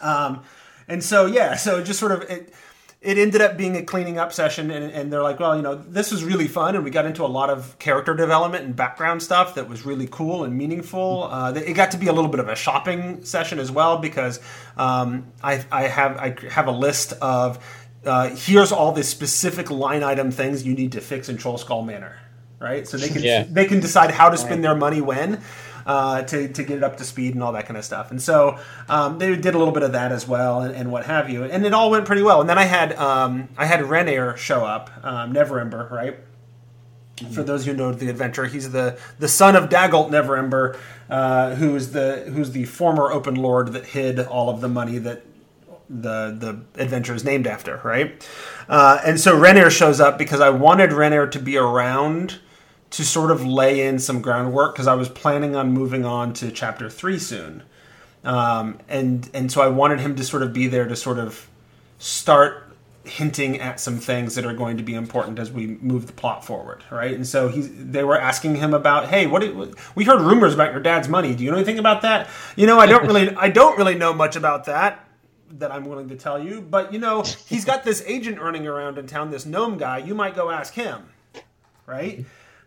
Um, 0.00 0.42
And 0.88 1.02
so 1.02 1.26
yeah, 1.26 1.56
so 1.56 1.82
just 1.82 1.98
sort 2.00 2.12
of 2.12 2.22
it, 2.22 2.52
it 3.00 3.18
ended 3.18 3.42
up 3.42 3.58
being 3.58 3.76
a 3.76 3.82
cleaning 3.82 4.18
up 4.18 4.32
session, 4.32 4.70
and, 4.70 4.90
and 4.90 5.12
they're 5.12 5.22
like, 5.22 5.38
well, 5.38 5.54
you 5.54 5.62
know, 5.62 5.74
this 5.74 6.10
was 6.10 6.24
really 6.24 6.48
fun, 6.48 6.74
and 6.74 6.82
we 6.84 6.90
got 6.90 7.04
into 7.04 7.22
a 7.22 7.28
lot 7.28 7.50
of 7.50 7.78
character 7.78 8.14
development 8.14 8.64
and 8.64 8.74
background 8.74 9.22
stuff 9.22 9.56
that 9.56 9.68
was 9.68 9.84
really 9.84 10.08
cool 10.10 10.44
and 10.44 10.56
meaningful. 10.56 11.28
Uh, 11.30 11.52
it 11.54 11.74
got 11.74 11.90
to 11.90 11.98
be 11.98 12.06
a 12.06 12.12
little 12.12 12.30
bit 12.30 12.40
of 12.40 12.48
a 12.48 12.56
shopping 12.56 13.22
session 13.24 13.58
as 13.58 13.70
well 13.70 13.98
because 13.98 14.40
um, 14.78 15.26
I, 15.42 15.64
I 15.70 15.82
have 15.82 16.16
I 16.16 16.36
have 16.48 16.66
a 16.66 16.72
list 16.72 17.12
of 17.20 17.62
uh, 18.06 18.30
here's 18.30 18.72
all 18.72 18.92
the 18.92 19.02
specific 19.04 19.70
line 19.70 20.02
item 20.02 20.30
things 20.30 20.64
you 20.64 20.74
need 20.74 20.92
to 20.92 21.00
fix 21.00 21.28
in 21.28 21.36
Troll 21.36 21.58
Skull 21.58 21.82
Manor, 21.82 22.18
right? 22.58 22.88
So 22.88 22.96
they 22.96 23.08
can 23.08 23.22
Yeah. 23.22 23.44
they 23.48 23.66
can 23.66 23.80
decide 23.80 24.12
how 24.12 24.30
to 24.30 24.38
spend 24.38 24.64
their 24.64 24.74
money 24.74 25.00
when. 25.02 25.42
Uh, 25.86 26.22
to, 26.22 26.48
to 26.48 26.62
get 26.62 26.78
it 26.78 26.82
up 26.82 26.96
to 26.96 27.04
speed 27.04 27.34
and 27.34 27.42
all 27.42 27.52
that 27.52 27.66
kind 27.66 27.76
of 27.76 27.84
stuff. 27.84 28.10
And 28.10 28.22
so 28.22 28.58
um, 28.88 29.18
they 29.18 29.36
did 29.36 29.54
a 29.54 29.58
little 29.58 29.74
bit 29.74 29.82
of 29.82 29.92
that 29.92 30.12
as 30.12 30.26
well 30.26 30.62
and, 30.62 30.74
and 30.74 30.90
what 30.90 31.04
have 31.04 31.28
you. 31.28 31.44
And 31.44 31.66
it 31.66 31.74
all 31.74 31.90
went 31.90 32.06
pretty 32.06 32.22
well. 32.22 32.40
And 32.40 32.48
then 32.48 32.56
I 32.56 32.64
had 32.64 32.94
um, 32.96 33.50
I 33.58 33.66
had 33.66 33.80
Renaer 33.80 34.34
show 34.38 34.64
up, 34.64 34.90
um, 35.04 35.34
Neverember, 35.34 35.90
right? 35.90 36.18
For 37.32 37.44
those 37.44 37.64
who 37.64 37.74
know 37.74 37.92
the 37.92 38.08
adventure, 38.08 38.46
he's 38.46 38.72
the, 38.72 38.98
the 39.20 39.28
son 39.28 39.54
of 39.54 39.68
Dagult 39.68 40.10
Neverember, 40.10 40.76
uh, 41.08 41.54
who's 41.54 41.90
the 41.90 42.24
who's 42.32 42.50
the 42.50 42.64
former 42.64 43.12
Open 43.12 43.36
Lord 43.36 43.72
that 43.74 43.86
hid 43.86 44.18
all 44.18 44.50
of 44.50 44.60
the 44.60 44.68
money 44.68 44.98
that 44.98 45.22
the 45.88 46.34
the 46.74 46.82
adventure 46.82 47.14
is 47.14 47.24
named 47.24 47.46
after, 47.46 47.80
right? 47.84 48.26
Uh, 48.68 49.00
and 49.04 49.20
so 49.20 49.38
Renaer 49.38 49.70
shows 49.70 50.00
up 50.00 50.18
because 50.18 50.40
I 50.40 50.50
wanted 50.50 50.90
Renaer 50.90 51.30
to 51.30 51.38
be 51.38 51.56
around 51.56 52.40
to 52.94 53.04
sort 53.04 53.32
of 53.32 53.44
lay 53.44 53.84
in 53.84 53.98
some 53.98 54.22
groundwork 54.22 54.72
because 54.72 54.86
I 54.86 54.94
was 54.94 55.08
planning 55.08 55.56
on 55.56 55.72
moving 55.72 56.04
on 56.04 56.32
to 56.34 56.52
chapter 56.52 56.88
three 56.88 57.18
soon, 57.18 57.64
um, 58.22 58.78
and 58.88 59.28
and 59.34 59.50
so 59.50 59.62
I 59.62 59.66
wanted 59.66 59.98
him 59.98 60.14
to 60.14 60.22
sort 60.22 60.44
of 60.44 60.52
be 60.52 60.68
there 60.68 60.86
to 60.86 60.94
sort 60.94 61.18
of 61.18 61.48
start 61.98 62.64
hinting 63.02 63.60
at 63.60 63.80
some 63.80 63.98
things 63.98 64.36
that 64.36 64.46
are 64.46 64.54
going 64.54 64.76
to 64.76 64.84
be 64.84 64.94
important 64.94 65.40
as 65.40 65.50
we 65.50 65.66
move 65.66 66.06
the 66.06 66.12
plot 66.12 66.44
forward, 66.44 66.84
right? 66.88 67.14
And 67.14 67.26
so 67.26 67.48
he's 67.48 67.68
they 67.74 68.04
were 68.04 68.18
asking 68.18 68.54
him 68.54 68.72
about, 68.72 69.08
hey, 69.08 69.26
what 69.26 69.40
did, 69.40 69.74
we 69.96 70.04
heard 70.04 70.20
rumors 70.20 70.54
about 70.54 70.70
your 70.70 70.80
dad's 70.80 71.08
money. 71.08 71.34
Do 71.34 71.42
you 71.42 71.50
know 71.50 71.56
anything 71.56 71.80
about 71.80 72.02
that? 72.02 72.28
You 72.54 72.68
know, 72.68 72.78
I 72.78 72.86
don't 72.86 73.06
really 73.06 73.34
I 73.34 73.48
don't 73.48 73.76
really 73.76 73.96
know 73.96 74.12
much 74.14 74.36
about 74.36 74.66
that 74.66 75.04
that 75.50 75.72
I'm 75.72 75.84
willing 75.84 76.08
to 76.10 76.16
tell 76.16 76.40
you, 76.40 76.60
but 76.60 76.92
you 76.92 77.00
know, 77.00 77.24
he's 77.48 77.64
got 77.64 77.82
this 77.82 78.04
agent 78.06 78.40
running 78.40 78.68
around 78.68 78.98
in 78.98 79.08
town, 79.08 79.32
this 79.32 79.46
gnome 79.46 79.78
guy. 79.78 79.98
You 79.98 80.14
might 80.14 80.36
go 80.36 80.50
ask 80.50 80.74
him, 80.74 81.08
right? 81.86 82.24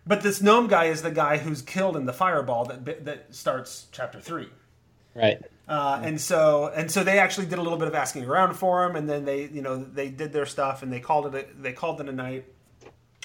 But 0.07 0.21
this 0.23 0.41
gnome 0.41 0.67
guy 0.67 0.85
is 0.85 1.01
the 1.01 1.11
guy 1.11 1.37
who's 1.37 1.61
killed 1.61 1.97
in 1.97 2.05
the 2.05 2.13
fireball 2.13 2.65
that 2.65 3.05
that 3.05 3.35
starts 3.35 3.87
chapter 3.91 4.19
three. 4.21 4.49
Right. 5.13 5.41
Uh, 5.67 5.99
and 6.03 6.19
so 6.21 6.71
and 6.75 6.89
so 6.89 7.03
they 7.03 7.19
actually 7.19 7.47
did 7.47 7.59
a 7.59 7.61
little 7.61 7.77
bit 7.77 7.87
of 7.89 7.95
asking 7.95 8.23
around 8.25 8.53
for 8.53 8.85
him, 8.85 8.95
and 8.95 9.09
then 9.09 9.25
they 9.25 9.47
you 9.47 9.61
know 9.61 9.77
they 9.83 10.09
did 10.09 10.31
their 10.31 10.45
stuff 10.45 10.81
and 10.83 10.93
they 10.93 10.99
called 11.01 11.35
it 11.35 11.49
a, 11.57 11.61
they 11.61 11.73
called 11.73 11.99
it 11.99 12.07
a 12.07 12.11
night. 12.13 12.45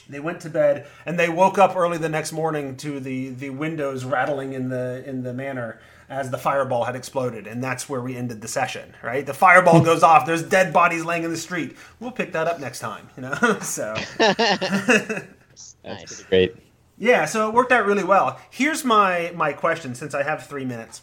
They 0.08 0.18
went 0.18 0.40
to 0.40 0.50
bed 0.50 0.88
and 1.06 1.16
they 1.18 1.28
woke 1.28 1.58
up 1.58 1.76
early 1.76 1.98
the 1.98 2.08
next 2.08 2.32
morning 2.32 2.76
to 2.78 2.98
the 2.98 3.30
the 3.30 3.50
windows 3.50 4.04
rattling 4.04 4.52
in 4.54 4.68
the 4.68 5.04
in 5.06 5.22
the 5.22 5.32
manor 5.32 5.80
as 6.08 6.30
the 6.30 6.38
fireball 6.38 6.84
had 6.84 6.96
exploded, 6.96 7.46
and 7.46 7.62
that's 7.62 7.88
where 7.88 8.00
we 8.02 8.16
ended 8.16 8.40
the 8.40 8.48
session. 8.48 8.94
Right, 9.02 9.24
the 9.24 9.34
fireball 9.34 9.80
goes 9.84 10.02
off. 10.02 10.26
There's 10.26 10.42
dead 10.42 10.72
bodies 10.72 11.04
laying 11.04 11.22
in 11.22 11.30
the 11.30 11.36
street. 11.36 11.76
We'll 12.00 12.10
pick 12.10 12.32
that 12.32 12.48
up 12.48 12.58
next 12.58 12.80
time. 12.80 13.08
You 13.16 13.22
know, 13.22 13.34
so. 13.62 13.94
That's 14.18 15.76
Nice. 15.84 16.06
pretty 16.06 16.24
great. 16.28 16.56
Yeah, 16.98 17.24
so 17.24 17.48
it 17.48 17.54
worked 17.54 17.72
out 17.72 17.86
really 17.86 18.04
well. 18.04 18.38
Here's 18.50 18.84
my 18.84 19.32
my 19.34 19.52
question, 19.52 19.94
since 19.94 20.14
I 20.14 20.22
have 20.22 20.46
three 20.46 20.64
minutes. 20.64 21.02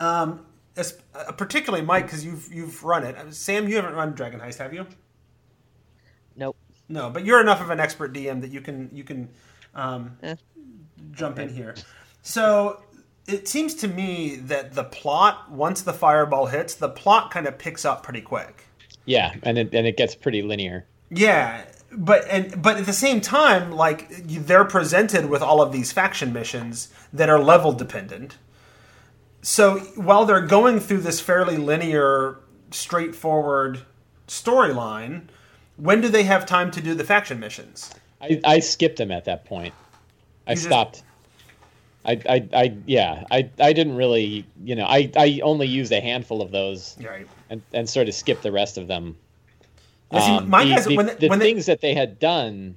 Um, 0.00 0.44
es- 0.76 0.98
uh, 1.14 1.32
particularly 1.32 1.84
Mike, 1.84 2.06
because 2.06 2.24
you've 2.24 2.52
you've 2.52 2.82
run 2.84 3.04
it. 3.04 3.16
Sam, 3.34 3.68
you 3.68 3.76
haven't 3.76 3.94
run 3.94 4.12
Dragon 4.12 4.40
Heist, 4.40 4.58
have 4.58 4.74
you? 4.74 4.86
Nope. 6.36 6.56
No, 6.88 7.08
but 7.10 7.24
you're 7.24 7.40
enough 7.40 7.60
of 7.60 7.70
an 7.70 7.80
expert 7.80 8.12
DM 8.12 8.40
that 8.42 8.50
you 8.50 8.60
can 8.60 8.90
you 8.92 9.04
can 9.04 9.28
um, 9.74 10.18
Eh. 10.22 10.34
jump 11.12 11.38
in 11.38 11.48
here. 11.48 11.74
So 12.22 12.82
it 13.26 13.48
seems 13.48 13.74
to 13.76 13.88
me 13.88 14.36
that 14.36 14.74
the 14.74 14.84
plot, 14.84 15.50
once 15.50 15.82
the 15.82 15.92
fireball 15.94 16.46
hits, 16.46 16.74
the 16.74 16.88
plot 16.90 17.30
kind 17.30 17.46
of 17.46 17.56
picks 17.58 17.84
up 17.84 18.02
pretty 18.02 18.20
quick. 18.20 18.64
Yeah, 19.06 19.34
and 19.42 19.56
it 19.58 19.70
and 19.72 19.86
it 19.86 19.96
gets 19.96 20.14
pretty 20.14 20.42
linear. 20.42 20.86
Yeah, 21.10 21.64
but 21.96 22.26
and 22.28 22.60
but 22.62 22.76
at 22.76 22.86
the 22.86 22.92
same 22.92 23.20
time, 23.20 23.72
like 23.72 24.08
they're 24.26 24.64
presented 24.64 25.26
with 25.26 25.42
all 25.42 25.60
of 25.62 25.72
these 25.72 25.92
faction 25.92 26.32
missions 26.32 26.88
that 27.12 27.28
are 27.28 27.38
level 27.38 27.72
dependent. 27.72 28.36
So 29.42 29.78
while 29.96 30.24
they're 30.24 30.40
going 30.46 30.80
through 30.80 31.00
this 31.02 31.20
fairly 31.20 31.56
linear, 31.56 32.38
straightforward 32.70 33.80
storyline, 34.26 35.22
when 35.76 36.00
do 36.00 36.08
they 36.08 36.22
have 36.22 36.46
time 36.46 36.70
to 36.72 36.80
do 36.80 36.94
the 36.94 37.04
faction 37.04 37.38
missions? 37.40 37.90
I, 38.20 38.40
I 38.44 38.58
skipped 38.60 38.96
them 38.96 39.10
at 39.10 39.26
that 39.26 39.44
point. 39.44 39.74
I 40.46 40.52
You 40.52 40.56
just- 40.56 40.66
stopped. 40.66 41.02
I, 42.06 42.20
I, 42.28 42.48
I 42.52 42.76
yeah 42.84 43.24
I, 43.30 43.48
I 43.58 43.72
didn't 43.72 43.96
really 43.96 44.44
you 44.62 44.74
know 44.76 44.84
I, 44.84 45.10
I 45.16 45.40
only 45.42 45.66
used 45.66 45.90
a 45.90 46.02
handful 46.02 46.42
of 46.42 46.50
those 46.50 46.98
Right. 47.02 47.26
and, 47.48 47.62
and 47.72 47.88
sort 47.88 48.08
of 48.08 48.14
skipped 48.14 48.42
the 48.42 48.52
rest 48.52 48.76
of 48.76 48.88
them. 48.88 49.16
Yeah, 50.12 50.20
see, 50.20 50.36
Um, 50.36 50.50
my 50.50 50.64
the 50.64 50.70
guys- 50.70 50.84
the, 50.86 50.96
when 50.96 51.06
they- 51.06 51.14
the 51.14 51.28
when 51.28 51.38
they- 51.38 51.46
Mm-hmm. 51.46 51.54
things 51.54 51.66
that 51.66 51.80
they 51.80 51.94
had 51.94 52.18
done 52.18 52.76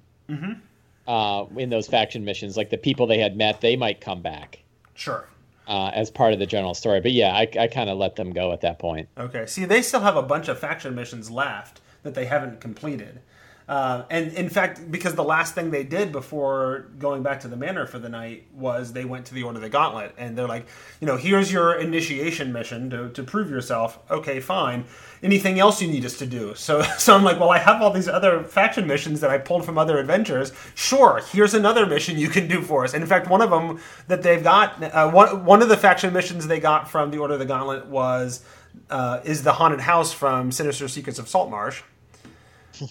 uh, 1.08 1.46
in 1.56 1.70
those 1.70 1.88
faction 1.88 2.26
missions, 2.26 2.58
like 2.58 2.70
the 2.70 2.78
people 2.78 3.08
they 3.08 3.20
had 3.20 3.38
met, 3.38 3.62
they 3.62 3.76
might 3.78 4.02
come 4.02 4.22
back 4.22 4.60
Sure. 4.94 5.26
uh, 5.68 5.90
as 5.94 6.12
part 6.12 6.34
of 6.34 6.40
the 6.40 6.46
general 6.46 6.74
story. 6.74 7.00
But 7.00 7.14
yeah, 7.14 7.34
I, 7.34 7.48
I 7.60 7.68
kind 7.68 7.90
of 7.90 7.98
let 7.98 8.16
them 8.18 8.34
go 8.34 8.52
at 8.52 8.62
that 8.62 8.78
point. 8.80 9.08
Okay. 9.18 9.46
See, 9.46 9.64
they 9.66 9.82
still 9.82 10.02
have 10.02 10.18
a 10.18 10.22
bunch 10.22 10.48
of 10.50 10.60
faction 10.60 10.96
missions 10.96 11.32
left 11.32 11.80
that 12.04 12.14
they 12.14 12.26
haven't 12.26 12.60
completed. 12.60 13.20
Uh, 13.68 14.06
and 14.10 14.32
in 14.34 14.48
fact, 14.48 14.90
because 14.90 15.16
the 15.16 15.24
last 15.24 15.54
thing 15.54 15.72
they 15.72 15.84
did 15.84 16.14
before 16.14 16.88
going 17.00 17.22
back 17.22 17.42
to 17.42 17.50
the 17.50 17.58
manor 17.58 17.86
for 17.86 18.00
the 18.00 18.08
night 18.08 18.46
was 18.54 18.94
they 18.94 19.04
went 19.04 19.26
to 19.26 19.34
the 19.34 19.44
Order 19.44 19.58
of 19.58 19.62
the 19.62 19.70
Gauntlet, 19.70 20.14
and 20.18 20.38
they're 20.38 20.48
like, 20.48 20.66
you 21.02 21.08
know, 21.08 21.18
here's 21.18 21.52
your 21.52 21.76
initiation 21.76 22.54
mission 22.54 22.90
to, 22.92 23.10
to 23.10 23.24
prove 23.24 23.50
yourself. 23.50 24.00
Okay, 24.10 24.40
fine. 24.40 24.86
Anything 25.22 25.60
else 25.60 25.82
you 25.82 25.90
need 25.90 26.06
us 26.06 26.18
to 26.20 26.26
do? 26.26 26.54
So, 26.68 26.82
so 26.98 27.16
I'm 27.16 27.24
like, 27.24 27.40
well, 27.40 27.50
I 27.50 27.60
have 27.60 27.82
all 27.82 27.92
these 27.92 28.10
other 28.10 28.44
faction 28.44 28.88
missions 28.88 29.22
that 29.22 29.30
I 29.30 29.38
pulled 29.38 29.64
from 29.64 29.78
other 29.78 30.00
adventures. 30.00 30.52
Sure, 30.76 31.22
here's 31.32 31.54
another 31.54 31.86
mission 31.86 32.18
you 32.18 32.28
can 32.28 32.48
do 32.48 32.62
for 32.62 32.84
us. 32.84 32.94
And 32.94 33.02
in 33.02 33.08
fact, 33.08 33.30
one 33.30 33.42
of 33.42 33.50
them 33.50 33.80
that 34.08 34.22
they've 34.22 34.44
got, 34.44 34.84
uh, 34.84 35.10
one 35.10 35.46
one 35.46 35.62
of 35.62 35.70
the 35.70 35.78
faction 35.78 36.12
missions 36.14 36.46
they 36.48 36.60
got 36.60 36.90
from 36.90 37.10
the 37.12 37.20
Order 37.20 37.36
of 37.36 37.40
the 37.40 37.46
Gauntlet 37.46 37.86
was 37.86 38.44
uh, 38.90 39.22
is 39.24 39.44
the 39.44 39.54
haunted 39.54 39.80
house 39.80 40.12
from 40.12 40.52
Sinister 40.52 40.90
Secrets 40.90 41.20
of 41.20 41.30
Saltmarsh. 41.30 41.84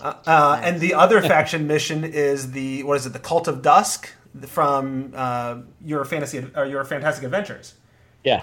Uh, 0.00 0.14
uh, 0.26 0.60
and 0.62 0.80
the 0.80 0.94
other 0.94 1.20
faction 1.22 1.66
mission 1.66 2.04
is 2.04 2.52
the 2.52 2.82
what 2.82 2.96
is 2.96 3.06
it? 3.06 3.12
The 3.12 3.18
Cult 3.18 3.48
of 3.48 3.62
Dusk 3.62 4.10
from 4.46 5.12
uh, 5.14 5.58
your 5.84 6.04
fantasy 6.04 6.44
or 6.54 6.64
your 6.66 6.84
Fantastic 6.84 7.24
Adventures. 7.24 7.74
Yeah, 8.24 8.42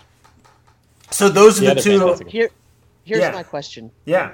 So 1.11 1.29
those 1.29 1.61
are 1.61 1.65
The 1.67 1.75
the 1.75 1.81
two. 1.81 2.15
Here, 2.27 2.49
here's 3.03 3.21
Yeah. 3.21 3.31
my 3.31 3.43
question: 3.43 3.91
Yeah, 4.05 4.31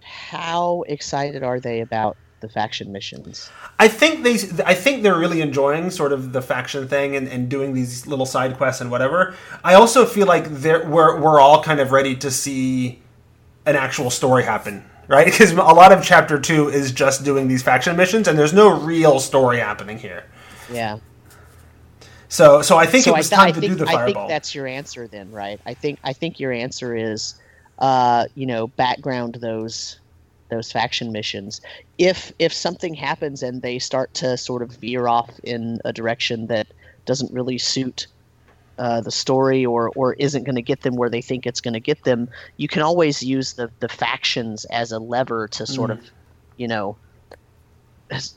How 0.00 0.84
excited 0.88 1.42
are 1.42 1.58
they 1.60 1.80
about 1.80 2.16
the 2.40 2.48
faction 2.48 2.92
missions? 2.92 3.50
I 3.78 3.88
think 3.88 4.24
they. 4.24 4.34
I 4.64 4.74
think 4.74 5.02
they're 5.02 5.18
really 5.18 5.40
enjoying 5.40 5.90
sort 5.90 6.12
of 6.12 6.32
the 6.32 6.42
faction 6.42 6.86
thing 6.88 7.16
and, 7.16 7.28
and 7.28 7.48
doing 7.48 7.72
these 7.72 8.06
little 8.06 8.26
side 8.26 8.56
quests 8.56 8.80
and 8.80 8.90
whatever. 8.90 9.34
I 9.64 9.74
also 9.74 10.04
feel 10.06 10.26
like 10.26 10.44
they're, 10.48 10.86
we're 10.86 11.18
we're 11.20 11.40
all 11.40 11.62
kind 11.62 11.80
of 11.80 11.92
ready 11.92 12.14
to 12.16 12.30
see 12.30 13.00
an 13.64 13.76
actual 13.76 14.10
story 14.10 14.42
happen, 14.42 14.84
right? 15.08 15.26
Because 15.30 15.52
a 15.52 15.56
lot 15.56 15.92
of 15.92 16.04
chapter 16.04 16.38
two 16.38 16.68
is 16.68 16.92
just 16.92 17.24
doing 17.24 17.48
these 17.48 17.62
faction 17.62 17.96
missions, 17.96 18.28
and 18.28 18.38
there's 18.38 18.52
no 18.52 18.80
real 18.80 19.18
story 19.20 19.58
happening 19.58 19.98
here. 19.98 20.24
Yeah. 20.70 20.98
So, 22.28 22.62
so 22.62 22.78
I 22.78 22.86
think 22.86 23.04
so 23.04 23.14
it 23.14 23.18
was 23.18 23.32
I, 23.32 23.36
time 23.36 23.48
I 23.48 23.52
to 23.52 23.60
think, 23.60 23.72
do 23.72 23.78
the 23.78 23.86
fireball. 23.86 24.02
I 24.02 24.12
think 24.12 24.28
that's 24.28 24.54
your 24.54 24.66
answer 24.66 25.06
then, 25.06 25.30
right? 25.30 25.60
I 25.66 25.74
think 25.74 25.98
I 26.02 26.14
think 26.14 26.40
your 26.40 26.50
answer 26.50 26.96
is, 26.96 27.34
uh, 27.78 28.26
you 28.34 28.46
know, 28.46 28.68
background 28.68 29.34
those 29.36 30.00
those 30.48 30.72
faction 30.72 31.12
missions. 31.12 31.60
If 31.98 32.32
if 32.38 32.52
something 32.52 32.94
happens 32.94 33.42
and 33.42 33.60
they 33.60 33.78
start 33.78 34.14
to 34.14 34.36
sort 34.36 34.62
of 34.62 34.70
veer 34.70 35.08
off 35.08 35.30
in 35.42 35.80
a 35.84 35.92
direction 35.92 36.46
that 36.46 36.68
doesn't 37.04 37.32
really 37.32 37.58
suit 37.58 38.06
uh, 38.84 39.00
the 39.00 39.10
story 39.24 39.64
or 39.72 39.82
or 39.98 40.14
isn't 40.26 40.44
going 40.48 40.60
to 40.62 40.68
get 40.72 40.80
them 40.82 40.94
where 40.96 41.10
they 41.14 41.22
think 41.22 41.46
it's 41.46 41.60
going 41.66 41.74
to 41.80 41.86
get 41.90 42.02
them, 42.04 42.20
you 42.62 42.68
can 42.74 42.82
always 42.82 43.22
use 43.22 43.48
the 43.58 43.66
the 43.84 43.88
factions 43.88 44.64
as 44.80 44.92
a 44.92 44.98
lever 44.98 45.42
to 45.56 45.62
sort 45.66 45.90
Mm. 45.90 45.94
of, 45.98 46.00
you 46.56 46.68
know, 46.68 46.86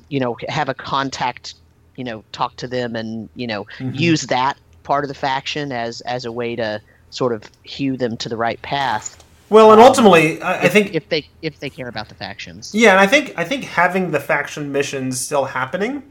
you 0.10 0.20
know, 0.20 0.38
have 0.48 0.70
a 0.70 0.74
contact, 0.74 1.56
you 1.98 2.04
know, 2.04 2.24
talk 2.32 2.56
to 2.58 2.68
them 2.68 2.96
and 2.96 3.30
you 3.36 3.48
know 3.48 3.66
Mm-hmm. 3.80 3.96
use 4.12 4.22
that 4.28 4.56
part 4.84 5.04
of 5.04 5.08
the 5.10 5.16
faction 5.30 5.72
as 5.72 6.02
as 6.02 6.26
a 6.26 6.32
way 6.32 6.56
to 6.56 6.80
sort 7.10 7.34
of 7.34 7.42
hew 7.64 7.98
them 7.98 8.18
to 8.18 8.30
the 8.30 8.38
right 8.38 8.62
path. 8.62 9.08
well, 9.50 9.72
and 9.72 9.82
um, 9.82 9.88
ultimately, 9.88 10.42
I, 10.42 10.62
I 10.62 10.66
if- 10.66 10.74
think 10.74 10.94
if 10.94 11.10
they 11.10 11.22
if 11.42 11.60
they 11.60 11.70
care 11.70 11.88
about 11.88 12.08
the 12.10 12.16
factions. 12.16 12.72
Yeah, 12.74 12.92
and 12.92 13.00
I 13.00 13.08
think 13.08 13.34
I 13.38 13.44
think 13.44 13.64
having 13.64 14.12
the 14.12 14.20
faction 14.20 14.72
missions 14.72 15.20
still 15.20 15.46
happening 15.46 16.04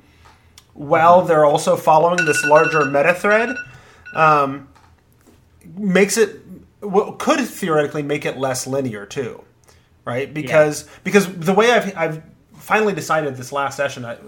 while 0.74 1.22
they're 1.22 1.44
also 1.44 1.76
following 1.76 2.24
this 2.24 2.44
larger 2.44 2.84
meta 2.84 3.14
thread 3.14 3.50
um, 4.14 4.68
makes 5.76 6.16
it 6.16 6.40
well, 6.80 7.12
could 7.12 7.40
theoretically 7.40 8.02
make 8.02 8.24
it 8.24 8.36
less 8.36 8.66
linear 8.66 9.06
too, 9.06 9.42
right? 10.04 10.32
Because 10.32 10.88
because 11.02 11.32
the 11.34 11.54
way 11.54 11.70
I've 11.70 11.96
I've 11.96 12.22
finally 12.54 12.94
decided 12.94 13.36
this 13.36 13.52
last 13.52 13.76
session 13.76 14.04
a, 14.04 14.18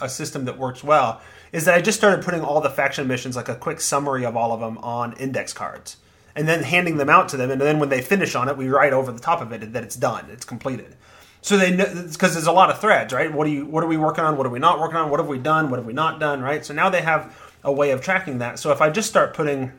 a 0.00 0.08
system 0.08 0.44
that 0.46 0.58
works 0.58 0.84
well 0.84 1.20
is 1.52 1.64
that 1.64 1.74
I 1.74 1.80
just 1.80 1.98
started 1.98 2.24
putting 2.24 2.42
all 2.42 2.60
the 2.60 2.70
faction 2.70 3.06
missions 3.06 3.36
like 3.36 3.48
a 3.48 3.54
quick 3.54 3.80
summary 3.80 4.24
of 4.24 4.36
all 4.36 4.52
of 4.52 4.60
them 4.60 4.76
on 4.78 5.14
index 5.14 5.52
cards 5.52 5.96
and 6.34 6.46
then 6.46 6.62
handing 6.62 6.98
them 6.98 7.08
out 7.08 7.30
to 7.30 7.38
them. 7.38 7.50
And 7.50 7.60
then 7.60 7.78
when 7.78 7.88
they 7.88 8.02
finish 8.02 8.34
on 8.34 8.48
it 8.48 8.56
we 8.56 8.68
write 8.68 8.92
over 8.92 9.12
the 9.12 9.20
top 9.20 9.40
of 9.40 9.52
it 9.52 9.72
that 9.72 9.82
it's 9.82 9.96
done 9.96 10.26
it's 10.30 10.44
completed. 10.44 10.96
So 11.40 11.56
they 11.56 11.74
know 11.74 11.86
because 12.10 12.34
there's 12.34 12.46
a 12.46 12.52
lot 12.52 12.70
of 12.70 12.80
threads 12.80 13.12
right? 13.12 13.32
What 13.32 13.46
do 13.46 13.50
you 13.50 13.66
what 13.66 13.82
are 13.82 13.88
we 13.88 13.96
working 13.96 14.24
on? 14.24 14.36
What 14.36 14.46
are 14.46 14.50
we 14.50 14.58
not 14.58 14.78
working 14.78 14.96
on? 14.96 15.10
What 15.10 15.20
have 15.20 15.28
we 15.28 15.38
done? 15.38 15.70
What 15.70 15.78
have 15.78 15.86
we 15.86 15.92
not 15.92 16.20
done 16.20 16.42
right? 16.42 16.64
So 16.64 16.74
now 16.74 16.90
they 16.90 17.02
have 17.02 17.34
a 17.66 17.72
way 17.72 17.90
of 17.90 18.00
tracking 18.00 18.38
that 18.38 18.58
so 18.58 18.72
if 18.72 18.80
i 18.80 18.88
just 18.88 19.08
start 19.08 19.34
putting 19.34 19.72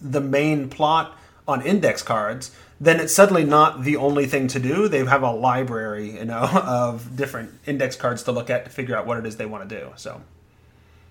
the 0.00 0.20
main 0.20 0.70
plot 0.70 1.18
on 1.46 1.60
index 1.60 2.02
cards 2.02 2.50
then 2.80 2.98
it's 2.98 3.14
suddenly 3.14 3.44
not 3.44 3.84
the 3.84 3.96
only 3.96 4.24
thing 4.26 4.48
to 4.48 4.58
do 4.58 4.88
they 4.88 5.04
have 5.04 5.22
a 5.22 5.30
library 5.32 6.12
you 6.12 6.24
know 6.24 6.40
of 6.64 7.14
different 7.16 7.50
index 7.66 7.96
cards 7.96 8.22
to 8.22 8.32
look 8.32 8.48
at 8.48 8.64
to 8.64 8.70
figure 8.70 8.96
out 8.96 9.04
what 9.06 9.18
it 9.18 9.26
is 9.26 9.36
they 9.36 9.44
want 9.46 9.68
to 9.68 9.80
do 9.80 9.92
so 9.96 10.22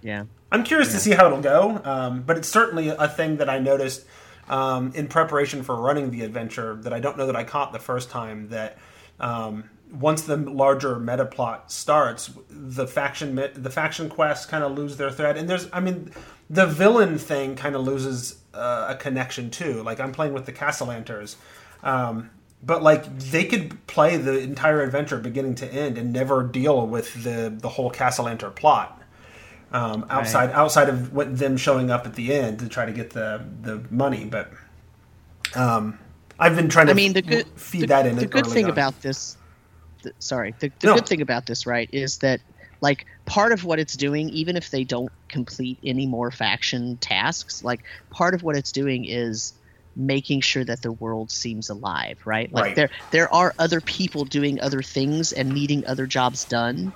Yeah. 0.01 0.23
I'm 0.51 0.63
curious 0.63 0.91
to 0.93 0.99
see 0.99 1.11
how 1.11 1.27
it'll 1.27 1.41
go, 1.41 1.79
um, 1.83 2.23
but 2.23 2.37
it's 2.37 2.47
certainly 2.47 2.87
a 2.89 3.07
thing 3.07 3.37
that 3.37 3.49
I 3.49 3.59
noticed 3.59 4.03
um, 4.47 4.93
in 4.95 5.07
preparation 5.07 5.61
for 5.61 5.75
running 5.75 6.09
the 6.09 6.21
adventure 6.23 6.73
that 6.83 6.93
I 6.93 6.99
don't 6.99 7.17
know 7.17 7.27
that 7.27 7.35
I 7.35 7.43
caught 7.43 7.71
the 7.73 7.79
first 7.79 8.09
time. 8.09 8.47
That 8.49 8.77
um, 9.19 9.69
once 9.91 10.23
the 10.23 10.37
larger 10.37 10.99
meta 10.99 11.25
plot 11.25 11.71
starts, 11.71 12.31
the 12.49 12.87
faction 12.87 13.35
mi- 13.35 13.51
the 13.53 13.69
faction 13.69 14.09
quests 14.09 14.45
kind 14.45 14.63
of 14.63 14.77
lose 14.77 14.97
their 14.97 15.11
thread, 15.11 15.37
and 15.37 15.49
there's 15.49 15.67
I 15.73 15.79
mean 15.79 16.11
the 16.49 16.65
villain 16.65 17.17
thing 17.17 17.55
kind 17.55 17.75
of 17.75 17.81
loses 17.81 18.39
uh, 18.53 18.87
a 18.89 18.95
connection 18.95 19.49
too. 19.49 19.83
Like 19.83 19.99
I'm 19.99 20.11
playing 20.11 20.33
with 20.33 20.45
the 20.45 20.53
Cassalanters. 20.53 21.35
Um, 21.83 22.29
but 22.61 22.83
like 22.83 23.17
they 23.17 23.45
could 23.45 23.87
play 23.87 24.17
the 24.17 24.37
entire 24.39 24.81
adventure 24.81 25.17
beginning 25.17 25.55
to 25.55 25.73
end 25.73 25.97
and 25.97 26.11
never 26.11 26.43
deal 26.43 26.85
with 26.85 27.23
the 27.23 27.53
the 27.55 27.69
whole 27.69 27.89
Cassalanter 27.89 28.53
plot 28.53 29.01
um, 29.71 30.05
outside 30.09 30.51
outside 30.51 30.89
of 30.89 31.13
what 31.13 31.37
them 31.37 31.57
showing 31.57 31.91
up 31.91 32.05
at 32.05 32.15
the 32.15 32.33
end 32.33 32.59
to 32.59 32.67
try 32.67 32.85
to 32.85 32.91
get 32.91 33.11
the 33.11 33.45
the 33.61 33.81
money. 33.89 34.25
But 34.25 34.51
um, 35.55 35.99
I've 36.39 36.55
been 36.55 36.69
trying 36.69 36.87
to 36.87 36.91
I 36.91 36.95
mean, 36.95 37.13
the 37.13 37.21
good 37.21 37.47
feed 37.55 37.81
the, 37.81 37.87
that 37.87 38.05
in. 38.05 38.15
The 38.15 38.25
good 38.25 38.47
thing 38.47 38.65
on. 38.65 38.71
about 38.71 39.01
this, 39.01 39.37
the, 40.03 40.13
sorry, 40.19 40.55
the, 40.59 40.71
the 40.81 40.87
No. 40.87 40.93
good 40.93 41.07
thing 41.07 41.21
about 41.21 41.45
this, 41.45 41.65
right, 41.65 41.89
is 41.91 42.17
that 42.19 42.41
like 42.81 43.05
part 43.25 43.51
of 43.51 43.65
what 43.65 43.79
it's 43.79 43.95
doing, 43.97 44.29
even 44.29 44.55
if 44.57 44.69
they 44.69 44.83
don't 44.83 45.11
complete 45.29 45.79
any 45.83 46.07
more 46.07 46.31
faction 46.31 46.97
tasks, 46.99 47.61
like 47.63 47.81
part 48.11 48.33
of 48.33 48.43
what 48.43 48.55
it's 48.55 48.71
doing 48.71 49.05
is 49.05 49.53
making 49.95 50.41
sure 50.41 50.63
that 50.63 50.81
the 50.81 50.93
world 50.93 51.31
seems 51.31 51.69
alive, 51.69 52.19
right? 52.25 52.51
Like 52.53 52.67
Right. 52.67 52.75
there 52.75 52.89
there 53.11 53.33
are 53.33 53.53
other 53.59 53.81
people 53.81 54.23
doing 54.25 54.61
other 54.61 54.81
things 54.81 55.31
and 55.31 55.53
needing 55.53 55.85
other 55.87 56.07
jobs 56.07 56.45
done 56.45 56.93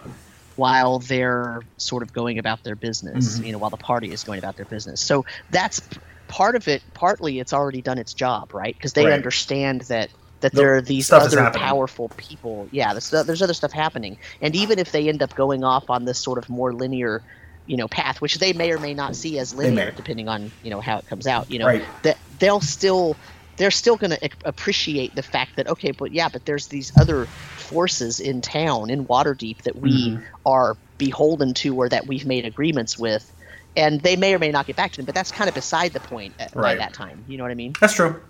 while 0.56 1.00
they're 1.00 1.66
sort 1.78 2.04
of 2.04 2.14
going 2.14 2.38
about 2.38 2.64
their 2.64 2.76
business, 2.76 3.40
Mhm. 3.40 3.44
you 3.44 3.52
know, 3.52 3.58
while 3.60 3.72
the 3.72 3.78
party 3.78 4.12
is 4.12 4.24
going 4.24 4.38
about 4.38 4.56
their 4.56 4.66
business. 4.68 5.02
So 5.02 5.26
that's 5.50 5.82
part 6.28 6.56
of 6.56 6.68
it. 6.68 6.84
Partly, 6.94 7.40
it's 7.40 7.54
already 7.54 7.82
done 7.82 7.98
its 7.98 8.14
job, 8.14 8.54
right? 8.54 8.76
Because 8.76 8.94
they 8.94 9.04
Right. 9.06 9.12
understand 9.12 9.82
that 9.82 10.12
that 10.44 10.54
The 10.54 10.62
there 10.62 10.76
are 10.76 10.82
these 10.82 11.12
other 11.12 11.50
powerful 11.52 12.10
people. 12.18 12.70
Yeah, 12.72 12.94
there's, 12.94 13.10
there's 13.10 13.42
other 13.42 13.54
stuff 13.56 13.72
happening, 13.72 14.18
and 14.42 14.56
even 14.56 14.78
if 14.78 14.92
they 14.92 15.10
end 15.10 15.24
up 15.24 15.34
going 15.36 15.64
off 15.64 15.90
on 15.90 16.06
this 16.06 16.20
sort 16.20 16.38
of 16.38 16.48
more 16.50 16.74
linear, 16.74 17.24
you 17.66 17.76
know, 17.78 17.88
path, 17.88 18.22
which 18.22 18.36
they 18.36 18.54
may 18.54 18.72
or 18.72 18.78
may 18.78 18.94
not 18.94 19.16
see 19.16 19.40
as 19.40 19.54
linear, 19.54 19.92
depending 19.96 20.28
on 20.28 20.52
you 20.62 20.70
know 20.70 20.80
how 20.82 20.98
it 21.00 21.06
comes 21.08 21.26
out, 21.28 21.50
you 21.50 21.58
know, 21.60 21.66
Right. 21.66 21.88
that 22.04 22.18
they'll 22.40 22.62
still 22.62 23.18
they're 23.58 23.72
still 23.72 23.98
going 23.98 24.12
to 24.12 24.30
appreciate 24.46 25.16
the 25.16 25.22
fact 25.24 25.56
that 25.56 25.68
okay, 25.68 25.92
but 25.92 26.12
yeah, 26.12 26.28
but 26.28 26.46
there's 26.46 26.68
these 26.68 26.92
other 27.00 27.28
forces 27.58 28.20
in 28.20 28.42
town 28.42 28.90
in 28.90 29.06
Waterdeep 29.06 29.62
that 29.64 29.76
we 29.76 30.10
Mhm. 30.10 30.24
are 30.46 30.76
beholden 30.98 31.54
to 31.56 31.76
or 31.76 31.88
that 31.90 32.08
we've 32.08 32.26
made 32.26 32.46
agreements 32.46 32.98
with. 32.98 33.32
And 33.76 34.02
they 34.02 34.16
may 34.16 34.34
or 34.36 34.40
may 34.40 34.52
not 34.52 34.66
get 34.68 34.76
back 34.76 34.92
to 34.92 34.98
them, 34.98 35.06
but 35.06 35.16
that's 35.16 35.32
kind 35.32 35.48
of 35.48 35.54
beside 35.56 35.94
the 35.94 36.00
point 36.00 36.36
at, 36.40 36.56
Right. 36.56 36.78
by 36.78 36.84
that 36.84 36.94
time. 36.94 37.24
You 37.28 37.38
know 37.38 37.44
what 37.44 37.52
I 37.52 37.56
mean? 37.56 37.74
That's 37.80 37.94
true. 37.94 38.22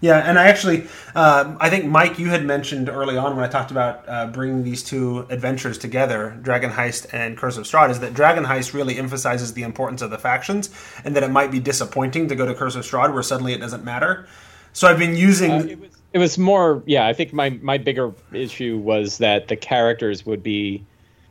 Yeah, 0.00 0.18
and 0.18 0.38
I 0.38 0.48
actually, 0.48 0.82
um, 1.14 1.56
I 1.58 1.70
think 1.70 1.86
Mike, 1.86 2.18
you 2.18 2.28
had 2.28 2.44
mentioned 2.44 2.88
early 2.88 3.16
on 3.16 3.34
when 3.34 3.44
I 3.44 3.48
talked 3.48 3.70
about 3.70 4.06
uh, 4.06 4.26
bringing 4.26 4.62
these 4.62 4.82
two 4.82 5.26
adventures 5.30 5.78
together, 5.78 6.38
Dragon 6.42 6.70
Heist 6.70 7.12
and 7.14 7.36
Curse 7.38 7.56
of 7.56 7.64
Strahd, 7.64 7.90
is 7.90 8.00
that 8.00 8.12
Dragon 8.12 8.44
Heist 8.44 8.74
really 8.74 8.98
emphasizes 8.98 9.54
the 9.54 9.62
importance 9.62 10.02
of 10.02 10.10
the 10.10 10.18
factions, 10.18 10.70
and 11.04 11.16
that 11.16 11.22
it 11.22 11.30
might 11.30 11.50
be 11.50 11.60
disappointing 11.60 12.28
to 12.28 12.36
go 12.36 12.44
to 12.44 12.54
Curse 12.54 12.76
of 12.76 12.84
Strahd 12.84 13.14
where 13.14 13.22
suddenly 13.22 13.54
it 13.54 13.58
doesn't 13.58 13.84
matter. 13.84 14.26
So 14.74 14.86
I've 14.86 14.98
been 14.98 15.16
using. 15.16 15.50
Uh, 15.50 15.58
it 15.60 15.80
was 15.80 15.96
it 16.12 16.18
was 16.18 16.38
more 16.38 16.82
yeah 16.86 17.06
i 17.06 17.12
think 17.12 17.34
my 17.34 17.50
my 17.60 17.76
bigger 17.76 18.10
issue 18.32 18.78
was 18.78 19.18
that 19.18 19.48
the 19.48 19.56
characters 19.56 20.24
would 20.24 20.42
be 20.42 20.82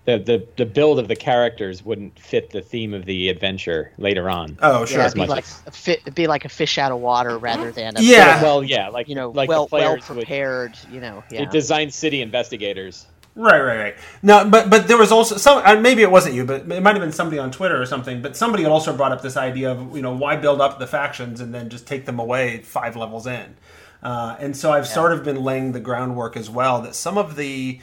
the, 0.05 0.17
the 0.19 0.47
the 0.57 0.65
build 0.65 0.99
of 0.99 1.07
the 1.07 1.15
characters 1.15 1.83
wouldn't 1.83 2.17
fit 2.19 2.51
the 2.51 2.61
theme 2.61 2.93
of 2.93 3.05
the 3.05 3.29
adventure 3.29 3.91
later 3.97 4.29
on 4.29 4.57
oh, 4.61 4.85
sure. 4.85 4.99
Yeah, 4.99 5.05
it'd 5.07 5.15
be 5.15 5.25
like 5.25 5.43
as- 5.43 5.61
a 5.65 5.71
fi- 5.71 5.91
it'd 5.93 6.15
be 6.15 6.27
like 6.27 6.45
a 6.45 6.49
fish 6.49 6.77
out 6.77 6.91
of 6.91 6.99
water 6.99 7.37
rather 7.37 7.71
than 7.71 7.97
a 7.97 8.01
Yeah. 8.01 8.41
well 8.41 8.63
yeah 8.63 8.89
like 8.89 9.09
you 9.09 9.15
know 9.15 9.29
like 9.29 9.49
well 9.49 9.67
well 9.71 9.97
players 9.97 10.07
would 10.09 10.17
prepared. 10.19 10.77
You 10.91 11.01
know, 11.01 11.23
they 11.29 11.39
yeah. 11.39 11.49
design 11.49 11.91
city 11.91 12.21
investigators 12.21 13.07
Right, 13.37 13.59
right, 13.59 13.77
right. 13.77 13.95
No, 14.23 14.49
but 14.49 14.69
but 14.69 14.87
there 14.87 14.97
was 14.97 15.11
also 15.11 15.35
some. 15.35 15.61
uh, 15.65 15.75
Maybe 15.75 16.01
it 16.01 16.09
wasn't 16.09 16.35
you, 16.35 16.45
but 16.45 16.61
it 16.71 16.81
might 16.81 16.95
have 16.95 17.01
been 17.01 17.11
somebody 17.11 17.37
on 17.37 17.51
Twitter 17.51 17.79
or 17.81 17.85
something. 17.85 18.21
But 18.21 18.37
somebody 18.37 18.63
had 18.63 18.71
also 18.71 18.95
brought 18.95 19.11
up 19.11 19.21
this 19.21 19.35
idea 19.35 19.71
of 19.71 19.93
you 19.93 20.01
know 20.01 20.15
why 20.15 20.37
build 20.37 20.61
up 20.61 20.79
the 20.79 20.87
factions 20.87 21.41
and 21.41 21.53
then 21.53 21.69
just 21.69 21.85
take 21.85 22.05
them 22.05 22.17
away 22.17 22.59
five 22.61 22.95
levels 22.95 23.27
in. 23.27 23.57
Uh, 24.01 24.37
and 24.39 24.55
so 24.55 24.71
I've 24.71 24.87
sort 24.87 25.11
of 25.11 25.23
been 25.25 25.43
laying 25.43 25.73
the 25.73 25.81
groundwork 25.81 26.37
as 26.37 26.49
well 26.49 26.81
that 26.83 26.95
some 26.95 27.17
of 27.17 27.35
the 27.35 27.79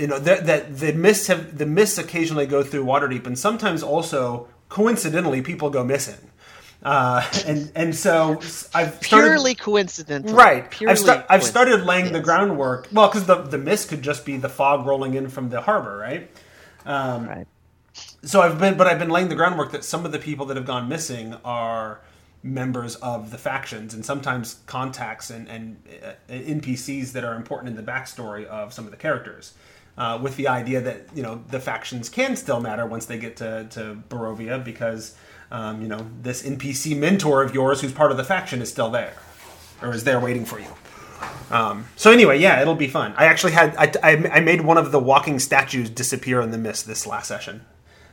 you 0.00 0.06
know 0.06 0.18
that 0.18 0.46
that 0.46 0.78
the 0.78 0.92
mists 0.92 1.26
have 1.28 1.58
the 1.58 1.66
mists 1.66 1.98
occasionally 1.98 2.46
go 2.46 2.62
through 2.62 2.84
Waterdeep, 2.84 3.26
and 3.26 3.38
sometimes 3.38 3.82
also 3.82 4.48
coincidentally 4.68 5.42
people 5.42 5.70
go 5.70 5.84
missing. 5.84 6.30
Uh, 6.82 7.28
and 7.46 7.72
and 7.74 7.94
so 7.94 8.38
I've 8.74 8.94
started, 8.94 9.02
purely 9.02 9.54
coincidental. 9.54 10.34
Right. 10.34 10.70
Purely 10.70 10.92
I've, 10.92 10.98
sta- 10.98 11.24
I've 11.28 11.42
started 11.42 11.84
laying 11.84 12.12
the 12.12 12.20
groundwork. 12.20 12.88
Well, 12.92 13.08
because 13.08 13.26
the 13.26 13.42
the 13.42 13.58
mist 13.58 13.88
could 13.88 14.02
just 14.02 14.24
be 14.24 14.36
the 14.36 14.48
fog 14.48 14.86
rolling 14.86 15.14
in 15.14 15.28
from 15.28 15.48
the 15.48 15.60
harbor, 15.60 15.96
right? 15.96 16.30
Um, 16.84 17.28
Right. 17.28 17.46
So 18.22 18.42
I've 18.42 18.58
been, 18.58 18.76
but 18.76 18.86
I've 18.86 18.98
been 18.98 19.08
laying 19.08 19.28
the 19.28 19.34
groundwork 19.34 19.72
that 19.72 19.84
some 19.84 20.04
of 20.04 20.12
the 20.12 20.18
people 20.18 20.46
that 20.46 20.56
have 20.56 20.66
gone 20.66 20.88
missing 20.88 21.34
are 21.44 22.00
members 22.42 22.96
of 22.96 23.30
the 23.30 23.38
factions, 23.38 23.94
and 23.94 24.04
sometimes 24.04 24.60
contacts 24.66 25.30
and 25.30 25.48
and 25.48 25.82
uh, 26.04 26.12
NPCs 26.32 27.12
that 27.12 27.24
are 27.24 27.34
important 27.34 27.70
in 27.70 27.76
the 27.76 27.90
backstory 27.90 28.44
of 28.44 28.72
some 28.72 28.84
of 28.84 28.90
the 28.90 28.96
characters. 28.96 29.54
Uh, 29.98 30.18
with 30.22 30.36
the 30.36 30.46
idea 30.46 30.78
that 30.80 31.06
you 31.14 31.22
know 31.22 31.42
the 31.48 31.58
factions 31.58 32.10
can 32.10 32.36
still 32.36 32.60
matter 32.60 32.84
once 32.84 33.06
they 33.06 33.18
get 33.18 33.36
to 33.38 33.66
to 33.70 33.96
Barovia 34.10 34.62
because 34.62 35.14
um, 35.50 35.80
you 35.80 35.88
know 35.88 36.06
this 36.20 36.42
NPC 36.42 36.94
mentor 36.98 37.42
of 37.42 37.54
yours 37.54 37.80
who's 37.80 37.92
part 37.92 38.10
of 38.10 38.18
the 38.18 38.24
faction 38.24 38.60
is 38.60 38.68
still 38.70 38.90
there 38.90 39.14
or 39.80 39.92
is 39.94 40.04
there 40.04 40.20
waiting 40.20 40.44
for 40.44 40.58
you. 40.60 40.66
Um, 41.50 41.86
so 41.96 42.10
anyway, 42.12 42.38
yeah, 42.38 42.60
it'll 42.60 42.74
be 42.74 42.88
fun. 42.88 43.14
I 43.16 43.24
actually 43.26 43.52
had 43.52 43.74
I, 43.76 43.90
I, 44.02 44.30
I 44.34 44.40
made 44.40 44.60
one 44.60 44.76
of 44.76 44.92
the 44.92 44.98
walking 44.98 45.38
statues 45.38 45.88
disappear 45.88 46.42
in 46.42 46.50
the 46.50 46.58
mist 46.58 46.86
this 46.86 47.06
last 47.06 47.28
session. 47.28 47.64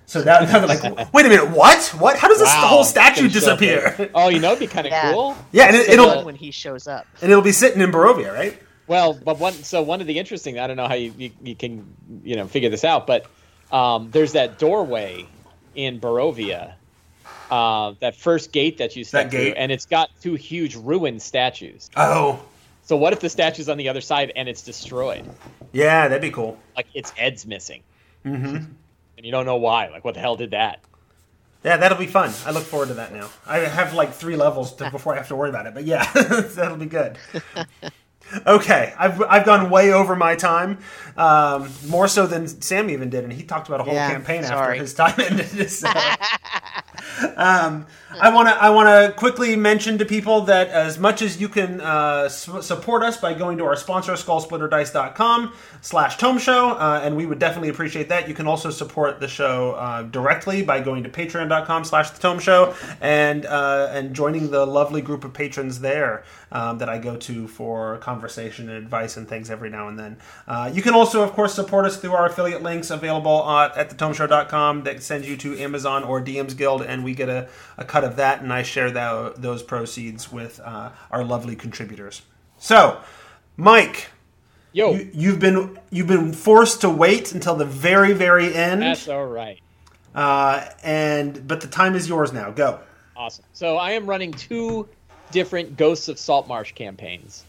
So 0.05 0.23
now 0.23 0.39
now 0.39 0.65
they're 0.65 0.67
like, 0.67 1.13
wait 1.13 1.25
a 1.25 1.29
minute, 1.29 1.49
what? 1.49 1.83
What? 1.99 2.17
How 2.17 2.27
does 2.29 2.39
this 2.39 2.47
Wow, 2.47 2.67
whole 2.67 2.83
statue 2.85 3.25
it's 3.25 3.33
gonna 3.33 3.45
show 3.45 3.53
up 3.53 3.59
disappear? 3.59 4.11
oh 4.15 4.29
you 4.29 4.39
know 4.39 4.49
it'd 4.53 4.59
be 4.59 4.67
kind 4.67 4.85
of 4.87 4.91
Yeah. 4.91 5.11
cool 5.11 5.35
yeah, 5.51 5.65
and 5.67 5.75
it, 5.75 5.89
it'll 5.89 6.23
when 6.23 6.35
he 6.35 6.51
shows 6.51 6.87
up. 6.87 7.07
and 7.21 7.29
it'll 7.31 7.43
be 7.43 7.51
sitting 7.51 7.81
in 7.81 7.91
Barovia, 7.91 8.33
right? 8.33 8.61
Well, 8.93 9.15
but 9.15 9.39
one 9.39 9.53
so 9.53 9.81
one 9.81 10.01
of 10.01 10.05
the 10.07 10.19
interesting 10.19 10.59
I 10.59 10.67
don't 10.67 10.77
know 10.77 10.87
how 10.87 10.93
you, 10.93 11.11
you, 11.17 11.31
you 11.41 11.55
can 11.55 11.83
you 12.23 12.35
know 12.35 12.45
figure 12.45 12.69
this 12.69 12.83
out, 12.83 13.07
but 13.07 13.25
um, 13.71 14.11
there's 14.11 14.33
that 14.33 14.59
doorway 14.59 15.25
in 15.73 15.99
Barovia, 15.99 16.75
uh, 17.49 17.93
that 18.01 18.15
first 18.15 18.51
gate 18.51 18.77
that 18.77 18.95
you 18.95 19.03
step 19.03 19.23
That 19.25 19.31
gate? 19.31 19.53
through, 19.53 19.61
and 19.63 19.71
it's 19.71 19.87
got 19.87 20.11
two 20.21 20.35
huge 20.35 20.75
ruined 20.75 21.23
statues. 21.23 21.89
Oh, 21.97 22.39
So 22.83 22.95
what 22.95 23.13
if 23.13 23.19
the 23.19 23.29
statue's 23.29 23.67
on 23.67 23.77
the 23.77 23.89
other 23.89 23.99
side 24.01 24.31
and 24.35 24.47
it's 24.47 24.61
destroyed? 24.61 25.25
yeah, 25.71 26.07
that'd 26.07 26.21
be 26.21 26.29
cool. 26.29 26.59
Like 26.75 26.85
its 26.93 27.09
head's 27.09 27.47
missing, 27.47 27.81
Mm-hmm. 28.23 28.55
and 28.57 29.25
you 29.25 29.31
don't 29.31 29.47
know 29.47 29.55
why. 29.55 29.87
Like 29.87 30.05
what 30.05 30.13
the 30.13 30.19
hell 30.19 30.35
did 30.35 30.51
that? 30.51 30.81
Yeah, 31.65 31.77
that'll 31.77 31.97
be 31.97 32.05
fun. 32.05 32.31
I 32.45 32.51
look 32.51 32.63
forward 32.63 32.89
to 32.89 32.93
that 32.95 33.11
now. 33.11 33.29
I 33.47 33.57
have 33.59 33.95
like 33.95 34.13
three 34.13 34.35
levels 34.35 34.75
to, 34.75 34.91
before 34.91 35.13
I 35.15 35.17
have 35.17 35.29
to 35.29 35.35
worry 35.35 35.49
about 35.49 35.65
it, 35.65 35.73
but 35.73 35.83
yeah, 35.85 36.05
that'll 36.13 36.77
be 36.77 36.85
good. 36.85 37.17
Okay, 38.45 38.93
I've, 38.97 39.21
I've 39.21 39.45
gone 39.45 39.69
way 39.69 39.91
over 39.93 40.15
my 40.15 40.35
time, 40.35 40.79
um, 41.17 41.69
more 41.87 42.07
so 42.07 42.25
than 42.27 42.47
Sam 42.47 42.89
even 42.89 43.09
did, 43.09 43.23
and 43.23 43.31
he 43.33 43.43
talked 43.43 43.67
about 43.67 43.81
a 43.81 43.83
whole 43.83 43.93
Yeah, 43.93 44.11
campaign 44.11 44.43
after 44.43 44.73
his 44.73 44.93
time 44.93 45.15
ended. 45.19 45.69
So. 45.69 45.89
Um, 47.35 47.85
I 48.19 48.33
want 48.33 48.47
to 48.47 48.53
I 48.53 48.69
want 48.69 48.87
to 48.87 49.17
quickly 49.17 49.55
mention 49.55 49.97
to 49.97 50.05
people 50.05 50.41
that 50.41 50.69
as 50.69 50.99
much 50.99 51.21
as 51.21 51.41
you 51.41 51.49
can 51.49 51.81
uh, 51.81 52.29
su- 52.29 52.61
support 52.61 53.01
us 53.01 53.17
by 53.17 53.33
going 53.33 53.57
to 53.57 53.65
our 53.65 53.75
sponsor 53.75 54.13
skullsplitterdice.com 54.13 55.53
slash 55.81 56.17
tome 56.17 56.37
show 56.37 56.71
uh, 56.71 57.01
and 57.03 57.17
we 57.17 57.25
would 57.25 57.39
definitely 57.39 57.69
appreciate 57.69 58.09
that 58.09 58.27
you 58.27 58.35
can 58.35 58.47
also 58.47 58.69
support 58.69 59.19
the 59.19 59.27
show 59.27 59.71
uh, 59.73 60.03
directly 60.03 60.61
by 60.61 60.79
going 60.79 61.03
to 61.03 61.09
patreon.com 61.09 61.83
slash 61.83 62.11
the 62.11 62.19
tome 62.19 62.39
show 62.39 62.75
and 63.01 63.45
uh, 63.45 63.89
and 63.91 64.15
joining 64.15 64.51
the 64.51 64.65
lovely 64.65 65.01
group 65.01 65.23
of 65.23 65.33
patrons 65.33 65.79
there 65.79 66.23
um, 66.53 66.77
that 66.77 66.87
I 66.87 66.99
go 66.99 67.15
to 67.17 67.47
for 67.47 67.97
conversation 67.97 68.69
and 68.69 68.77
advice 68.77 69.17
and 69.17 69.27
things 69.27 69.49
every 69.49 69.69
now 69.69 69.87
and 69.87 69.99
then. 69.99 70.17
Uh, 70.47 70.71
you 70.71 70.81
can 70.81 70.93
also, 70.93 71.23
of 71.23 71.33
course, 71.33 71.53
support 71.53 71.85
us 71.85 71.97
through 71.97 72.13
our 72.13 72.27
affiliate 72.27 72.61
links 72.61 72.91
available 72.91 73.49
at, 73.49 73.75
at 73.75 73.89
thetomeshow.com 73.89 74.83
that 74.83 75.01
sends 75.03 75.27
you 75.27 75.35
to 75.37 75.57
Amazon 75.59 76.03
or 76.03 76.21
DM's 76.21 76.53
Guild, 76.53 76.83
and 76.93 77.03
we 77.03 77.13
get 77.13 77.29
a, 77.29 77.49
a 77.77 77.83
cut 77.83 78.03
of 78.03 78.15
that, 78.15 78.41
and 78.41 78.53
I 78.53 78.63
share 78.63 78.91
that, 78.91 79.41
those 79.41 79.63
proceeds 79.63 80.31
with 80.31 80.59
uh, 80.63 80.91
our 81.11 81.23
lovely 81.23 81.55
contributors. 81.55 82.21
So, 82.57 83.01
Mike. 83.57 84.09
Yo, 84.75 84.93
you, 85.13 85.31
have 85.31 85.39
been 85.39 85.77
you've 85.91 86.07
been 86.07 86.33
forced 86.33 86.81
to 86.81 86.89
wait 86.89 87.31
until 87.31 87.55
the 87.55 87.65
very 87.65 88.13
very 88.13 88.55
end. 88.55 88.81
That's 88.81 89.07
all 89.07 89.25
right. 89.25 89.59
Uh, 90.15 90.67
and 90.81 91.47
but 91.47 91.61
the 91.61 91.67
time 91.67 91.93
is 91.93 92.09
yours 92.09 92.33
now. 92.33 92.49
Go. 92.49 92.79
Awesome. 93.15 93.45
So 93.53 93.77
I 93.77 93.91
am 93.91 94.07
running 94.07 94.31
two 94.31 94.87
different 95.31 95.77
Ghosts 95.77 96.07
of 96.07 96.17
Saltmarsh 96.17 96.71
campaigns. 96.73 97.43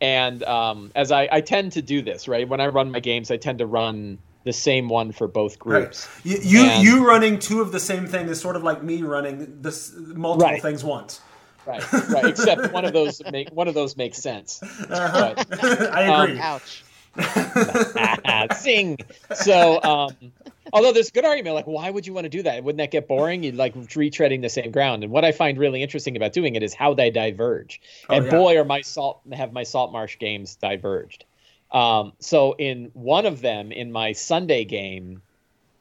And 0.00 0.42
um, 0.44 0.90
as 0.94 1.12
I, 1.12 1.28
I 1.30 1.40
tend 1.40 1.72
to 1.72 1.82
do 1.82 2.02
this, 2.02 2.26
right? 2.26 2.48
When 2.48 2.60
I 2.60 2.66
run 2.66 2.90
my 2.90 3.00
games, 3.00 3.30
I 3.30 3.36
tend 3.36 3.58
to 3.58 3.66
run 3.66 4.18
the 4.44 4.52
same 4.52 4.88
one 4.88 5.12
for 5.12 5.28
both 5.28 5.58
groups. 5.58 6.08
Right. 6.24 6.26
You 6.26 6.38
you, 6.42 6.66
and, 6.66 6.84
you, 6.84 7.06
running 7.06 7.38
two 7.38 7.60
of 7.60 7.72
the 7.72 7.80
same 7.80 8.06
thing 8.06 8.28
is 8.28 8.40
sort 8.40 8.56
of 8.56 8.62
like 8.62 8.82
me 8.82 9.02
running 9.02 9.60
this 9.60 9.92
multiple 9.96 10.50
right. 10.50 10.62
things 10.62 10.84
once. 10.84 11.20
Right, 11.66 11.92
right. 11.92 12.24
Except 12.24 12.72
one 12.72 12.84
of 12.84 12.92
those 12.92 13.22
make 13.30 13.50
one 13.50 13.68
of 13.68 13.74
those 13.74 13.96
makes 13.96 14.18
sense. 14.18 14.62
Uh-huh. 14.62 15.34
But, 15.36 15.64
I 15.92 16.22
agree. 16.24 16.40
Um, 16.40 16.60
ouch. 16.60 16.84
Sing. 18.58 18.98
So 19.34 19.80
um, 19.82 20.32
Although 20.72 20.92
there's 20.92 21.10
good 21.10 21.26
argument, 21.26 21.54
like 21.54 21.66
why 21.66 21.90
would 21.90 22.06
you 22.06 22.14
want 22.14 22.24
to 22.24 22.30
do 22.30 22.42
that? 22.44 22.64
Wouldn't 22.64 22.78
that 22.78 22.90
get 22.90 23.06
boring? 23.06 23.42
You'd 23.42 23.56
like 23.56 23.74
retreading 23.74 24.40
the 24.40 24.48
same 24.48 24.70
ground. 24.70 25.04
And 25.04 25.12
what 25.12 25.24
I 25.24 25.32
find 25.32 25.58
really 25.58 25.82
interesting 25.82 26.16
about 26.16 26.32
doing 26.32 26.54
it 26.54 26.62
is 26.62 26.72
how 26.72 26.94
they 26.94 27.10
diverge. 27.10 27.80
Oh, 28.08 28.14
and 28.14 28.24
yeah. 28.24 28.30
boy, 28.30 28.58
are 28.58 28.64
my 28.64 28.80
salt 28.80 29.20
have 29.32 29.52
my 29.52 29.64
Saltmarsh 29.64 30.18
games 30.18 30.56
diverged. 30.56 31.26
Um, 31.72 32.12
so 32.18 32.52
in 32.52 32.90
one 32.92 33.26
of 33.26 33.40
them, 33.40 33.72
in 33.72 33.90
my 33.90 34.12
Sunday 34.12 34.64
game, 34.64 35.22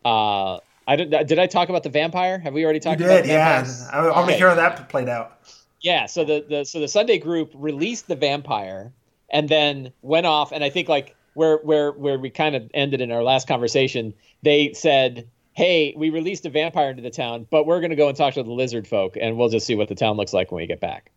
uh, 0.06 0.60
I 0.88 0.96
did, 0.96 1.10
did 1.28 1.38
I 1.38 1.48
talk 1.48 1.70
about 1.70 1.84
the 1.84 1.90
vampire? 1.90 2.40
Have 2.40 2.54
we 2.54 2.64
already 2.64 2.80
talked 2.80 3.02
you 3.02 3.08
did, 3.08 3.26
about? 3.26 3.28
Yeah, 3.28 3.90
I, 3.92 4.10
want 4.10 4.30
to 4.30 4.36
hear 4.36 4.50
how 4.50 4.56
that 4.56 4.90
played 4.90 5.10
out. 5.10 5.38
Yeah, 5.82 6.06
so 6.06 6.24
the, 6.24 6.46
the 6.48 6.66
so 6.66 6.80
the 6.80 6.88
Sunday 6.88 7.18
group 7.18 7.52
released 7.54 8.08
the 8.08 8.16
vampire 8.16 8.94
and 9.30 9.50
then 9.50 9.92
went 10.02 10.26
off, 10.26 10.52
and 10.52 10.64
I 10.64 10.70
think 10.70 10.88
like 10.88 11.16
where 11.34 11.58
where 11.58 11.92
where 11.92 12.20
we 12.20 12.30
kind 12.30 12.56
of 12.56 12.70
ended 12.74 13.02
in 13.02 13.12
our 13.12 13.24
last 13.24 13.48
conversation, 13.48 14.14
they 14.44 14.74
said, 14.74 15.28
"Hey, 15.54 15.94
we 15.98 16.10
released 16.10 16.46
a 16.46 16.50
vampire 16.50 16.92
into 16.92 17.02
the 17.02 17.10
town, 17.10 17.48
but 17.50 17.66
we're 17.66 17.80
going 17.80 17.92
to 17.92 17.96
go 17.96 18.08
and 18.08 18.18
talk 18.18 18.36
to 18.36 18.44
the 18.44 18.52
lizard 18.52 18.88
folk, 18.88 19.18
and 19.20 19.38
we'll 19.38 19.50
just 19.50 19.66
see 19.66 19.76
what 19.76 19.88
the 19.88 19.96
town 19.96 20.18
looks 20.18 20.34
like 20.34 20.52
when 20.52 20.62
we 20.62 20.68
get 20.68 20.80
back." 20.80 21.12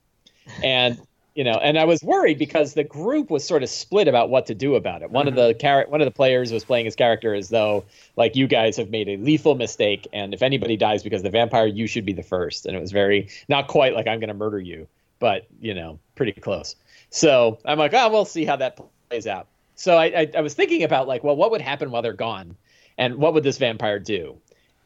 And 0.63 0.99
you 1.35 1.43
know, 1.43 1.55
and 1.55 1.79
I 1.79 1.85
was 1.85 2.03
worried 2.03 2.39
because 2.39 2.75
the 2.75 2.85
group 2.85 3.29
was 3.29 3.45
sort 3.45 3.65
of 3.65 3.69
split 3.69 4.07
about 4.07 4.31
what 4.31 4.47
to 4.47 4.55
do 4.55 4.77
about 4.77 5.03
it. 5.03 5.11
One 5.11 5.27
mm-hmm. 5.27 5.37
of 5.37 5.49
the 5.49 5.55
char- 5.55 5.87
one 5.89 6.01
of 6.01 6.05
the 6.05 6.13
players 6.13 6.53
was 6.53 6.65
playing 6.65 6.85
his 6.85 6.95
character 6.95 7.35
as 7.35 7.49
though 7.49 7.85
like 8.17 8.37
you 8.37 8.47
guys 8.47 8.77
have 8.77 8.91
made 8.91 9.09
a 9.09 9.17
lethal 9.17 9.57
mistake, 9.57 10.07
and 10.13 10.33
if 10.33 10.43
anybody 10.43 10.77
dies 10.77 11.03
because 11.03 11.21
of 11.21 11.25
the 11.25 11.31
vampire, 11.31 11.67
you 11.67 11.87
should 11.87 12.05
be 12.05 12.13
the 12.13 12.23
first. 12.23 12.67
And 12.67 12.77
it 12.77 12.81
was 12.81 12.93
very 12.93 13.29
not 13.49 13.67
quite 13.67 13.95
like 13.95 14.07
I'm 14.07 14.21
going 14.21 14.29
to 14.29 14.35
murder 14.35 14.61
you, 14.61 14.87
but 15.19 15.47
you 15.61 15.75
know, 15.75 15.99
pretty 16.15 16.33
close. 16.33 16.77
So 17.11 17.59
I'm 17.65 17.79
like, 17.79 17.95
oh, 17.95 18.09
we'll 18.11 18.25
see 18.25 18.45
how 18.45 18.57
that 18.57 18.79
plays 19.09 19.27
out. 19.27 19.49
So 19.75 19.97
I, 19.97 20.05
I, 20.05 20.31
I 20.37 20.41
was 20.41 20.55
thinking 20.55 20.85
about 20.85 21.09
like, 21.09 21.25
well, 21.25 21.37
what 21.37 21.51
would 21.51 21.61
happen 21.61 21.91
while 21.91 22.03
they're 22.03 22.13
gone, 22.13 22.57
and 22.97 23.17
what 23.17 23.35
would 23.35 23.43
this 23.43 23.59
vampire 23.59 23.99
do? 23.99 24.37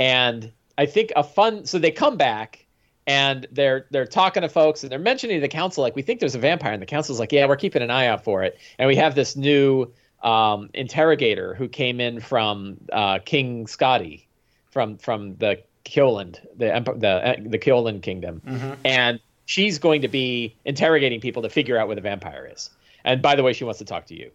And 0.01 0.51
I 0.79 0.87
think 0.87 1.13
a 1.15 1.23
fun. 1.23 1.67
So 1.67 1.79
they 1.79 1.91
come 1.91 2.17
back 2.17 2.65
and 3.09 3.47
they're 3.51 3.87
they're 3.91 4.07
talking 4.07 4.43
to 4.43 4.49
folks 4.49 4.83
and 4.85 4.93
they're 4.93 4.99
mentioning 4.99 5.39
to 5.39 5.41
the 5.41 5.49
council 5.49 5.83
like 5.83 5.97
we 5.97 6.03
think 6.03 6.21
there's 6.21 6.35
a 6.35 6.39
vampire 6.39 6.73
and 6.73 6.83
the 6.83 6.87
council's 6.87 7.19
like 7.19 7.33
yeah 7.33 7.47
we're 7.47 7.57
keeping 7.57 7.83
an 7.83 7.91
eye 7.91 8.07
out 8.07 8.23
for 8.23 8.45
it. 8.45 8.59
And 8.79 8.87
we 8.87 8.95
have 8.97 9.15
this 9.15 9.35
new 9.35 9.91
um, 10.23 10.69
interrogator 10.75 11.55
who 11.55 11.69
came 11.69 12.01
in 12.01 12.21
from 12.21 12.77
uh, 12.93 13.19
King 13.25 13.67
Skotti 13.67 14.25
from 14.71 14.99
from 14.99 15.37
the 15.37 15.63
Keoland 15.85 16.39
the 16.57 16.67
the 16.97 17.49
the 17.49 17.59
Keoland 17.59 18.03
kingdom. 18.03 18.43
Mm-hmm. 18.47 18.75
and 18.85 19.21
she's 19.47 19.79
going 19.79 20.03
to 20.03 20.09
be 20.09 20.55
interrogating 20.67 21.21
people 21.21 21.43
to 21.43 21.49
figure 21.49 21.79
out 21.79 21.89
where 21.89 21.97
the 21.97 22.03
vampire 22.03 22.51
is. 22.53 22.69
And 23.05 23.23
by 23.23 23.35
the 23.37 23.43
way 23.43 23.55
she 23.55 23.65
wants 23.65 23.79
to 23.79 23.87
talk 23.87 24.05
to 24.07 24.15
you 24.15 24.31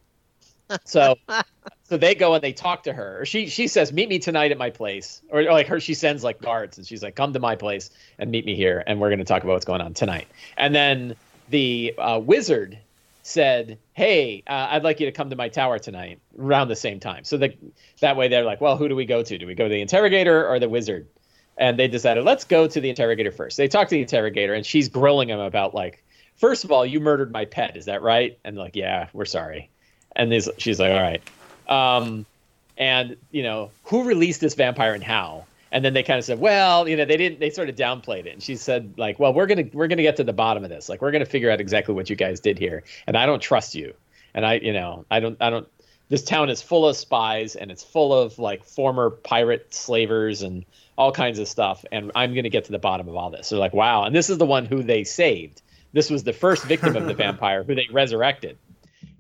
so 0.84 1.16
so 1.84 1.98
they 1.98 2.16
go 2.16 2.34
and 2.34 2.44
they 2.44 2.54
talk 2.54 2.84
to 2.84 2.94
her. 2.94 3.26
She 3.26 3.48
she 3.48 3.68
says, 3.68 3.94
"Meet 3.94 4.10
me 4.10 4.20
tonight 4.20 4.52
at 4.52 4.58
my 4.58 4.70
place," 4.70 5.22
or, 5.30 5.42
or, 5.42 5.52
like 5.52 5.68
her. 5.68 5.80
She 5.80 5.94
sends 5.94 6.24
like 6.24 6.42
guards, 6.42 6.78
and 6.78 6.88
she's 6.88 7.04
like, 7.04 7.16
"Come 7.16 7.34
to 7.34 7.40
my 7.40 7.56
place 7.56 7.92
and 8.18 8.32
meet 8.32 8.46
me 8.46 8.56
here, 8.56 8.84
and 8.88 9.00
we're 9.00 9.10
going 9.10 9.20
to 9.20 9.26
talk 9.26 9.44
about 9.44 9.54
what's 9.54 9.66
going 9.66 9.82
on 9.82 9.94
tonight." 9.94 10.28
And 10.58 10.74
then 10.74 11.16
the 11.50 11.94
uh, 11.98 12.20
wizard 12.20 12.80
said, 13.22 13.78
"Hey, 13.94 14.44
uh, 14.48 14.70
I'd 14.72 14.84
like 14.84 15.00
you 15.00 15.06
to 15.06 15.12
come 15.12 15.30
to 15.30 15.36
my 15.36 15.50
tower 15.50 15.78
tonight 15.78 16.20
around 16.40 16.70
the 16.70 16.76
same 16.76 17.00
time." 17.00 17.26
So 17.26 17.38
that 17.38 17.56
that 18.00 18.18
way 18.18 18.28
they're 18.28 18.44
like, 18.44 18.62
"Well, 18.62 18.78
who 18.78 18.88
do 18.88 18.96
we 18.96 19.06
go 19.06 19.22
to? 19.22 19.38
Do 19.38 19.46
we 19.46 19.54
go 19.54 19.66
to 19.66 19.70
the 19.70 19.82
interrogator 19.82 20.48
or 20.48 20.60
the 20.60 20.70
wizard?" 20.70 21.08
And 21.58 21.78
they 21.78 21.88
decided, 21.88 22.24
"Let's 22.24 22.46
go 22.46 22.68
to 22.68 22.82
the 22.82 22.90
interrogator 22.90 23.32
first. 23.32 23.58
They 23.58 23.68
talk 23.68 23.90
to 23.90 23.96
the 23.96 24.02
interrogator, 24.02 24.54
and 24.54 24.66
she's 24.66 24.90
grilling 24.90 25.30
him 25.30 25.40
about 25.40 25.76
like, 25.76 26.04
first 26.38 26.64
of 26.64 26.72
all, 26.72 26.86
you 26.86 27.00
murdered 27.00 27.32
my 27.32 27.46
pet. 27.46 27.78
Is 27.78 27.86
that 27.86 28.02
right?" 28.02 28.40
And 28.44 28.58
like, 28.58 28.76
"Yeah, 28.76 29.10
we're 29.14 29.26
sorry." 29.26 29.70
And 30.16 30.32
this, 30.32 30.50
she's 30.58 30.80
like, 30.80 30.92
all 30.92 31.02
right. 31.02 31.22
Um, 31.68 32.26
and 32.78 33.18
you 33.32 33.44
know, 33.44 33.72
who 33.84 34.04
released 34.04 34.42
this 34.42 34.56
vampire 34.56 34.94
and 34.94 35.04
how? 35.04 35.46
And 35.72 35.84
then 35.84 35.94
they 35.94 36.04
kind 36.04 36.20
of 36.20 36.26
said, 36.26 36.40
well, 36.40 36.88
you 36.88 36.96
know, 36.96 37.06
they 37.06 37.18
didn't. 37.18 37.40
They 37.40 37.50
sort 37.50 37.68
of 37.68 37.76
downplayed 37.76 38.26
it. 38.28 38.34
And 38.34 38.44
she 38.44 38.56
said, 38.56 38.94
like, 38.98 39.20
well, 39.20 39.34
we're 39.34 39.48
gonna 39.48 39.66
we're 39.74 39.88
gonna 39.88 40.04
get 40.04 40.18
to 40.18 40.24
the 40.24 40.34
bottom 40.34 40.64
of 40.64 40.70
this. 40.70 40.88
Like, 40.88 41.02
we're 41.02 41.12
gonna 41.12 41.26
figure 41.26 41.50
out 41.50 41.60
exactly 41.60 41.96
what 41.96 42.10
you 42.10 42.16
guys 42.16 42.40
did 42.40 42.60
here. 42.60 42.84
And 43.08 43.18
I 43.18 43.26
don't 43.26 43.42
trust 43.42 43.74
you. 43.74 43.94
And 44.36 44.46
I, 44.46 44.56
you 44.56 44.74
know, 44.74 45.06
I 45.10 45.20
don't 45.20 45.38
I 45.42 45.50
don't. 45.50 45.68
This 46.10 46.24
town 46.24 46.50
is 46.50 46.62
full 46.62 46.88
of 46.88 46.96
spies 46.96 47.56
and 47.56 47.72
it's 47.72 47.84
full 47.84 48.14
of 48.14 48.38
like 48.38 48.64
former 48.64 49.10
pirate 49.10 49.74
slavers 49.74 50.44
and 50.44 50.64
all 50.96 51.12
kinds 51.12 51.40
of 51.40 51.48
stuff. 51.48 51.86
And 51.92 52.12
I'm 52.14 52.36
gonna 52.36 52.50
get 52.50 52.66
to 52.66 52.72
the 52.72 52.80
bottom 52.80 53.08
of 53.08 53.16
all 53.16 53.32
this. 53.32 53.48
So 53.48 53.58
like, 53.58 53.74
wow. 53.74 54.04
And 54.04 54.16
this 54.16 54.30
is 54.30 54.38
the 54.38 54.46
one 54.46 54.66
who 54.66 54.84
they 54.84 55.04
saved. 55.04 55.62
This 55.92 56.12
was 56.12 56.24
the 56.24 56.34
first 56.34 56.66
victim 56.66 56.96
of 56.96 57.06
the 57.06 57.14
vampire 57.16 57.64
who 57.64 57.74
they 57.74 57.88
resurrected 57.92 58.58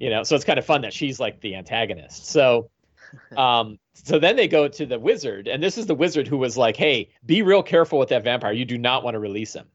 you 0.03 0.09
know 0.09 0.21
so 0.23 0.35
it's 0.35 0.43
kind 0.43 0.59
of 0.59 0.65
fun 0.65 0.81
that 0.81 0.93
she's 0.93 1.17
like 1.17 1.39
the 1.39 1.55
antagonist. 1.55 2.27
So 2.27 2.69
um 3.37 3.79
so 3.93 4.19
then 4.19 4.35
they 4.35 4.49
go 4.49 4.67
to 4.67 4.85
the 4.85 4.99
wizard 4.99 5.47
and 5.47 5.63
this 5.63 5.77
is 5.77 5.85
the 5.85 5.95
wizard 5.95 6.27
who 6.27 6.37
was 6.37 6.57
like 6.57 6.75
hey 6.75 7.09
be 7.25 7.41
real 7.41 7.63
careful 7.63 7.99
with 7.99 8.09
that 8.09 8.25
vampire. 8.25 8.51
You 8.51 8.65
do 8.65 8.77
not 8.77 9.03
want 9.03 9.15
to 9.15 9.19
release 9.19 9.53
him. 9.53 9.67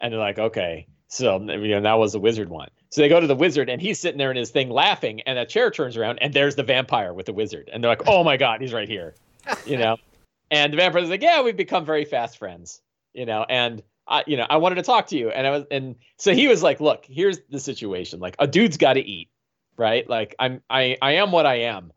And 0.00 0.12
they're 0.12 0.20
like 0.20 0.38
okay. 0.38 0.86
So 1.08 1.38
you 1.38 1.68
know 1.68 1.82
that 1.82 1.98
was 1.98 2.12
the 2.12 2.18
wizard 2.18 2.48
one. 2.48 2.70
So 2.88 3.02
they 3.02 3.10
go 3.10 3.20
to 3.20 3.26
the 3.26 3.36
wizard 3.36 3.68
and 3.68 3.80
he's 3.82 4.00
sitting 4.00 4.16
there 4.16 4.30
in 4.30 4.38
his 4.38 4.50
thing 4.50 4.70
laughing 4.70 5.20
and 5.22 5.38
a 5.38 5.44
chair 5.44 5.70
turns 5.70 5.98
around 5.98 6.18
and 6.22 6.32
there's 6.32 6.54
the 6.56 6.62
vampire 6.62 7.12
with 7.12 7.26
the 7.26 7.34
wizard. 7.34 7.68
And 7.70 7.84
they're 7.84 7.90
like 7.90 8.08
oh 8.08 8.24
my 8.24 8.38
god 8.38 8.62
he's 8.62 8.72
right 8.72 8.88
here 8.88 9.14
you 9.66 9.76
know? 9.76 9.98
And 10.50 10.70
the 10.70 10.76
vampire's 10.76 11.08
like 11.08 11.22
yeah 11.22 11.42
we've 11.42 11.56
become 11.56 11.84
very 11.84 12.06
fast 12.06 12.38
friends 12.38 12.80
you 13.12 13.26
know? 13.26 13.44
And 13.46 13.82
I, 14.06 14.24
you 14.26 14.36
know, 14.36 14.46
I 14.48 14.56
wanted 14.56 14.76
to 14.76 14.82
talk 14.82 15.06
to 15.08 15.16
you, 15.16 15.30
and 15.30 15.46
I 15.46 15.50
was, 15.50 15.64
and 15.70 15.94
so 16.16 16.34
he 16.34 16.48
was 16.48 16.62
like, 16.62 16.80
"Look, 16.80 17.06
here's 17.06 17.38
the 17.50 17.60
situation. 17.60 18.18
Like, 18.18 18.34
a 18.38 18.46
dude's 18.46 18.76
got 18.76 18.94
to 18.94 19.00
eat 19.00 19.28
right? 19.82 20.08
Like 20.08 20.34
I'm 20.38 20.62
I 20.70 20.96
I 21.02 21.12
am 21.14 21.32
what 21.32 21.44
I 21.44 21.56
am. 21.56 21.92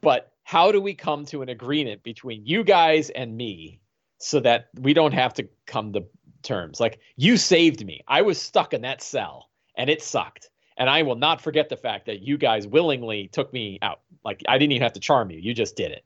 But 0.00 0.32
how 0.42 0.72
do 0.72 0.80
we 0.80 0.94
come 0.94 1.24
to 1.26 1.42
an 1.42 1.48
agreement 1.48 2.02
between 2.02 2.44
you 2.44 2.64
guys 2.64 3.10
and 3.10 3.36
me 3.36 3.80
so 4.18 4.40
that 4.40 4.68
we 4.80 4.92
don't 4.92 5.14
have 5.14 5.34
to 5.34 5.48
come 5.66 5.92
to 5.92 6.04
terms? 6.42 6.80
Like 6.80 6.98
you 7.16 7.36
saved 7.36 7.86
me. 7.86 8.02
I 8.08 8.22
was 8.22 8.40
stuck 8.40 8.74
in 8.74 8.82
that 8.82 9.02
cell 9.02 9.50
and 9.76 9.88
it 9.88 10.02
sucked. 10.02 10.50
And 10.76 10.90
I 10.90 11.02
will 11.02 11.16
not 11.16 11.40
forget 11.40 11.68
the 11.68 11.76
fact 11.76 12.06
that 12.06 12.22
you 12.22 12.38
guys 12.38 12.66
willingly 12.66 13.28
took 13.28 13.52
me 13.52 13.78
out. 13.82 14.00
Like 14.24 14.42
I 14.48 14.58
didn't 14.58 14.72
even 14.72 14.82
have 14.82 14.92
to 14.94 15.00
charm 15.00 15.30
you. 15.30 15.38
You 15.38 15.54
just 15.54 15.76
did 15.76 15.92
it. 15.92 16.04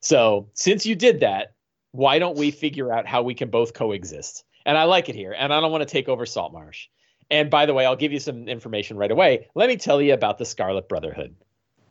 So, 0.00 0.48
since 0.54 0.86
you 0.86 0.94
did 0.94 1.20
that, 1.20 1.54
why 1.92 2.18
don't 2.18 2.38
we 2.38 2.50
figure 2.50 2.90
out 2.90 3.06
how 3.06 3.22
we 3.22 3.34
can 3.34 3.50
both 3.50 3.74
coexist? 3.74 4.44
And 4.64 4.78
I 4.78 4.84
like 4.84 5.10
it 5.10 5.14
here. 5.14 5.34
And 5.36 5.52
I 5.52 5.60
don't 5.60 5.72
want 5.72 5.82
to 5.82 5.92
take 5.92 6.08
over 6.08 6.24
Saltmarsh. 6.24 6.86
And 7.30 7.50
by 7.50 7.66
the 7.66 7.74
way, 7.74 7.86
I'll 7.86 7.96
give 7.96 8.12
you 8.12 8.18
some 8.18 8.48
information 8.48 8.96
right 8.96 9.10
away. 9.10 9.48
Let 9.54 9.68
me 9.68 9.76
tell 9.76 10.02
you 10.02 10.14
about 10.14 10.38
the 10.38 10.44
Scarlet 10.44 10.88
Brotherhood, 10.88 11.36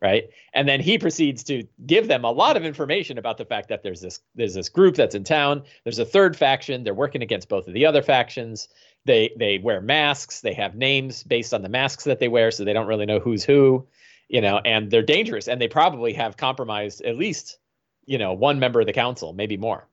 right? 0.02 0.30
And 0.54 0.68
then 0.68 0.82
he 0.82 0.98
proceeds 0.98 1.44
to 1.46 1.64
give 1.86 2.08
them 2.08 2.26
a 2.26 2.32
lot 2.32 2.58
of 2.58 2.66
information 2.66 3.18
about 3.18 3.38
the 3.38 3.46
fact 3.46 3.70
that 3.70 3.82
there's 3.82 4.02
this 4.02 4.20
there's 4.36 4.54
this 4.54 4.70
group 4.70 4.96
that's 4.96 5.16
in 5.16 5.24
town. 5.24 5.64
There's 5.84 6.00
a 6.00 6.06
third 6.06 6.36
faction. 6.36 6.84
They're 6.84 6.94
working 6.94 7.22
against 7.22 7.48
both 7.48 7.68
of 7.68 7.74
the 7.74 7.86
other 7.86 8.02
factions. 8.02 8.68
They 9.06 9.32
they 9.38 9.60
wear 9.60 9.82
masks. 9.82 10.42
They 10.42 10.54
have 10.54 10.76
names 10.76 11.24
based 11.24 11.54
on 11.54 11.62
the 11.62 11.70
masks 11.70 12.04
that 12.04 12.20
they 12.20 12.28
wear, 12.28 12.52
so 12.52 12.66
they 12.66 12.74
don't 12.74 12.88
really 12.88 13.06
know 13.06 13.20
who's 13.20 13.44
who, 13.46 13.88
you 14.28 14.42
know. 14.42 14.60
And 14.66 14.92
they're 14.92 15.04
dangerous, 15.04 15.48
and 15.48 15.62
they 15.62 15.70
probably 15.70 16.14
have 16.14 16.36
compromised 16.36 17.02
at 17.02 17.18
least, 17.18 17.60
you 18.06 18.18
know, 18.18 18.34
one 18.34 18.60
member 18.60 18.82
of 18.82 18.88
the 18.88 18.94
council, 18.94 19.32
maybe 19.32 19.56
more. 19.56 19.88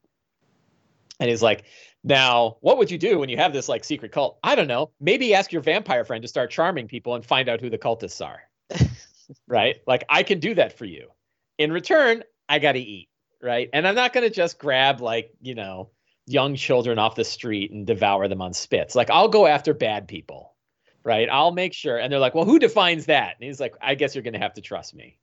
And 1.19 1.31
he's 1.31 1.43
like, 1.43 1.65
now, 2.07 2.59
what 2.61 2.79
would 2.79 2.89
you 2.89 2.99
do 2.99 3.19
when 3.19 3.29
you 3.29 3.37
have 3.37 3.53
this 3.53 3.69
like 3.69 3.85
secret 3.85 4.13
cult? 4.13 4.39
I 4.45 4.55
don't 4.55 4.69
know. 4.69 4.93
Maybe 5.01 5.35
ask 5.35 5.51
your 5.51 5.61
vampire 5.61 6.05
friend 6.05 6.23
to 6.23 6.29
start 6.29 6.53
charming 6.53 6.87
people 6.87 7.17
and 7.17 7.27
find 7.27 7.49
out 7.49 7.61
who 7.61 7.69
the 7.69 7.79
cultists 7.79 8.25
are. 8.25 8.43
right? 9.49 9.79
Like 9.89 10.05
I 10.09 10.23
can 10.23 10.39
do 10.39 10.55
that 10.55 10.79
for 10.79 10.85
you. 10.85 11.09
In 11.59 11.73
return, 11.73 12.23
I 12.49 12.61
got 12.61 12.73
to 12.73 12.79
eat, 12.79 13.09
right? 13.43 13.69
And 13.73 13.89
I'm 13.89 13.97
not 13.97 14.13
going 14.13 14.23
to 14.23 14.33
just 14.33 14.57
grab 14.57 15.01
like, 15.01 15.33
you 15.43 15.57
know, 15.57 15.91
young 16.27 16.55
children 16.55 17.01
off 17.01 17.17
the 17.17 17.25
street 17.25 17.73
and 17.73 17.85
devour 17.85 18.29
them 18.29 18.41
on 18.41 18.53
spits. 18.53 18.95
Like 18.95 19.11
I'll 19.11 19.29
go 19.29 19.49
after 19.49 19.75
bad 19.75 20.07
people, 20.07 20.55
right? 21.03 21.29
I'll 21.29 21.51
make 21.51 21.73
sure. 21.73 21.99
And 21.99 22.13
they're 22.13 22.21
like, 22.21 22.37
well, 22.37 22.45
who 22.45 22.61
defines 22.61 23.07
that? 23.07 23.35
And 23.35 23.49
he's 23.49 23.59
like, 23.59 23.75
I 23.83 23.97
guess 23.97 24.15
you're 24.15 24.23
going 24.23 24.35
to 24.35 24.39
have 24.39 24.55
to 24.55 24.61
trust 24.61 24.95
me, 24.95 25.19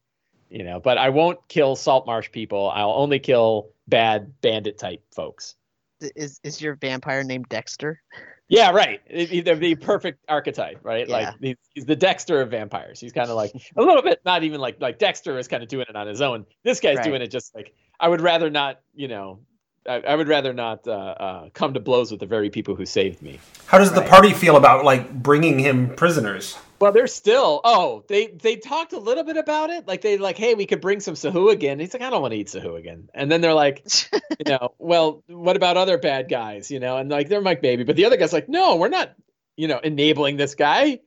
you 0.50 0.66
know, 0.66 0.82
but 0.82 0.98
I 0.98 1.12
won't 1.12 1.40
kill 1.48 1.78
salt 1.78 2.06
marsh 2.06 2.30
people. 2.30 2.70
I'll 2.70 2.92
only 2.92 3.20
kill 3.20 3.70
bad 3.88 4.34
bandit 4.42 4.78
type 4.78 5.02
folks. 5.16 5.56
Is 6.16 6.40
is 6.44 6.62
your 6.62 6.76
vampire 6.76 7.24
named 7.24 7.48
Dexter? 7.50 8.02
Yeah, 8.50 8.72
right. 8.72 9.02
They're 9.10 9.56
the 9.56 9.76
perfect 9.76 10.20
archetype, 10.28 10.80
right? 10.84 11.08
Yeah. 11.08 11.16
Like 11.16 11.36
he's, 11.42 11.56
he's 11.74 11.86
the 11.86 11.96
Dexter 11.96 12.42
of 12.42 12.52
vampires. 12.52 13.00
He's 13.00 13.14
kind 13.14 13.30
of 13.30 13.36
like 13.36 13.52
a 13.76 13.82
little 13.82 14.04
bit, 14.04 14.20
not 14.26 14.44
even 14.44 14.60
like 14.62 14.80
like 14.82 15.00
Dexter 15.00 15.38
is 15.40 15.48
kind 15.48 15.64
of 15.64 15.70
doing 15.70 15.86
it 15.90 15.96
on 15.96 16.08
his 16.08 16.22
own. 16.22 16.46
This 16.64 16.80
guy's 16.80 16.98
Right. 16.98 17.06
doing 17.06 17.22
it 17.22 17.32
just 17.32 17.56
like 17.56 17.74
I 18.00 18.08
would 18.08 18.22
rather 18.22 18.50
not, 18.50 18.82
you 18.94 19.08
know, 19.08 19.40
I, 19.88 19.96
I 20.02 20.16
would 20.16 20.28
rather 20.28 20.54
not 20.54 20.88
uh, 20.88 20.92
uh, 20.92 21.50
come 21.54 21.74
to 21.74 21.80
blows 21.80 22.12
with 22.12 22.20
the 22.20 22.26
very 22.26 22.50
people 22.50 22.76
who 22.76 22.86
saved 22.86 23.22
me. 23.22 23.40
How 23.66 23.78
does 23.78 23.92
the 23.92 24.02
party 24.02 24.34
feel 24.34 24.56
about 24.56 24.86
like 24.86 25.12
bringing 25.14 25.60
him 25.60 25.96
prisoners? 25.96 26.58
Well, 26.84 26.92
they're 26.92 27.08
still. 27.08 27.62
Oh, 27.64 28.04
they 28.10 28.28
they 28.28 28.58
talked 28.58 28.92
a 28.92 29.00
little 29.00 29.24
bit 29.24 29.38
about 29.38 29.70
it. 29.70 29.88
Like 29.88 30.02
they 30.02 30.18
like, 30.18 30.38
hey, 30.38 30.54
we 30.54 30.66
could 30.66 30.82
bring 30.82 31.00
some 31.00 31.14
Sahuagin. 31.14 31.80
He's 31.80 31.94
like, 31.94 32.02
I 32.02 32.10
don't 32.10 32.22
want 32.22 32.34
to 32.34 32.38
eat 32.38 32.48
Sahuagin. 32.48 33.08
And 33.14 33.32
then 33.32 33.40
they're 33.40 33.54
like, 33.54 33.86
you 34.12 34.52
know, 34.52 34.74
well, 34.80 35.24
what 35.28 35.56
about 35.56 35.78
other 35.78 35.98
bad 35.98 36.28
guys? 36.28 36.70
You 36.70 36.82
know, 36.82 36.98
and 36.98 37.10
like 37.10 37.30
they're 37.30 37.40
Mike 37.40 37.62
Baby, 37.62 37.86
but 37.86 37.96
the 37.96 38.04
other 38.04 38.18
guy's 38.18 38.34
like, 38.34 38.50
no, 38.50 38.76
we're 38.76 38.90
not, 38.90 39.14
you 39.56 39.70
know, 39.70 39.80
enabling 39.80 40.36
this 40.36 40.56
guy, 40.56 41.00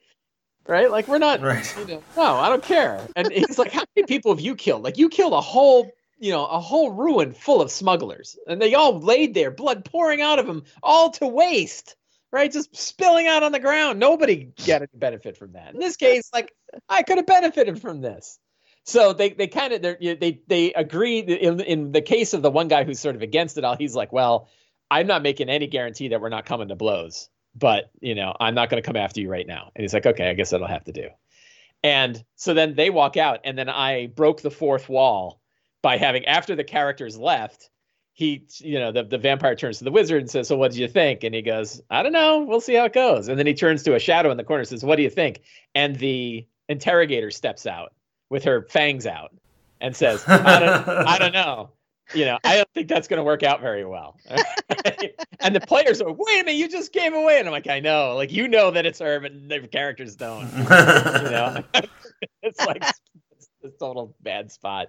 right? 0.67 0.91
Like 0.91 1.09
we're 1.09 1.19
not, 1.19 1.43
Right. 1.43 1.77
you 1.79 1.85
know, 1.87 2.03
no, 2.17 2.23
I 2.37 2.49
don't 2.49 2.63
care. 2.63 3.07
And 3.15 3.31
he's 3.31 3.59
like, 3.59 3.71
how 3.73 3.85
many 3.95 4.07
people 4.07 4.33
have 4.33 4.41
you 4.41 4.57
killed? 4.57 4.83
Like 4.83 4.97
you 4.97 5.11
killed 5.11 5.35
a 5.35 5.43
whole, 5.43 5.91
you 6.19 6.33
know, 6.33 6.47
a 6.47 6.59
whole 6.59 6.91
ruin 6.91 7.35
full 7.35 7.61
of 7.61 7.71
smugglers, 7.71 8.39
and 8.47 8.63
they 8.63 8.73
all 8.73 8.99
laid 8.99 9.35
there, 9.35 9.51
blood 9.51 9.85
pouring 9.85 10.23
out 10.23 10.39
of 10.39 10.47
them, 10.47 10.63
all 10.83 11.11
to 11.11 11.27
waste. 11.27 11.97
Right, 12.37 12.53
just 12.53 12.77
spilling 12.77 13.27
out 13.27 13.43
on 13.43 13.53
the 13.53 13.59
ground. 13.59 13.99
Nobody 13.99 14.53
got 14.67 14.83
any 14.83 14.91
benefit 14.93 15.39
from 15.39 15.53
that. 15.53 15.73
In 15.73 15.81
this 15.81 15.97
case, 15.97 16.29
like 16.35 16.53
I 16.87 17.03
could 17.03 17.17
have 17.17 17.25
benefited 17.25 17.81
from 17.81 18.03
this. 18.03 18.39
So 18.85 19.15
they 19.15 19.31
they 19.31 19.47
kind 19.47 19.73
of 19.73 19.81
they 19.81 20.43
they 20.47 20.75
agree 20.75 21.21
in 21.21 21.61
in 21.61 21.93
the 21.93 22.03
case 22.03 22.35
of 22.35 22.43
the 22.43 22.51
one 22.51 22.69
guy 22.69 22.85
who's 22.85 23.01
sort 23.01 23.17
of 23.17 23.23
against 23.23 23.57
it 23.57 23.65
all. 23.65 23.75
He's 23.75 23.97
like, 23.97 24.13
well, 24.13 24.51
I'm 24.91 25.07
not 25.07 25.23
making 25.23 25.49
any 25.49 25.67
guarantee 25.67 26.09
that 26.09 26.21
we're 26.21 26.29
not 26.29 26.45
coming 26.45 26.69
to 26.69 26.77
blows, 26.77 27.31
but 27.55 27.91
you 28.01 28.15
know, 28.15 28.37
I'm 28.39 28.55
not 28.55 28.69
going 28.69 28.83
to 28.83 28.87
come 28.87 28.97
after 28.97 29.23
you 29.23 29.31
right 29.31 29.47
now. 29.47 29.71
And 29.75 29.81
he's 29.81 29.95
like, 29.95 30.05
okay, 30.05 30.29
I 30.29 30.35
guess 30.35 30.51
that'll 30.51 30.67
have 30.67 30.85
to 30.85 30.93
do. 30.93 31.09
And 31.83 32.23
so 32.35 32.53
then 32.53 32.75
they 32.75 32.91
walk 32.91 33.17
out, 33.17 33.41
and 33.45 33.57
then 33.57 33.71
I 33.71 34.09
broke 34.09 34.43
the 34.43 34.51
fourth 34.51 34.91
wall 34.91 35.41
by 35.81 35.97
having 35.97 36.27
after 36.27 36.55
the 36.55 36.65
characters 36.65 37.17
left. 37.17 37.71
He, 38.17 38.47
you 38.61 38.79
know, 38.79 38.93
the, 38.93 39.03
the 39.03 39.19
vampire 39.19 39.55
turns 39.55 39.77
to 39.77 39.85
the 39.85 39.91
wizard 39.91 40.23
and 40.23 40.31
says, 40.31 40.49
"So 40.49 40.57
what 40.57 40.73
do 40.73 40.81
you 40.81 40.89
think?" 40.89 41.23
And 41.23 41.35
he 41.35 41.43
goes, 41.43 41.83
"I 41.91 42.03
don't 42.03 42.13
know. 42.13 42.45
We'll 42.49 42.63
see 42.63 42.73
how 42.73 42.87
it 42.87 42.95
goes." 42.95 43.29
And 43.29 43.39
then 43.39 43.47
he 43.47 43.53
turns 43.53 43.83
to 43.83 43.95
a 43.95 43.99
shadow 43.99 44.31
in 44.31 44.39
the 44.39 44.43
corner 44.43 44.61
and 44.61 44.69
says, 44.69 44.83
"What 44.83 44.97
do 44.97 45.03
you 45.03 45.11
think?" 45.11 45.43
And 45.75 45.97
the 45.97 46.47
interrogator 46.67 47.31
steps 47.31 47.67
out 47.67 47.93
with 48.31 48.45
her 48.45 48.63
fangs 48.71 49.07
out 49.07 49.35
and 49.83 49.95
says, 49.95 50.25
"I 50.27 50.61
don't, 50.61 50.89
I 50.89 51.19
don't 51.19 51.35
know. 51.35 51.73
You 52.15 52.25
know, 52.25 52.39
I 52.43 52.57
don't 52.57 52.73
think 52.73 52.89
that's 52.89 53.07
going 53.07 53.19
to 53.19 53.25
work 53.25 53.43
out 53.43 53.61
very 53.61 53.85
well." 53.85 54.17
and 55.41 55.55
the 55.55 55.61
players 55.61 56.01
are, 56.01 56.11
"Wait 56.11 56.41
a 56.41 56.45
minute, 56.45 56.57
you 56.57 56.71
just 56.71 56.95
gave 56.95 57.13
away." 57.13 57.39
And 57.39 57.47
I'm 57.47 57.53
like, 57.53 57.69
"I 57.69 57.81
know. 57.81 58.15
Like 58.17 58.33
you 58.33 58.49
know 58.49 58.71
that 58.71 58.87
it's 58.87 59.01
her, 59.01 59.21
but 59.21 59.33
the 59.47 59.69
characters 59.69 60.17
don't." 60.17 60.51
You 60.57 60.65
know, 60.65 61.63
it's 62.43 62.65
like 62.65 62.83
it's 62.83 63.51
a 63.63 63.69
total 63.79 64.17
bad 64.23 64.51
spot 64.51 64.89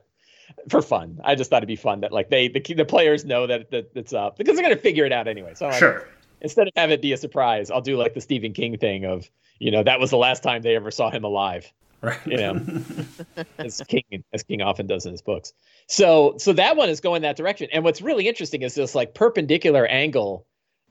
for 0.69 0.81
fun. 0.81 1.19
I 1.23 1.35
just 1.35 1.49
thought 1.49 1.57
it'd 1.57 1.67
be 1.67 1.75
fun 1.75 2.01
that 2.01 2.11
like 2.11 2.29
they 2.29 2.47
the 2.47 2.61
the 2.73 2.85
players 2.85 3.25
know 3.25 3.47
that, 3.47 3.71
that 3.71 3.91
it's 3.95 4.13
up 4.13 4.37
because 4.37 4.55
they're 4.55 4.63
gonna 4.63 4.75
figure 4.75 5.05
it 5.05 5.11
out 5.11 5.27
anyway. 5.27 5.53
So 5.55 5.65
I'm 5.65 5.71
like, 5.71 5.79
sure. 5.79 6.07
instead 6.41 6.67
of 6.67 6.73
have 6.75 6.91
it 6.91 7.01
be 7.01 7.13
a 7.13 7.17
surprise, 7.17 7.71
I'll 7.71 7.81
do 7.81 7.97
like 7.97 8.13
the 8.13 8.21
Stephen 8.21 8.53
King 8.53 8.77
thing 8.77 9.05
of 9.05 9.29
you 9.59 9.71
know 9.71 9.83
that 9.83 9.99
was 9.99 10.09
the 10.09 10.17
last 10.17 10.43
time 10.43 10.61
they 10.61 10.75
ever 10.75 10.91
saw 10.91 11.09
him 11.09 11.23
alive. 11.23 11.71
Right. 12.01 12.19
You 12.27 12.37
know, 12.37 12.83
as 13.57 13.81
King 13.87 14.23
as 14.33 14.43
King 14.43 14.61
often 14.61 14.87
does 14.87 15.05
in 15.05 15.11
his 15.11 15.21
books. 15.21 15.53
So 15.87 16.35
so 16.37 16.53
that 16.53 16.77
one 16.77 16.89
is 16.89 16.99
going 16.99 17.23
that 17.23 17.37
direction. 17.37 17.69
And 17.71 17.83
what's 17.83 18.01
really 18.01 18.27
interesting 18.27 18.61
is 18.61 18.75
this 18.75 18.93
like 18.93 19.13
perpendicular 19.13 19.85
angle 19.85 20.45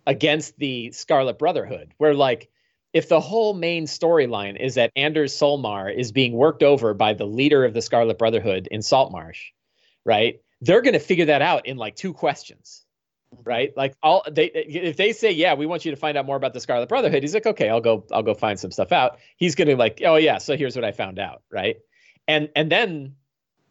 against 0.06 0.58
the 0.58 0.92
Scarlet 0.92 1.38
Brotherhood, 1.38 1.92
where 1.98 2.14
like 2.14 2.48
if 2.96 3.10
the 3.10 3.20
whole 3.20 3.52
main 3.52 3.84
storyline 3.84 4.58
is 4.58 4.76
that 4.76 4.90
Anders 4.96 5.38
Solmar 5.38 5.90
is 5.90 6.12
being 6.12 6.32
worked 6.32 6.62
over 6.62 6.94
by 6.94 7.12
the 7.12 7.26
leader 7.26 7.62
of 7.66 7.74
the 7.74 7.82
Scarlet 7.82 8.16
Brotherhood 8.16 8.68
in 8.70 8.80
Saltmarsh, 8.80 9.50
right? 10.06 10.40
They're 10.62 10.80
going 10.80 10.94
to 10.94 10.98
figure 10.98 11.26
that 11.26 11.42
out 11.42 11.66
in 11.66 11.76
like 11.76 11.94
two 11.94 12.14
questions, 12.14 12.86
right? 13.44 13.76
Like 13.76 13.94
all 14.02 14.24
they 14.26 14.46
if 14.46 14.96
they 14.96 15.12
say, 15.12 15.30
"Yeah, 15.30 15.52
we 15.52 15.66
want 15.66 15.84
you 15.84 15.90
to 15.90 15.96
find 15.98 16.16
out 16.16 16.24
more 16.24 16.36
about 16.36 16.54
the 16.54 16.60
Scarlet 16.60 16.88
Brotherhood," 16.88 17.22
he's 17.22 17.34
like, 17.34 17.44
"Okay, 17.44 17.68
I'll 17.68 17.82
go 17.82 18.02
I'll 18.10 18.22
go 18.22 18.32
find 18.32 18.58
some 18.58 18.70
stuff 18.70 18.92
out." 18.92 19.18
He's 19.36 19.54
going 19.54 19.68
to 19.68 19.76
like, 19.76 20.00
"Oh 20.02 20.16
yeah, 20.16 20.38
so 20.38 20.56
here's 20.56 20.74
what 20.74 20.86
I 20.86 20.92
found 20.92 21.18
out," 21.18 21.42
right? 21.50 21.76
And 22.26 22.48
and 22.56 22.72
then, 22.72 23.16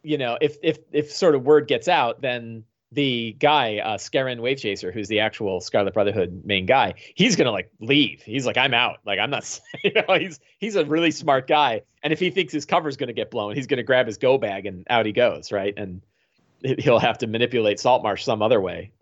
you 0.04 0.18
know, 0.18 0.38
if 0.40 0.56
if 0.62 0.78
if 0.92 1.10
sort 1.10 1.34
of 1.34 1.42
word 1.42 1.66
gets 1.66 1.88
out, 1.88 2.20
then 2.20 2.62
the 2.92 3.36
guy, 3.38 3.78
uh, 3.78 3.96
Skerrin 3.98 4.38
Wavechaser, 4.38 4.92
who's 4.92 5.08
the 5.08 5.20
actual 5.20 5.60
Scarlet 5.60 5.92
Brotherhood 5.92 6.42
main 6.44 6.66
guy, 6.66 6.94
he's 7.14 7.36
gonna 7.36 7.50
like 7.50 7.70
leave. 7.80 8.22
He's 8.22 8.46
like, 8.46 8.56
I'm 8.56 8.74
out. 8.74 8.98
Like 9.04 9.18
I'm 9.18 9.30
not. 9.30 9.60
You 9.84 9.92
know, 9.92 10.14
he's 10.18 10.40
he's 10.58 10.76
a 10.76 10.84
really 10.84 11.10
smart 11.10 11.46
guy, 11.46 11.82
and 12.02 12.12
if 12.12 12.18
he 12.20 12.30
thinks 12.30 12.52
his 12.52 12.64
cover's 12.64 12.96
gonna 12.96 13.12
get 13.12 13.30
blown, 13.30 13.54
he's 13.54 13.66
gonna 13.66 13.82
grab 13.82 14.06
his 14.06 14.18
go 14.18 14.38
bag 14.38 14.66
and 14.66 14.86
out 14.88 15.06
he 15.06 15.12
goes, 15.12 15.52
right? 15.52 15.74
And 15.76 16.00
he- 16.62 16.76
he'll 16.78 16.98
have 16.98 17.18
to 17.18 17.26
manipulate 17.26 17.78
Saltmarsh 17.80 18.24
some 18.24 18.42
other 18.42 18.60
way, 18.60 18.92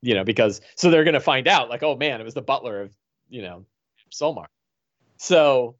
you 0.00 0.14
know, 0.14 0.24
because 0.24 0.60
so 0.76 0.90
they're 0.90 1.04
gonna 1.04 1.20
find 1.20 1.48
out, 1.48 1.68
like, 1.68 1.82
oh 1.82 1.96
man, 1.96 2.20
it 2.20 2.24
was 2.24 2.34
the 2.34 2.42
butler 2.42 2.82
of 2.82 2.94
you 3.28 3.42
know 3.42 3.64
Solmar. 4.10 4.46
So 5.18 5.76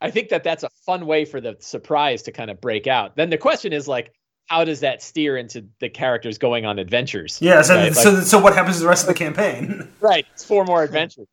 I 0.00 0.10
think 0.10 0.28
that 0.30 0.44
that's 0.44 0.62
a 0.64 0.70
fun 0.84 1.06
way 1.06 1.24
for 1.24 1.40
the 1.40 1.56
surprise 1.60 2.22
to 2.24 2.32
kind 2.32 2.50
of 2.50 2.60
break 2.60 2.86
out. 2.86 3.16
Then 3.16 3.30
the 3.30 3.38
question 3.38 3.72
is 3.72 3.88
like, 3.88 4.12
how 4.46 4.64
does 4.64 4.80
that 4.80 5.02
steer 5.02 5.36
into 5.36 5.64
the 5.78 5.88
characters 5.88 6.36
going 6.38 6.66
on 6.66 6.78
adventures? 6.78 7.38
Yeah. 7.40 7.62
So, 7.62 7.76
right? 7.76 7.94
so, 7.94 8.20
so 8.20 8.38
what 8.38 8.54
happens 8.54 8.76
to 8.76 8.82
the 8.82 8.88
rest 8.88 9.04
of 9.04 9.08
the 9.08 9.14
campaign? 9.14 9.88
right 10.00 10.26
it's 10.32 10.44
four 10.44 10.64
more 10.64 10.82
adventures 10.82 11.28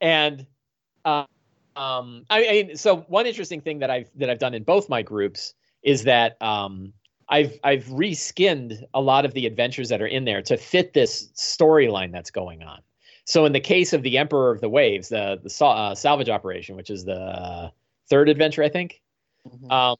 and 0.00 0.46
uh, 1.04 1.24
um 1.76 2.24
I, 2.30 2.68
I 2.70 2.74
so 2.74 2.98
one 3.08 3.26
interesting 3.26 3.60
thing 3.60 3.78
that 3.80 3.90
i've 3.90 4.10
that 4.16 4.30
i've 4.30 4.38
done 4.38 4.54
in 4.54 4.62
both 4.62 4.88
my 4.88 5.02
groups 5.02 5.54
is 5.82 6.04
that 6.04 6.40
um 6.40 6.92
i've 7.28 7.58
i've 7.64 7.84
reskinned 7.86 8.82
a 8.94 9.00
lot 9.00 9.24
of 9.24 9.34
the 9.34 9.46
adventures 9.46 9.88
that 9.88 10.00
are 10.02 10.06
in 10.06 10.24
there 10.24 10.42
to 10.42 10.56
fit 10.56 10.92
this 10.92 11.30
storyline 11.34 12.12
that's 12.12 12.30
going 12.30 12.62
on 12.62 12.80
so 13.24 13.44
in 13.44 13.52
the 13.52 13.60
case 13.60 13.92
of 13.92 14.02
the 14.02 14.18
emperor 14.18 14.50
of 14.50 14.60
the 14.60 14.68
waves 14.68 15.08
the 15.08 15.40
the 15.42 15.64
uh, 15.64 15.94
salvage 15.94 16.28
operation 16.28 16.76
which 16.76 16.90
is 16.90 17.04
the 17.04 17.72
third 18.08 18.28
adventure 18.28 18.62
i 18.62 18.68
think 18.68 19.00
Mhm. 19.48 19.72
um, 19.72 19.96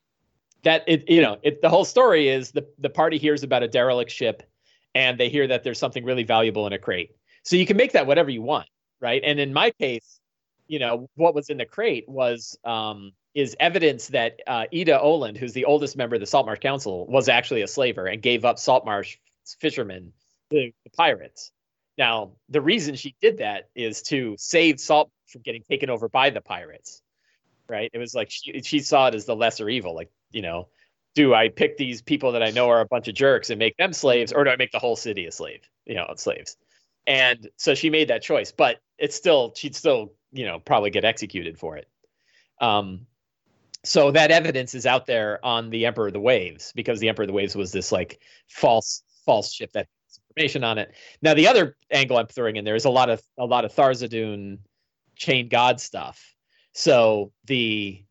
that 0.64 0.84
it 0.86 1.08
you 1.08 1.20
know 1.20 1.38
it 1.42 1.60
the 1.62 1.68
whole 1.68 1.84
story 1.84 2.28
is 2.28 2.52
the 2.52 2.66
the 2.78 2.90
party 2.90 3.18
hears 3.18 3.42
about 3.42 3.62
a 3.62 3.68
derelict 3.68 4.10
ship 4.10 4.42
and 4.94 5.18
they 5.18 5.28
hear 5.28 5.46
that 5.46 5.64
there's 5.64 5.78
something 5.78 6.04
really 6.04 6.24
valuable 6.24 6.66
in 6.66 6.72
a 6.72 6.78
crate 6.78 7.16
so 7.42 7.56
you 7.56 7.66
can 7.66 7.76
make 7.76 7.92
that 7.92 8.06
whatever 8.06 8.30
you 8.30 8.42
want 8.42 8.68
right 9.00 9.22
and 9.24 9.40
in 9.40 9.52
my 9.52 9.70
case 9.70 10.20
you 10.68 10.78
know 10.78 11.08
what 11.14 11.34
was 11.34 11.50
in 11.50 11.56
the 11.56 11.66
crate 11.66 12.08
was 12.08 12.56
um 12.64 13.12
is 13.34 13.56
evidence 13.58 14.08
that 14.08 14.40
uh, 14.46 14.66
Ida 14.74 15.00
Oland, 15.00 15.38
who's 15.38 15.54
the 15.54 15.64
oldest 15.64 15.96
member 15.96 16.16
of 16.16 16.20
the 16.20 16.26
Saltmarsh 16.26 16.58
Council, 16.58 17.06
was 17.06 17.30
actually 17.30 17.62
a 17.62 17.66
slaver 17.66 18.04
and 18.04 18.20
gave 18.20 18.44
up 18.44 18.58
Saltmarsh 18.58 19.16
fishermen 19.58 20.12
to 20.50 20.70
the 20.84 20.90
pirates. 20.90 21.50
Now, 21.96 22.32
the 22.50 22.60
reason 22.60 22.94
she 22.94 23.16
did 23.22 23.38
that 23.38 23.70
is 23.74 24.02
to 24.02 24.36
save 24.38 24.80
Salt 24.80 25.10
from 25.28 25.40
getting 25.40 25.62
taken 25.62 25.88
over 25.88 26.10
by 26.10 26.28
the 26.28 26.42
pirates 26.42 27.00
right? 27.72 27.90
It 27.92 27.98
was 27.98 28.14
like 28.14 28.30
she 28.30 28.60
she 28.62 28.80
saw 28.80 29.08
it 29.08 29.14
as 29.14 29.24
the 29.24 29.34
lesser 29.34 29.68
evil. 29.68 29.94
Like, 29.94 30.10
you 30.32 30.42
know, 30.42 30.68
do 31.14 31.34
I 31.34 31.48
pick 31.48 31.76
these 31.76 32.00
people 32.00 32.32
that 32.32 32.42
I 32.42 32.50
know 32.50 32.68
are 32.70 32.80
a 32.80 32.86
bunch 32.86 33.08
of 33.08 33.14
jerks 33.14 33.50
and 33.50 33.58
make 33.58 33.76
them 33.76 33.92
slaves, 33.92 34.32
or 34.32 34.44
do 34.44 34.50
I 34.50 34.56
make 34.56 34.72
the 34.72 34.78
whole 34.78 34.96
city 34.96 35.26
a 35.26 35.32
slave? 35.32 35.68
You 35.84 35.94
know, 35.94 36.06
slaves. 36.16 36.56
And 37.06 37.48
so 37.56 37.74
she 37.74 37.90
made 37.90 38.08
that 38.08 38.22
choice, 38.22 38.52
but 38.52 38.78
it's 38.98 39.16
still 39.16 39.52
she'd 39.56 39.74
still 39.74 40.12
you 40.32 40.46
know 40.46 40.60
probably 40.60 40.90
get 40.90 41.04
executed 41.04 41.58
for 41.58 41.76
it. 41.76 41.88
Um, 42.60 43.06
so 43.84 44.12
that 44.12 44.30
evidence 44.30 44.74
is 44.74 44.86
out 44.86 45.06
there 45.06 45.44
on 45.44 45.70
the 45.70 45.86
Emperor 45.86 46.06
of 46.06 46.12
the 46.12 46.20
Waves 46.20 46.72
because 46.74 47.00
the 47.00 47.08
Emperor 47.08 47.24
of 47.24 47.28
the 47.28 47.34
Waves 47.34 47.56
was 47.56 47.72
this 47.72 47.90
like 47.90 48.20
false 48.48 49.02
false 49.26 49.52
ship 49.52 49.72
that 49.72 49.88
has 50.06 50.20
information 50.30 50.64
on 50.64 50.78
it. 50.78 50.92
Now 51.20 51.34
the 51.34 51.48
other 51.48 51.76
angle 51.90 52.16
I'm 52.16 52.26
throwing 52.26 52.56
in 52.56 52.64
there 52.64 52.76
is 52.76 52.84
a 52.84 52.90
lot 52.90 53.10
of 53.10 53.20
a 53.38 53.44
lot 53.44 53.64
of 53.64 53.74
Tharzadun 53.74 54.58
chain 55.16 55.48
god 55.48 55.80
stuff. 55.80 56.34
So 56.72 57.32
the 57.44 58.04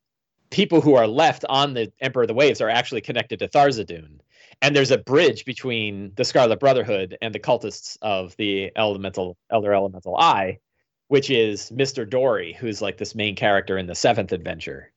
people 0.51 0.81
who 0.81 0.95
are 0.95 1.07
left 1.07 1.43
on 1.49 1.73
the 1.73 1.91
Emperor 1.99 2.23
of 2.23 2.27
the 2.27 2.33
Waves 2.33 2.61
are 2.61 2.69
actually 2.69 3.01
connected 3.01 3.39
to 3.39 3.47
Tharzadun. 3.47 4.19
and 4.61 4.75
there's 4.75 4.91
a 4.91 4.97
bridge 4.97 5.45
between 5.45 6.11
the 6.15 6.23
Scarlet 6.23 6.59
Brotherhood 6.59 7.17
and 7.21 7.33
the 7.33 7.39
cultists 7.39 7.97
of 8.01 8.35
the 8.37 8.71
Elemental 8.75 9.37
Elder 9.49 9.73
Elemental 9.73 10.15
Eye, 10.15 10.59
which 11.07 11.29
is 11.29 11.71
Mister 11.71 12.05
Dory, 12.05 12.53
who's 12.53 12.81
like 12.81 12.97
this 12.97 13.15
main 13.15 13.35
character 13.35 13.77
in 13.77 13.87
the 13.87 13.95
seventh 13.95 14.31
adventure. 14.31 14.91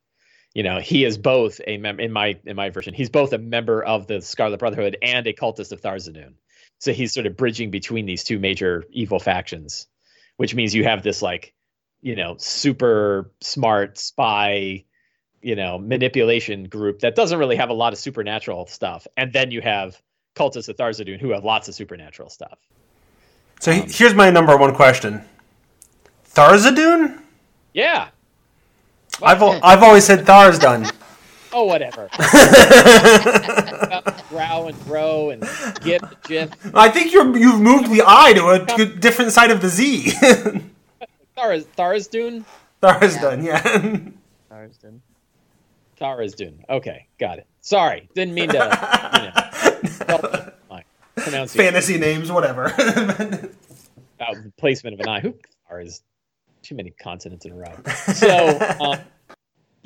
You 0.54 0.62
know, 0.62 0.78
he 0.78 1.04
is 1.04 1.18
both 1.18 1.60
a 1.66 1.78
member 1.78 2.02
in 2.02 2.12
my 2.12 2.38
in 2.44 2.56
my 2.56 2.70
version. 2.70 2.94
He's 2.94 3.10
both 3.10 3.32
a 3.32 3.38
member 3.38 3.82
of 3.82 4.06
the 4.06 4.20
Scarlet 4.20 4.60
Brotherhood 4.60 4.96
and 5.02 5.26
a 5.26 5.32
cultist 5.32 5.72
of 5.72 5.80
Tharizdun. 5.80 6.34
So 6.78 6.92
he's 6.92 7.14
sort 7.14 7.26
of 7.26 7.36
bridging 7.36 7.70
between 7.70 8.06
these 8.06 8.24
two 8.24 8.38
major 8.38 8.84
evil 8.90 9.18
factions, 9.18 9.86
which 10.36 10.54
means 10.54 10.74
you 10.74 10.84
have 10.84 11.02
this 11.02 11.22
like, 11.22 11.54
you 12.02 12.14
know, 12.14 12.36
super 12.38 13.32
smart 13.40 13.98
spy 13.98 14.84
you 15.44 15.54
know 15.54 15.78
manipulation 15.78 16.64
group 16.64 17.00
that 17.00 17.14
doesn't 17.14 17.38
really 17.38 17.56
have 17.56 17.70
a 17.70 17.74
lot 17.74 17.92
of 17.92 17.98
supernatural 17.98 18.66
stuff, 18.66 19.06
and 19.16 19.32
then 19.32 19.50
you 19.50 19.60
have 19.60 20.00
cultists 20.34 20.68
of 20.68 20.76
Tharzadun 20.76 21.20
who 21.20 21.30
have 21.30 21.44
lots 21.44 21.68
of 21.68 21.74
supernatural 21.74 22.30
stuff. 22.30 22.58
So 23.60 23.72
um, 23.72 23.84
here's 23.88 24.14
my 24.14 24.30
number 24.30 24.56
one 24.56 24.74
question: 24.74 25.22
Tharzadun? 26.34 27.20
Yeah. 27.72 28.08
I've 29.22 29.42
I've 29.42 29.82
always 29.82 30.04
said 30.04 30.24
Tharizdun. 30.24 30.90
oh, 31.52 31.64
whatever. 31.64 32.08
grow 34.28 34.66
and 34.66 34.84
grow 34.84 35.30
and 35.30 35.42
get 35.82 36.00
the 36.00 36.16
gif. 36.24 36.50
I 36.74 36.88
think 36.88 37.12
you're 37.12 37.36
you've 37.36 37.60
moved 37.60 37.90
the 37.90 38.02
I 38.04 38.32
to 38.32 38.48
a 38.48 38.86
different 38.86 39.32
side 39.32 39.50
of 39.50 39.60
the 39.60 39.68
Z. 39.68 40.06
Thariz 41.36 41.66
Tharizdun. 41.76 42.44
Tharizdun, 42.82 43.44
yeah. 43.44 44.10
yeah. 44.50 44.90
Tharizdun. 46.00 46.36
Dune. 46.36 46.64
Okay, 46.68 47.08
got 47.18 47.38
it. 47.38 47.46
Sorry, 47.60 48.08
didn't 48.14 48.34
mean 48.34 48.50
to. 48.50 49.32
You 49.82 50.06
know, 50.06 50.50
pronounce 51.16 51.54
fantasy 51.54 51.98
names, 51.98 52.30
whatever. 52.30 52.64
About 54.16 54.36
the 54.42 54.52
placement 54.58 54.94
of 54.94 55.00
an 55.00 55.08
eye. 55.08 55.20
Who 55.20 55.34
is 55.80 56.02
too 56.62 56.74
many 56.74 56.90
consonants 56.90 57.44
in 57.44 57.52
a 57.52 57.56
row. 57.56 57.74
So. 58.14 58.76
Um, 58.80 58.98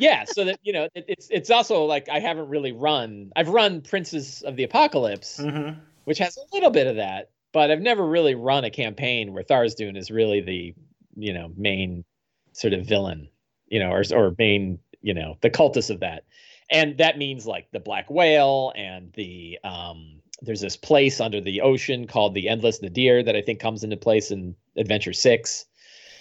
yeah, 0.01 0.27
so 0.27 0.45
that 0.45 0.61
you 0.63 0.73
know, 0.73 0.89
it, 0.95 1.07
it's 1.09 1.29
it's 1.29 1.51
also 1.51 1.85
like 1.85 2.09
I 2.09 2.21
haven't 2.21 2.49
really 2.49 2.71
run. 2.71 3.33
I've 3.35 3.49
run 3.49 3.81
Princes 3.81 4.43
of 4.43 4.55
the 4.55 4.63
Apocalypse, 4.63 5.41
mm-hmm. 5.41 5.77
which 6.05 6.19
has 6.19 6.37
a 6.37 6.55
little 6.55 6.71
bit 6.71 6.87
of 6.87 6.97
that, 6.97 7.31
but 7.53 7.73
I've 7.73 7.81
never 7.81 8.07
really 8.07 8.37
run 8.37 8.63
a 8.63 8.71
campaign 8.71 9.33
where 9.33 9.43
Tharizdun 9.43 9.97
is 9.99 10.09
really 10.09 10.41
the 10.41 10.75
you 11.17 11.33
know 11.33 11.51
main 11.57 12.05
sort 12.53 12.75
of 12.75 12.87
villain, 12.87 13.29
you 13.67 13.81
know, 13.81 13.91
or 13.91 14.05
or 14.13 14.37
main 14.39 14.79
you 15.03 15.15
know 15.15 15.37
the 15.41 15.51
cultists 15.51 15.91
of 15.91 16.01
that. 16.01 16.25
And 16.71 16.99
that 16.99 17.17
means 17.17 17.47
like 17.47 17.71
the 17.73 17.81
black 17.81 18.11
whale 18.11 18.73
and 18.77 19.13
the 19.15 19.59
um 19.65 20.21
there's 20.43 20.61
this 20.61 20.77
place 20.77 21.21
under 21.21 21.41
the 21.41 21.61
ocean 21.61 22.07
called 22.07 22.35
the 22.35 22.49
endless 22.49 22.81
nadir 22.81 23.23
that 23.23 23.35
i 23.35 23.43
think 23.43 23.59
comes 23.59 23.83
into 23.83 23.97
place 23.97 24.31
in 24.31 24.55
adventure 24.77 25.13
6 25.13 25.65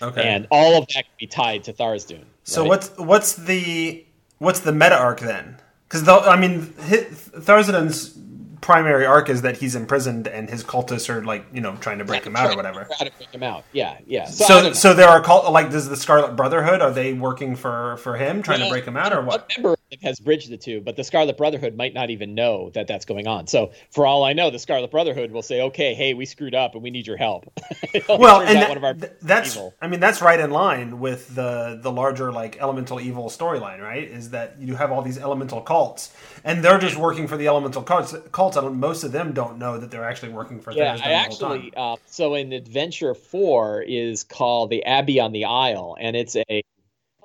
okay. 0.01 0.27
And 0.27 0.47
all 0.49 0.81
of 0.81 0.87
that 0.87 1.03
can 1.03 1.13
be 1.19 1.27
tied 1.27 1.63
to 1.65 1.73
tharizdun 1.73 2.23
so 2.43 2.61
right? 2.61 2.69
what's 2.69 2.97
what's 2.97 3.35
the 3.35 4.05
what's 4.39 4.61
the 4.61 4.71
meta 4.71 4.97
arc 4.97 5.19
then? 5.19 5.57
Because 5.87 6.07
i 6.07 6.35
mean 6.35 6.61
tharizdun's 6.61 8.17
primary 8.61 9.05
arc 9.05 9.29
is 9.29 9.41
that 9.43 9.57
he's 9.57 9.75
imprisoned 9.75 10.27
and 10.27 10.49
his 10.49 10.63
cultists 10.63 11.09
are 11.09 11.23
like 11.23 11.45
you 11.53 11.61
know 11.61 11.75
trying 11.77 11.99
to 11.99 12.05
break 12.05 12.23
yeah, 12.23 12.29
him 12.29 12.35
out 12.35 12.53
or 12.53 12.55
whatever. 12.55 12.87
Try 12.97 13.07
to 13.07 13.17
break 13.17 13.29
him 13.29 13.43
out. 13.43 13.63
Yeah, 13.73 13.97
yeah. 14.05 14.25
So 14.25 14.45
so, 14.45 14.73
so 14.73 14.93
there 14.93 15.07
are 15.07 15.21
cult 15.21 15.51
like 15.51 15.71
does 15.71 15.89
the 15.89 15.97
Scarlet 15.97 16.35
Brotherhood 16.35 16.81
are 16.81 16.91
they 16.91 17.13
working 17.13 17.55
for 17.55 17.97
for 17.97 18.15
him 18.15 18.41
trying 18.41 18.59
well, 18.59 18.69
to 18.69 18.73
break 18.73 18.85
him 18.85 18.97
out 18.97 19.13
or 19.13 19.21
what? 19.21 19.51
Has 20.01 20.19
bridged 20.19 20.49
the 20.49 20.57
two, 20.57 20.81
but 20.81 20.95
the 20.95 21.03
Scarlet 21.03 21.37
Brotherhood 21.37 21.75
might 21.75 21.93
not 21.93 22.09
even 22.09 22.35
know 22.35 22.69
that 22.71 22.87
that's 22.87 23.05
going 23.05 23.27
on. 23.27 23.47
So 23.47 23.71
for 23.91 24.05
all 24.05 24.23
I 24.23 24.33
know, 24.33 24.49
the 24.49 24.59
Scarlet 24.59 24.91
Brotherhood 24.91 25.31
will 25.31 25.41
say, 25.41 25.61
"Okay, 25.61 25.93
hey, 25.93 26.13
we 26.13 26.25
screwed 26.25 26.55
up 26.55 26.73
and 26.73 26.83
we 26.83 26.89
need 26.89 27.07
your 27.07 27.17
help." 27.17 27.51
well, 28.09 28.41
and 28.41 29.01
that, 29.01 29.19
that's 29.21 29.55
evil. 29.55 29.73
I 29.81 29.87
mean 29.87 29.99
that's 29.99 30.21
right 30.21 30.39
in 30.39 30.51
line 30.51 30.99
with 30.99 31.33
the 31.35 31.79
the 31.81 31.91
larger 31.91 32.31
like 32.31 32.57
elemental 32.59 32.99
evil 32.99 33.29
storyline, 33.29 33.81
right? 33.81 34.03
Is 34.03 34.31
that 34.31 34.59
you 34.59 34.75
have 34.75 34.91
all 34.91 35.01
these 35.01 35.17
elemental 35.17 35.61
cults 35.61 36.13
and 36.43 36.63
they're 36.63 36.79
just 36.79 36.95
working 36.95 37.27
for 37.27 37.37
the 37.37 37.47
elemental 37.47 37.83
cults. 37.83 38.15
cults. 38.31 38.57
I 38.57 38.61
don't, 38.61 38.79
most 38.79 39.03
of 39.03 39.11
them 39.11 39.33
don't 39.33 39.57
know 39.57 39.77
that 39.77 39.91
they're 39.91 40.05
actually 40.05 40.31
working 40.31 40.61
for. 40.61 40.71
Yeah, 40.71 40.97
I 41.03 41.11
actually. 41.13 41.73
Uh, 41.75 41.97
so 42.05 42.35
in 42.35 42.53
Adventure 42.53 43.13
Four 43.13 43.81
is 43.81 44.23
called 44.23 44.69
the 44.69 44.83
Abbey 44.85 45.19
on 45.19 45.33
the 45.33 45.45
Isle, 45.45 45.97
and 45.99 46.15
it's 46.15 46.35
a 46.35 46.63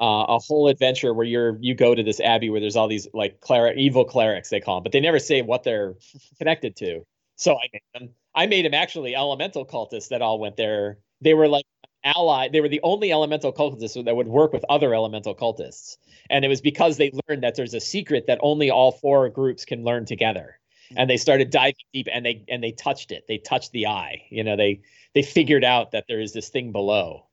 uh, 0.03 0.25
a 0.29 0.39
whole 0.39 0.69
adventure 0.69 1.15
where 1.15 1.27
you're 1.27 1.57
you 1.61 1.75
go 1.75 1.95
to 1.95 2.03
this 2.03 2.21
abbey 2.21 2.51
where 2.51 2.61
there's 2.61 2.77
all 2.77 2.89
these 2.89 3.09
like 3.15 3.41
cleric, 3.41 3.79
evil 3.79 4.05
clerics 4.05 4.51
they 4.51 4.61
call 4.61 4.77
them, 4.77 4.83
but 4.83 4.93
they 4.93 5.01
never 5.01 5.19
say 5.19 5.43
what 5.43 5.63
they're 5.63 5.95
connected 6.39 6.77
to. 6.77 7.07
So 7.37 7.55
I 7.55 7.69
made 7.73 7.83
them. 7.95 8.09
I 8.35 8.47
made 8.47 8.65
them 8.65 8.75
actually 8.75 9.15
elemental 9.15 9.65
cultists 9.67 10.09
that 10.09 10.23
all 10.23 10.39
went 10.39 10.57
there. 10.57 10.99
They 11.21 11.35
were 11.35 11.49
like 11.49 11.65
ally. 12.05 12.49
They 12.49 12.61
were 12.61 12.69
the 12.69 12.81
only 12.83 13.13
elemental 13.13 13.53
cultists 13.53 14.05
that 14.05 14.17
would 14.17 14.29
work 14.29 14.53
with 14.53 14.65
other 14.69 14.95
elemental 14.95 15.35
cultists 15.35 15.97
and 16.31 16.45
it 16.45 16.49
was 16.49 16.61
because 16.61 16.97
they 16.97 17.13
learned 17.29 17.43
that 17.43 17.55
there's 17.55 17.75
a 17.75 17.81
secret 17.81 18.27
that 18.27 18.39
only 18.41 18.71
all 18.71 18.93
four 18.93 19.29
groups 19.29 19.65
can 19.65 19.85
learn 19.85 20.05
together 20.05 20.59
and 20.97 21.09
they 21.09 21.17
started 21.17 21.51
diving 21.51 21.75
deep 21.93 22.09
and 22.13 22.25
they 22.25 22.45
and 22.49 22.63
they 22.63 22.73
touched 22.73 23.13
it 23.13 23.25
they 23.29 23.39
touched 23.39 23.73
the 23.73 23.87
eye 23.87 24.23
you 24.31 24.43
know 24.43 24.57
they 24.57 24.81
they 25.15 25.23
figured 25.23 25.65
out 25.65 25.93
that 25.93 26.05
there 26.09 26.21
is 26.21 26.33
this 26.33 26.49
thing 26.49 26.73
below 26.73 27.27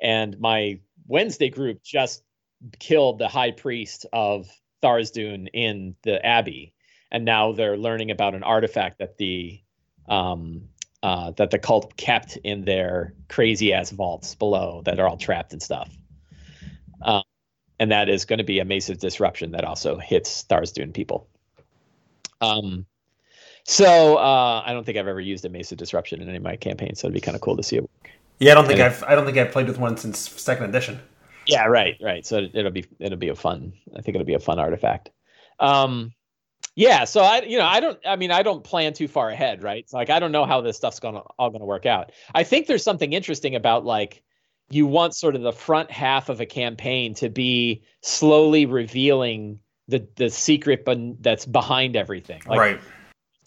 and 0.00 0.38
my 0.40 0.78
wednesday 1.08 1.48
group 1.48 1.82
just 1.82 2.22
killed 2.78 3.18
the 3.18 3.28
high 3.28 3.50
priest 3.50 4.06
of 4.12 4.48
tharizdun 4.82 5.48
in 5.52 5.94
the 6.02 6.24
abbey 6.24 6.72
and 7.10 7.24
now 7.24 7.52
they're 7.52 7.76
learning 7.76 8.10
about 8.10 8.34
an 8.34 8.42
artifact 8.42 8.98
that 8.98 9.16
the 9.18 9.60
um 10.08 10.62
uh, 11.02 11.30
that 11.32 11.50
the 11.50 11.58
cult 11.58 11.96
kept 11.96 12.36
in 12.38 12.64
their 12.64 13.14
crazy 13.28 13.72
ass 13.72 13.90
vaults 13.90 14.34
below 14.34 14.82
that 14.84 14.98
are 14.98 15.06
all 15.06 15.16
trapped 15.16 15.52
and 15.52 15.62
stuff 15.62 15.88
um, 17.02 17.22
and 17.78 17.90
that 17.90 18.08
is 18.08 18.24
going 18.24 18.38
to 18.38 18.44
be 18.44 18.58
a 18.58 18.64
massive 18.64 18.98
disruption 18.98 19.52
that 19.52 19.64
also 19.64 19.98
hits 19.98 20.44
Tharizdun 20.44 20.94
people. 20.94 21.28
Um, 22.40 22.86
so 23.64 24.16
uh, 24.16 24.62
I 24.64 24.72
don't 24.72 24.84
think 24.84 24.96
I've 24.98 25.08
ever 25.08 25.20
used 25.20 25.44
a 25.44 25.48
massive 25.48 25.78
disruption 25.78 26.22
in 26.22 26.28
any 26.28 26.38
of 26.38 26.42
my 26.42 26.56
campaigns, 26.56 27.00
so 27.00 27.06
it'd 27.06 27.14
be 27.14 27.20
kind 27.20 27.34
of 27.34 27.40
cool 27.40 27.56
to 27.56 27.62
see 27.62 27.76
it. 27.76 27.90
Yeah, 28.38 28.52
I 28.52 28.54
don't 28.54 28.66
think 28.66 28.80
and 28.80 28.92
I've 28.92 29.02
I 29.04 29.14
don't 29.14 29.24
think 29.24 29.38
I've 29.38 29.52
played 29.52 29.66
with 29.66 29.78
one 29.78 29.96
since 29.96 30.18
second 30.18 30.66
edition. 30.66 31.00
Yeah, 31.46 31.66
right, 31.66 31.96
right. 32.02 32.26
So 32.26 32.46
it'll 32.52 32.70
be 32.70 32.84
it'll 32.98 33.18
be 33.18 33.28
a 33.28 33.34
fun. 33.34 33.72
I 33.96 34.02
think 34.02 34.14
it'll 34.14 34.26
be 34.26 34.34
a 34.34 34.40
fun 34.40 34.58
artifact. 34.58 35.10
Um, 35.58 36.12
yeah, 36.74 37.04
so 37.04 37.22
I 37.22 37.42
you 37.42 37.58
know 37.58 37.64
I 37.64 37.80
don't 37.80 37.98
I 38.04 38.16
mean 38.16 38.30
I 38.30 38.42
don't 38.42 38.62
plan 38.62 38.92
too 38.92 39.08
far 39.08 39.30
ahead, 39.30 39.62
right? 39.62 39.88
So 39.88 39.96
like 39.96 40.10
I 40.10 40.18
don't 40.18 40.32
know 40.32 40.44
how 40.44 40.60
this 40.60 40.76
stuff's 40.76 41.00
gonna 41.00 41.22
all 41.38 41.50
gonna 41.50 41.64
work 41.64 41.86
out. 41.86 42.12
I 42.34 42.42
think 42.42 42.66
there's 42.66 42.82
something 42.84 43.12
interesting 43.12 43.54
about 43.54 43.86
like 43.86 44.22
you 44.68 44.86
want 44.86 45.14
sort 45.14 45.36
of 45.36 45.42
the 45.42 45.52
front 45.52 45.90
half 45.90 46.28
of 46.28 46.40
a 46.40 46.46
campaign 46.46 47.14
to 47.14 47.30
be 47.30 47.84
slowly 48.02 48.66
revealing 48.66 49.60
the 49.88 50.06
the 50.16 50.28
secret 50.28 50.84
but 50.84 50.98
that's 51.22 51.46
behind 51.46 51.96
everything. 51.96 52.42
Like, 52.46 52.58
right. 52.58 52.80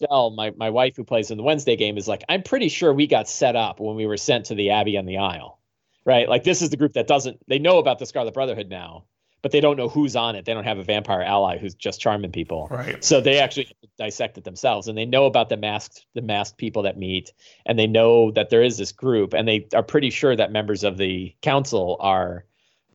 Stell, 0.02 0.32
my 0.32 0.52
my 0.56 0.70
wife 0.70 0.96
who 0.96 1.04
plays 1.04 1.32
in 1.32 1.38
the 1.38 1.44
Wednesday 1.44 1.76
game 1.76 1.98
is 1.98 2.08
like, 2.08 2.24
I'm 2.30 2.44
pretty 2.44 2.70
sure 2.70 2.94
we 2.94 3.08
got 3.08 3.28
set 3.28 3.56
up 3.56 3.80
when 3.80 3.96
we 3.96 4.06
were 4.06 4.18
sent 4.18 4.46
to 4.46 4.56
the 4.56 4.72
Abbey 4.72 4.98
on 4.98 5.06
the 5.06 5.18
Isle. 5.18 5.60
Right? 6.06 6.28
Like 6.28 6.44
this 6.44 6.62
is 6.62 6.70
the 6.70 6.78
group 6.78 6.94
that 6.94 7.08
doesn't 7.08 7.40
they 7.48 7.60
know 7.60 7.78
about 7.78 8.00
the 8.00 8.06
Scarlet 8.06 8.34
Brotherhood 8.34 8.70
now 8.70 9.06
but 9.42 9.52
they 9.52 9.62
don't 9.62 9.78
know 9.78 9.90
who's 9.90 10.16
on 10.16 10.36
it. 10.36 10.46
They 10.46 10.54
don't 10.54 10.64
have 10.64 10.80
a 10.80 10.84
vampire 10.84 11.22
ally 11.22 11.58
who's 11.58 11.76
just 11.76 12.02
charming 12.02 12.32
people. 12.32 12.68
Right. 12.70 13.04
So 13.04 13.22
they 13.22 13.40
actually 13.40 13.72
dissect 13.98 14.38
it 14.38 14.44
themselves, 14.44 14.88
and 14.88 14.98
they 14.98 15.06
know 15.06 15.26
about 15.26 15.50
the 15.50 15.58
masked 15.58 16.06
the 16.14 16.22
masked 16.22 16.58
people 16.58 16.84
that 16.84 16.98
meet, 16.98 17.32
and 17.66 17.78
they 17.78 17.88
know 17.88 18.32
that 18.32 18.50
there 18.50 18.64
is 18.64 18.78
this 18.78 18.92
group, 18.92 19.34
and 19.34 19.48
they 19.48 19.68
are 19.74 19.84
pretty 19.84 20.10
sure 20.10 20.36
that 20.36 20.52
members 20.52 20.84
of 20.84 20.98
the 20.98 21.36
council 21.42 21.98
are. 22.00 22.46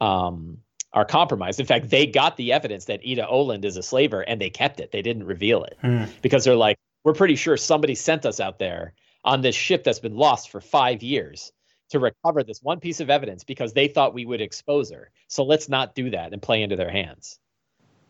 Um, 0.00 0.58
are 0.92 1.04
compromised. 1.04 1.58
In 1.58 1.66
fact, 1.66 1.90
they 1.90 2.06
got 2.06 2.36
the 2.36 2.52
evidence 2.52 2.84
that 2.84 3.00
Ida 3.04 3.26
Oland 3.26 3.64
is 3.64 3.76
a 3.76 3.82
slaver 3.82 4.20
and 4.20 4.40
they 4.40 4.48
kept 4.48 4.78
it. 4.78 4.92
They 4.92 5.02
didn't 5.02 5.24
reveal 5.24 5.64
it 5.64 5.76
hmm. 5.80 6.04
because 6.22 6.44
they're 6.44 6.54
like, 6.54 6.76
we're 7.04 7.14
pretty 7.14 7.36
sure 7.36 7.56
somebody 7.56 7.94
sent 7.94 8.26
us 8.26 8.40
out 8.40 8.58
there 8.58 8.94
on 9.24 9.40
this 9.40 9.54
ship 9.54 9.84
that's 9.84 10.00
been 10.00 10.16
lost 10.16 10.50
for 10.50 10.60
five 10.60 11.02
years 11.02 11.52
to 11.90 12.00
recover 12.00 12.42
this 12.42 12.60
one 12.62 12.80
piece 12.80 13.00
of 13.00 13.10
evidence 13.10 13.44
because 13.44 13.72
they 13.72 13.88
thought 13.88 14.14
we 14.14 14.26
would 14.26 14.40
expose 14.40 14.90
her. 14.90 15.10
So 15.28 15.44
let's 15.44 15.68
not 15.68 15.94
do 15.94 16.10
that 16.10 16.32
and 16.32 16.42
play 16.42 16.62
into 16.62 16.76
their 16.76 16.90
hands. 16.90 17.38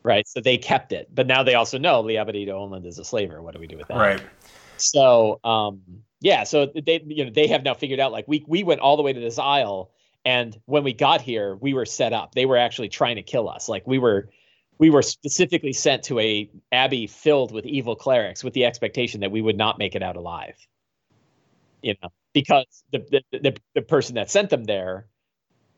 Right. 0.02 0.26
So 0.28 0.40
they 0.40 0.58
kept 0.58 0.92
it. 0.92 1.08
But 1.12 1.26
now 1.26 1.42
they 1.42 1.54
also 1.54 1.78
know 1.78 2.02
Liabadita 2.02 2.50
Oland 2.50 2.86
is 2.86 2.98
a 2.98 3.04
slaver. 3.04 3.42
What 3.42 3.54
do 3.54 3.60
we 3.60 3.66
do 3.66 3.76
with 3.76 3.88
that? 3.88 3.96
Right. 3.96 4.22
So 4.76 5.40
um 5.44 5.82
yeah, 6.20 6.44
so 6.44 6.66
they 6.66 7.02
you 7.06 7.24
know 7.24 7.30
they 7.30 7.48
have 7.48 7.64
now 7.64 7.74
figured 7.74 8.00
out 8.00 8.12
like 8.12 8.26
we 8.28 8.44
we 8.46 8.62
went 8.62 8.80
all 8.80 8.96
the 8.96 9.02
way 9.02 9.12
to 9.12 9.20
this 9.20 9.38
isle 9.38 9.90
and 10.24 10.58
when 10.64 10.84
we 10.84 10.94
got 10.94 11.20
here, 11.20 11.54
we 11.56 11.74
were 11.74 11.84
set 11.84 12.12
up. 12.12 12.34
They 12.34 12.46
were 12.46 12.56
actually 12.56 12.88
trying 12.88 13.16
to 13.16 13.22
kill 13.22 13.48
us. 13.48 13.68
Like 13.68 13.86
we 13.86 13.98
were 13.98 14.30
we 14.78 14.90
were 14.90 15.02
specifically 15.02 15.72
sent 15.72 16.04
to 16.04 16.18
a 16.18 16.50
abbey 16.72 17.06
filled 17.06 17.52
with 17.52 17.66
evil 17.66 17.96
clerics 17.96 18.42
with 18.42 18.54
the 18.54 18.64
expectation 18.64 19.20
that 19.20 19.30
we 19.30 19.40
would 19.40 19.56
not 19.56 19.78
make 19.78 19.94
it 19.94 20.02
out 20.02 20.16
alive. 20.16 20.56
You 21.82 21.94
know, 22.02 22.08
because 22.32 22.82
the, 22.92 23.04
the, 23.10 23.38
the, 23.38 23.56
the 23.74 23.82
person 23.82 24.14
that 24.16 24.30
sent 24.30 24.50
them 24.50 24.64
there, 24.64 25.06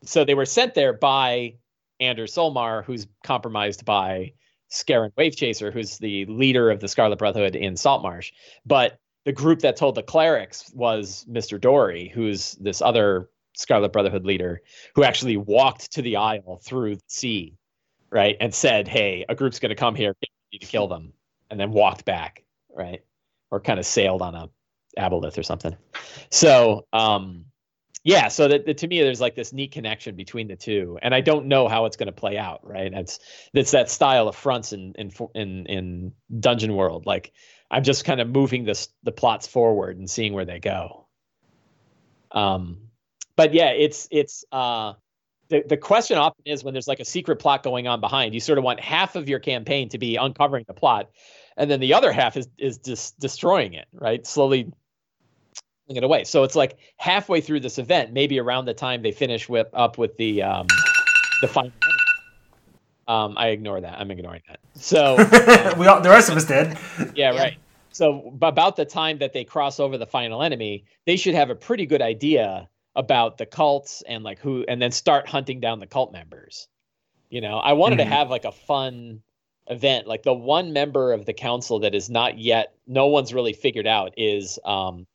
so 0.03 0.23
they 0.23 0.35
were 0.35 0.45
sent 0.45 0.73
there 0.73 0.93
by 0.93 1.55
Anders 1.99 2.33
Solmar, 2.33 2.83
who's 2.83 3.07
compromised 3.23 3.85
by 3.85 4.33
Skerrin 4.71 5.11
Wavechaser, 5.17 5.71
who's 5.71 5.97
the 5.97 6.25
leader 6.25 6.69
of 6.71 6.79
the 6.79 6.87
Scarlet 6.87 7.19
Brotherhood 7.19 7.55
in 7.55 7.75
Saltmarsh. 7.75 8.31
But 8.65 8.99
the 9.25 9.31
group 9.33 9.59
that 9.59 9.75
told 9.75 9.95
the 9.95 10.03
clerics 10.03 10.71
was 10.73 11.25
Mr. 11.29 11.59
Dory, 11.59 12.09
who's 12.13 12.53
this 12.53 12.81
other 12.81 13.29
Scarlet 13.55 13.91
Brotherhood 13.91 14.25
leader 14.25 14.61
who 14.95 15.03
actually 15.03 15.37
walked 15.37 15.91
to 15.93 16.01
the 16.01 16.17
Isle 16.17 16.61
through 16.63 16.95
the 16.95 17.01
sea, 17.07 17.57
right, 18.09 18.37
and 18.39 18.53
said, 18.53 18.87
"Hey, 18.87 19.25
a 19.27 19.35
group's 19.35 19.59
going 19.59 19.69
to 19.69 19.75
come 19.75 19.95
here, 19.95 20.15
we 20.21 20.27
need 20.53 20.65
to 20.65 20.67
kill 20.67 20.87
them," 20.87 21.13
and 21.49 21.59
then 21.59 21.71
walked 21.71 22.05
back, 22.05 22.43
right, 22.75 23.03
or 23.51 23.59
kind 23.59 23.79
of 23.79 23.85
sailed 23.85 24.21
on 24.21 24.35
a 24.35 24.49
aboleth 24.97 25.37
or 25.37 25.43
something. 25.43 25.75
So, 26.31 26.87
um, 26.93 27.45
yeah, 28.03 28.29
so 28.29 28.47
that, 28.47 28.65
that, 28.65 28.77
to 28.79 28.87
me, 28.87 29.01
there's 29.01 29.21
like 29.21 29.35
this 29.35 29.53
neat 29.53 29.71
connection 29.71 30.15
between 30.15 30.47
the 30.47 30.55
two, 30.55 30.97
and 31.01 31.13
I 31.13 31.21
don't 31.21 31.47
know 31.47 31.67
how 31.67 31.85
it's 31.85 31.97
going 31.97 32.07
to 32.07 32.13
play 32.13 32.37
out, 32.37 32.65
right? 32.65 32.93
It's 32.93 33.19
it's 33.53 33.71
that 33.71 33.89
style 33.89 34.27
of 34.27 34.35
fronts 34.35 34.73
in 34.73 34.93
in 34.97 35.11
in, 35.35 35.65
in 35.65 36.13
Dungeon 36.39 36.75
World, 36.75 37.05
like. 37.05 37.33
I'm 37.69 37.83
just 37.83 38.05
kind 38.05 38.21
of 38.21 38.29
moving 38.29 38.63
this 38.63 38.87
the 39.03 39.11
plots 39.11 39.45
forward 39.45 39.97
and 39.97 40.09
seeing 40.09 40.31
where 40.31 40.45
they 40.45 40.57
go. 40.57 41.09
Um, 42.31 42.77
but 43.35 43.53
yeah, 43.53 43.71
it's 43.71 44.07
it's 44.09 44.45
uh, 44.53 44.93
the 45.49 45.63
the 45.67 45.77
question 45.77 46.17
often 46.17 46.43
is 46.45 46.63
when 46.63 46.73
there's 46.73 46.87
like 46.87 46.99
a 46.99 47.05
secret 47.05 47.37
plot 47.37 47.63
going 47.63 47.87
on 47.87 48.01
behind, 48.01 48.33
you 48.33 48.39
sort 48.39 48.57
of 48.57 48.63
want 48.63 48.79
half 48.79 49.15
of 49.15 49.29
your 49.29 49.39
campaign 49.39 49.89
to 49.89 49.97
be 49.97 50.15
uncovering 50.15 50.65
the 50.67 50.73
plot, 50.73 51.09
and 51.55 51.69
then 51.69 51.79
the 51.79 51.93
other 51.93 52.11
half 52.11 52.37
is 52.37 52.47
is 52.57 52.77
just 52.77 53.19
destroying 53.19 53.73
it, 53.73 53.87
right? 53.93 54.25
Slowly 54.25 54.71
it 55.95 56.03
away. 56.03 56.25
So 56.25 56.43
it's 56.43 56.55
like 56.55 56.77
halfway 56.97 57.39
through 57.39 57.61
this 57.61 57.77
event, 57.77 58.11
maybe 58.11 58.39
around 58.39 58.65
the 58.65 58.73
time 58.73 59.01
they 59.01 59.11
finish 59.11 59.47
with 59.47 59.67
up 59.73 59.97
with 59.97 60.17
the 60.17 60.43
um, 60.43 60.67
the 61.41 61.47
final. 61.47 61.71
Um, 63.07 63.35
I 63.37 63.47
ignore 63.49 63.79
that. 63.79 63.99
I'm 63.99 64.11
ignoring 64.11 64.41
that. 64.49 64.59
So 64.75 65.17
um, 65.71 65.79
we 65.79 65.87
all, 65.87 66.01
the 66.01 66.09
rest 66.09 66.29
of 66.29 66.35
us 66.35 66.43
did. 66.43 66.77
Yeah, 67.15 67.31
yeah, 67.31 67.39
right. 67.39 67.57
So 67.91 68.33
about 68.41 68.75
the 68.75 68.85
time 68.85 69.19
that 69.19 69.31
they 69.31 69.45
cross 69.45 69.79
over 69.79 69.97
the 69.97 70.05
final 70.05 70.43
enemy, 70.43 70.83
they 71.05 71.15
should 71.15 71.35
have 71.35 71.49
a 71.49 71.55
pretty 71.55 71.85
good 71.85 72.01
idea 72.01 72.67
about 72.97 73.37
the 73.37 73.45
cults 73.45 74.03
and 74.07 74.23
like 74.23 74.39
who 74.39 74.65
and 74.67 74.81
then 74.81 74.91
start 74.91 75.29
hunting 75.29 75.61
down 75.61 75.79
the 75.79 75.87
cult 75.87 76.11
members. 76.11 76.67
You 77.29 77.41
know 77.41 77.57
i 77.57 77.73
wanted 77.73 77.99
mm-hmm. 77.99 78.09
to 78.09 78.15
have 78.15 78.29
like 78.29 78.43
a 78.43 78.51
fun 78.51 79.21
event. 79.67 80.07
Like 80.07 80.23
the 80.23 80.33
one 80.33 80.73
member 80.73 81.13
of 81.13 81.25
the 81.25 81.33
council 81.33 81.79
that 81.79 81.95
is 81.95 82.09
not 82.09 82.37
yet 82.37 82.73
no 82.87 83.07
one's 83.07 83.33
really 83.33 83.53
figured 83.53 83.87
out 83.87 84.13
is 84.17 84.59
um 84.65 85.05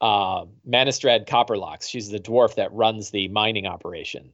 uh 0.00 0.44
Manistrad 0.68 1.26
Copperlocks. 1.26 1.88
She's 1.88 2.10
the 2.10 2.20
dwarf 2.20 2.56
that 2.56 2.72
runs 2.72 3.10
the 3.10 3.28
mining 3.28 3.66
operation. 3.66 4.32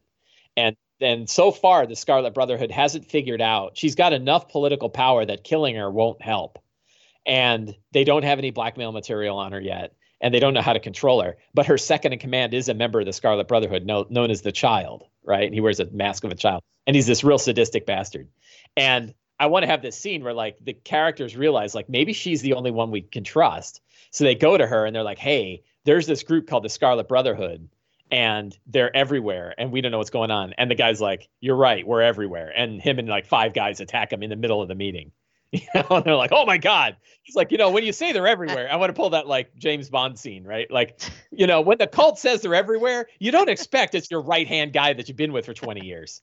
And 0.57 0.77
then 0.99 1.27
so 1.29 1.53
far 1.53 1.87
the 1.87 1.97
scarlet 1.97 2.35
brotherhood 2.35 2.73
hasn't 2.73 3.09
figured 3.09 3.41
out 3.41 3.79
she's 3.79 3.95
got 3.95 4.13
enough 4.13 4.49
political 4.49 4.91
power 4.91 5.25
that 5.25 5.45
killing 5.45 5.77
her 5.77 5.91
won't 5.91 6.21
help. 6.21 6.59
And 7.25 7.77
they 7.93 8.03
don't 8.03 8.25
have 8.25 8.39
any 8.39 8.51
blackmail 8.51 8.91
material 8.91 9.39
on 9.39 9.53
her 9.53 9.61
yet 9.61 9.95
and 10.21 10.35
they 10.35 10.41
don't 10.41 10.55
know 10.55 10.63
how 10.63 10.73
to 10.73 10.81
control 10.81 11.23
her. 11.23 11.37
But 11.55 11.67
her 11.67 11.79
second 11.79 12.13
in 12.13 12.19
command 12.19 12.55
is 12.55 12.69
a 12.69 12.75
member 12.75 13.01
of 13.01 13.07
the 13.07 13.13
Scarlet 13.13 13.49
Brotherhood, 13.49 13.85
no, 13.85 14.07
known 14.11 14.31
as 14.31 14.43
the 14.43 14.53
Child, 14.53 15.05
right? 15.25 15.45
And 15.45 15.55
he 15.55 15.61
wears 15.61 15.81
a 15.81 15.87
mask 15.87 16.25
of 16.25 16.33
a 16.33 16.37
child, 16.37 16.63
and 16.87 16.97
he's 16.97 17.07
this 17.07 17.25
real 17.25 17.39
sadistic 17.39 17.87
bastard. 17.87 18.29
And 18.77 19.15
I 19.39 19.47
want 19.47 19.63
to 19.63 19.71
have 19.71 19.81
this 19.81 19.97
scene 19.97 20.23
where 20.23 20.35
like 20.35 20.59
the 20.63 20.75
characters 20.75 21.37
realize 21.37 21.75
like 21.75 21.89
maybe 21.89 22.13
she's 22.13 22.43
the 22.43 22.53
only 22.53 22.71
one 22.71 22.91
we 22.91 23.01
can 23.01 23.25
trust. 23.25 23.81
So 24.11 24.25
they 24.25 24.35
go 24.35 24.57
to 24.57 24.67
her 24.67 24.85
and 24.85 24.95
they're 24.95 25.03
like, 25.03 25.19
"Hey, 25.19 25.63
there's 25.85 26.07
this 26.07 26.23
group 26.23 26.47
called 26.47 26.65
the 26.65 26.69
Scarlet 26.69 27.09
Brotherhood." 27.09 27.69
And 28.13 28.59
they're 28.67 28.95
everywhere, 28.95 29.55
and 29.57 29.71
we 29.71 29.81
don't 29.81 29.93
know 29.93 29.99
what's 29.99 30.11
going 30.11 30.33
on. 30.33 30.53
And 30.59 30.69
the 30.71 30.75
guy's 30.75 31.01
like, 31.01 31.29
"You're 31.41 31.57
right, 31.57 31.87
we're 31.87 32.03
everywhere." 32.03 32.53
And 32.55 32.83
him 32.83 32.99
and 32.99 33.09
like 33.09 33.27
five 33.27 33.55
guys 33.55 33.81
attack 33.81 34.13
him 34.13 34.23
in 34.23 34.31
the 34.31 34.37
middle 34.37 34.61
of 34.61 34.69
the 34.69 34.75
meeting. 34.75 35.13
You 35.53 35.61
know, 35.75 35.97
and 35.97 36.05
they're 36.05 36.15
like, 36.15 36.31
"Oh 36.33 36.47
my 36.47 36.59
god!" 36.59 36.97
He's 37.23 37.35
like, 37.35 37.51
you 37.51 37.59
know, 37.59 37.71
when 37.71 37.85
you 37.85 37.93
say 37.93 38.13
they're 38.13 38.29
everywhere, 38.29 38.69
I 38.71 38.77
want 38.77 38.91
to 38.91 38.93
pull 38.93 39.11
that 39.11 39.27
like 39.27 39.55
James 39.57 39.91
Bond 39.91 40.17
scene, 40.17 40.45
right? 40.45 40.71
Like, 40.71 41.01
you 41.33 41.47
know, 41.49 41.61
when 41.61 41.79
the 41.79 41.89
cult 41.89 42.21
says 42.21 42.43
they're 42.43 42.55
everywhere, 42.55 43.09
you 43.19 43.33
don't 43.33 43.49
expect 43.49 43.97
it's 43.97 44.11
your 44.11 44.21
right 44.21 44.47
hand 44.47 44.73
guy 44.73 44.93
that 44.93 45.09
you've 45.09 45.17
been 45.17 45.33
with 45.33 45.47
for 45.47 45.55
twenty 45.55 45.85
years. 45.85 46.23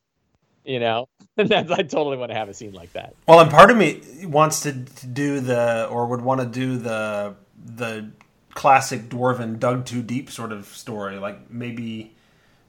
You 0.64 0.80
know, 0.80 1.10
and 1.38 1.50
that's 1.50 1.70
I 1.70 1.84
totally 1.84 2.16
want 2.16 2.32
to 2.32 2.38
have 2.38 2.48
a 2.48 2.54
scene 2.54 2.72
like 2.72 2.94
that. 2.94 3.16
Well, 3.28 3.42
and 3.42 3.52
part 3.52 3.70
of 3.70 3.76
me 3.76 4.02
wants 4.24 4.62
to, 4.62 4.72
to 4.72 5.08
do 5.08 5.42
the 5.42 5.88
or 5.88 6.06
would 6.08 6.22
want 6.22 6.40
to 6.40 6.48
do 6.48 6.78
the 6.78 7.36
the 7.66 8.10
classic 8.54 9.10
dwarven 9.10 9.60
dug 9.60 9.86
too 9.86 10.02
deep 10.02 10.32
sort 10.32 10.54
of 10.54 10.68
story, 10.68 11.20
like 11.20 11.52
maybe 11.52 12.16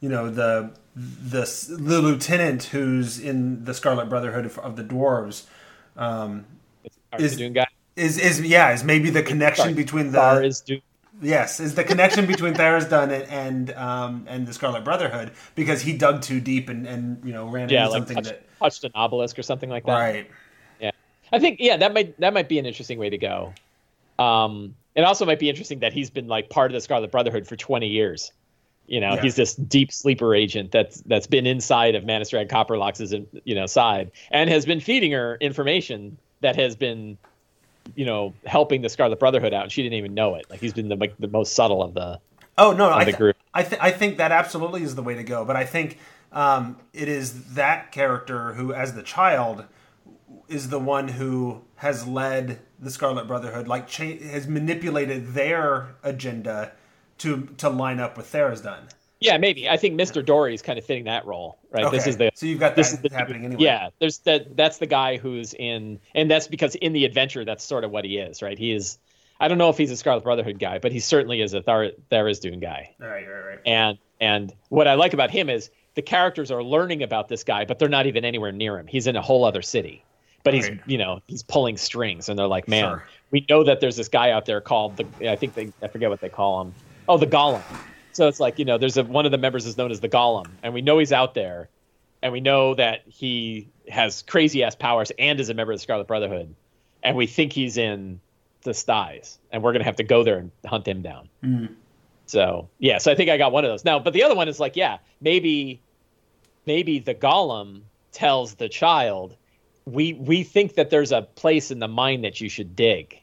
you 0.00 0.08
know 0.08 0.28
the 0.28 0.72
the 0.96 1.76
the 1.78 2.02
lieutenant 2.02 2.64
who's 2.64 3.20
in 3.20 3.64
the 3.64 3.74
Scarlet 3.74 4.08
Brotherhood 4.08 4.44
of, 4.44 4.58
of 4.58 4.74
the 4.74 4.82
dwarves 4.82 5.44
um, 5.98 6.46
is 7.18 7.36
guy. 7.52 7.66
Is 7.96 8.18
is 8.18 8.40
yeah 8.40 8.72
is 8.72 8.84
maybe 8.84 9.10
the 9.10 9.22
connection 9.22 9.64
Sorry, 9.64 9.74
between 9.74 10.12
the 10.12 10.42
is 10.42 10.60
Doom. 10.60 10.80
Yes, 11.20 11.58
is 11.58 11.74
the 11.74 11.82
connection 11.82 12.26
between 12.26 12.54
Tharizdun 12.54 13.10
and 13.10 13.24
and, 13.24 13.70
um, 13.72 14.24
and 14.28 14.46
the 14.46 14.54
Scarlet 14.54 14.84
Brotherhood 14.84 15.32
because 15.56 15.82
he 15.82 15.92
dug 15.96 16.22
too 16.22 16.40
deep 16.40 16.68
and, 16.68 16.86
and 16.86 17.24
you 17.24 17.32
know 17.32 17.48
ran 17.48 17.68
yeah, 17.68 17.86
into 17.86 17.90
like 17.90 17.98
something 17.98 18.16
touched, 18.16 18.28
that 18.28 18.58
touched 18.60 18.84
an 18.84 18.92
obelisk 18.94 19.36
or 19.38 19.42
something 19.42 19.68
like 19.68 19.84
that. 19.86 19.98
Right. 19.98 20.30
Yeah, 20.80 20.92
I 21.32 21.40
think 21.40 21.58
yeah 21.60 21.76
that 21.76 21.92
might 21.92 22.18
that 22.20 22.32
might 22.32 22.48
be 22.48 22.60
an 22.60 22.66
interesting 22.66 23.00
way 23.00 23.10
to 23.10 23.18
go. 23.18 23.52
Um, 24.20 24.76
it 24.94 25.02
also 25.02 25.26
might 25.26 25.40
be 25.40 25.48
interesting 25.48 25.80
that 25.80 25.92
he's 25.92 26.10
been 26.10 26.28
like 26.28 26.50
part 26.50 26.70
of 26.70 26.74
the 26.74 26.80
Scarlet 26.80 27.10
Brotherhood 27.10 27.48
for 27.48 27.56
twenty 27.56 27.88
years. 27.88 28.30
You 28.88 29.00
know, 29.00 29.14
yeah. 29.14 29.20
he's 29.20 29.36
this 29.36 29.54
deep 29.54 29.92
sleeper 29.92 30.34
agent 30.34 30.72
that's 30.72 31.02
that's 31.02 31.26
been 31.26 31.46
inside 31.46 31.94
of 31.94 32.04
Manistrad 32.04 32.48
Copperlocks' 32.48 33.26
you 33.44 33.54
know 33.54 33.66
side 33.66 34.10
and 34.30 34.48
has 34.48 34.64
been 34.64 34.80
feeding 34.80 35.12
her 35.12 35.36
information 35.42 36.16
that 36.40 36.56
has 36.56 36.74
been 36.74 37.18
you 37.94 38.06
know 38.06 38.32
helping 38.46 38.80
the 38.80 38.88
Scarlet 38.88 39.20
Brotherhood 39.20 39.52
out, 39.52 39.64
and 39.64 39.72
she 39.72 39.82
didn't 39.82 39.98
even 39.98 40.14
know 40.14 40.36
it. 40.36 40.46
Like 40.48 40.60
he's 40.60 40.72
been 40.72 40.88
the 40.88 40.96
like, 40.96 41.14
the 41.18 41.28
most 41.28 41.54
subtle 41.54 41.82
of 41.82 41.92
the 41.92 42.18
oh 42.56 42.72
no, 42.72 42.90
I, 42.90 43.04
th- 43.04 43.16
group. 43.18 43.36
I, 43.52 43.62
th- 43.62 43.80
I 43.80 43.90
think 43.90 44.16
that 44.16 44.32
absolutely 44.32 44.82
is 44.82 44.94
the 44.94 45.02
way 45.02 45.14
to 45.14 45.22
go. 45.22 45.44
But 45.44 45.56
I 45.56 45.64
think 45.64 45.98
um, 46.32 46.78
it 46.94 47.08
is 47.08 47.54
that 47.54 47.92
character 47.92 48.54
who, 48.54 48.72
as 48.72 48.94
the 48.94 49.02
child, 49.02 49.64
is 50.48 50.70
the 50.70 50.78
one 50.78 51.08
who 51.08 51.62
has 51.76 52.06
led 52.06 52.60
the 52.78 52.90
Scarlet 52.90 53.26
Brotherhood, 53.26 53.68
like 53.68 53.86
cha- 53.86 54.18
has 54.18 54.48
manipulated 54.48 55.34
their 55.34 55.94
agenda 56.02 56.72
to 57.18 57.48
to 57.58 57.68
line 57.68 58.00
up 58.00 58.16
with 58.16 58.30
Tharizdun. 58.32 58.90
Yeah, 59.20 59.36
maybe. 59.36 59.68
I 59.68 59.76
think 59.76 60.00
Mr. 60.00 60.24
Dory 60.24 60.54
is 60.54 60.62
kind 60.62 60.78
of 60.78 60.84
fitting 60.84 61.04
that 61.04 61.26
role, 61.26 61.58
right? 61.72 61.84
Okay. 61.84 61.96
This 61.96 62.06
is 62.06 62.16
the 62.16 62.30
so 62.34 62.46
you've 62.46 62.60
got 62.60 62.76
this 62.76 62.92
is 62.92 63.00
the, 63.00 63.10
happening 63.10 63.44
anyway. 63.44 63.62
Yeah, 63.62 63.90
there's 63.98 64.18
that. 64.18 64.56
That's 64.56 64.78
the 64.78 64.86
guy 64.86 65.16
who's 65.16 65.54
in, 65.54 65.98
and 66.14 66.30
that's 66.30 66.46
because 66.46 66.76
in 66.76 66.92
the 66.92 67.04
adventure, 67.04 67.44
that's 67.44 67.64
sort 67.64 67.82
of 67.82 67.90
what 67.90 68.04
he 68.04 68.18
is, 68.18 68.42
right? 68.42 68.56
He 68.56 68.72
is. 68.72 68.98
I 69.40 69.48
don't 69.48 69.58
know 69.58 69.70
if 69.70 69.78
he's 69.78 69.90
a 69.90 69.96
Scarlet 69.96 70.22
Brotherhood 70.22 70.58
guy, 70.58 70.78
but 70.78 70.92
he 70.92 71.00
certainly 71.00 71.40
is 71.40 71.54
a 71.54 71.62
Thar- 71.62 71.92
Tharizdun 72.10 72.60
guy. 72.60 72.94
Right, 72.98 73.26
right, 73.28 73.46
right. 73.46 73.58
And 73.66 73.98
and 74.20 74.52
what 74.68 74.86
I 74.86 74.94
like 74.94 75.14
about 75.14 75.30
him 75.30 75.48
is 75.48 75.70
the 75.94 76.02
characters 76.02 76.52
are 76.52 76.62
learning 76.62 77.02
about 77.02 77.28
this 77.28 77.42
guy, 77.42 77.64
but 77.64 77.80
they're 77.80 77.88
not 77.88 78.06
even 78.06 78.24
anywhere 78.24 78.52
near 78.52 78.78
him. 78.78 78.86
He's 78.86 79.08
in 79.08 79.16
a 79.16 79.22
whole 79.22 79.44
other 79.44 79.62
city, 79.62 80.04
but 80.44 80.54
he's 80.54 80.70
you 80.86 80.96
know 80.96 81.20
he's 81.26 81.42
pulling 81.42 81.76
strings, 81.76 82.28
and 82.28 82.38
they're 82.38 82.46
like, 82.46 82.68
man, 82.68 82.84
sure. 82.84 83.04
we 83.32 83.44
know 83.48 83.64
that 83.64 83.80
there's 83.80 83.96
this 83.96 84.08
guy 84.08 84.30
out 84.30 84.46
there 84.46 84.60
called 84.60 84.96
the 84.96 85.28
I 85.28 85.34
think 85.34 85.54
they 85.54 85.72
I 85.82 85.88
forget 85.88 86.08
what 86.08 86.20
they 86.20 86.28
call 86.28 86.60
him. 86.60 86.74
Oh, 87.08 87.18
the 87.18 87.26
Golem 87.26 87.62
so 88.18 88.26
it's 88.26 88.40
like 88.40 88.58
you 88.58 88.64
know, 88.64 88.78
there's 88.78 88.96
a 88.96 89.04
one 89.04 89.26
of 89.26 89.32
the 89.32 89.38
members 89.38 89.64
is 89.64 89.76
known 89.76 89.92
as 89.92 90.00
the 90.00 90.08
Golem, 90.08 90.48
and 90.64 90.74
we 90.74 90.82
know 90.82 90.98
he's 90.98 91.12
out 91.12 91.34
there, 91.34 91.68
and 92.20 92.32
we 92.32 92.40
know 92.40 92.74
that 92.74 93.02
he 93.06 93.68
has 93.88 94.22
crazy 94.22 94.64
ass 94.64 94.74
powers 94.74 95.12
and 95.20 95.38
is 95.38 95.50
a 95.50 95.54
member 95.54 95.72
of 95.72 95.78
the 95.78 95.82
Scarlet 95.82 96.08
Brotherhood, 96.08 96.52
and 97.02 97.16
we 97.16 97.28
think 97.28 97.52
he's 97.52 97.78
in 97.78 98.20
the 98.62 98.74
Styes, 98.74 99.38
and 99.52 99.62
we're 99.62 99.72
gonna 99.72 99.84
have 99.84 99.96
to 99.96 100.02
go 100.02 100.24
there 100.24 100.38
and 100.38 100.50
hunt 100.66 100.86
him 100.86 101.00
down. 101.00 101.28
Mm. 101.44 101.74
So 102.26 102.68
yeah, 102.80 102.98
so 102.98 103.12
I 103.12 103.14
think 103.14 103.30
I 103.30 103.38
got 103.38 103.52
one 103.52 103.64
of 103.64 103.70
those 103.70 103.84
now, 103.84 104.00
but 104.00 104.12
the 104.14 104.24
other 104.24 104.34
one 104.34 104.48
is 104.48 104.58
like, 104.58 104.74
yeah, 104.74 104.98
maybe, 105.20 105.80
maybe 106.66 106.98
the 106.98 107.14
Golem 107.14 107.82
tells 108.10 108.54
the 108.54 108.68
child, 108.68 109.36
we 109.84 110.14
we 110.14 110.42
think 110.42 110.74
that 110.74 110.90
there's 110.90 111.12
a 111.12 111.22
place 111.22 111.70
in 111.70 111.78
the 111.78 111.88
mine 111.88 112.22
that 112.22 112.40
you 112.40 112.48
should 112.48 112.74
dig, 112.74 113.20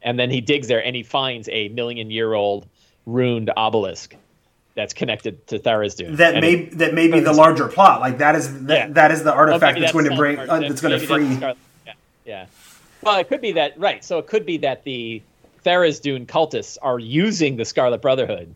and 0.00 0.18
then 0.18 0.30
he 0.30 0.40
digs 0.40 0.68
there 0.68 0.82
and 0.82 0.96
he 0.96 1.02
finds 1.02 1.50
a 1.50 1.68
million 1.68 2.10
year 2.10 2.32
old 2.32 2.66
ruined 3.08 3.50
obelisk 3.56 4.14
that's 4.74 4.94
connected 4.94 5.44
to 5.48 5.58
Tharizdun. 5.58 6.18
That 6.18 6.40
may 6.40 6.52
it, 6.54 6.78
that 6.78 6.94
may 6.94 7.10
be 7.10 7.20
the 7.20 7.32
larger 7.32 7.66
plot. 7.66 8.00
Like 8.00 8.18
that 8.18 8.36
is 8.36 8.66
that, 8.66 8.88
yeah. 8.88 8.92
that 8.92 9.10
is 9.10 9.24
the 9.24 9.32
artifact 9.32 9.62
well, 9.62 9.72
that's, 9.72 9.80
that's, 9.80 9.92
going 9.92 10.10
to 10.10 10.16
bring 10.16 10.38
uh, 10.38 10.60
that's 10.60 10.80
going 10.80 11.00
to 11.00 11.04
free. 11.04 11.26
yeah, 11.26 11.92
yeah. 12.24 12.46
Well, 13.02 13.18
it 13.18 13.28
could 13.28 13.40
be 13.40 13.52
that 13.52 13.78
right. 13.78 14.04
So 14.04 14.18
it 14.18 14.28
could 14.28 14.46
be 14.46 14.58
that 14.58 14.84
the 14.84 15.22
Tharizdun 15.64 16.26
cultists 16.26 16.78
are 16.80 16.98
using 16.98 17.56
the 17.56 17.64
Scarlet 17.64 18.02
Brotherhood, 18.02 18.54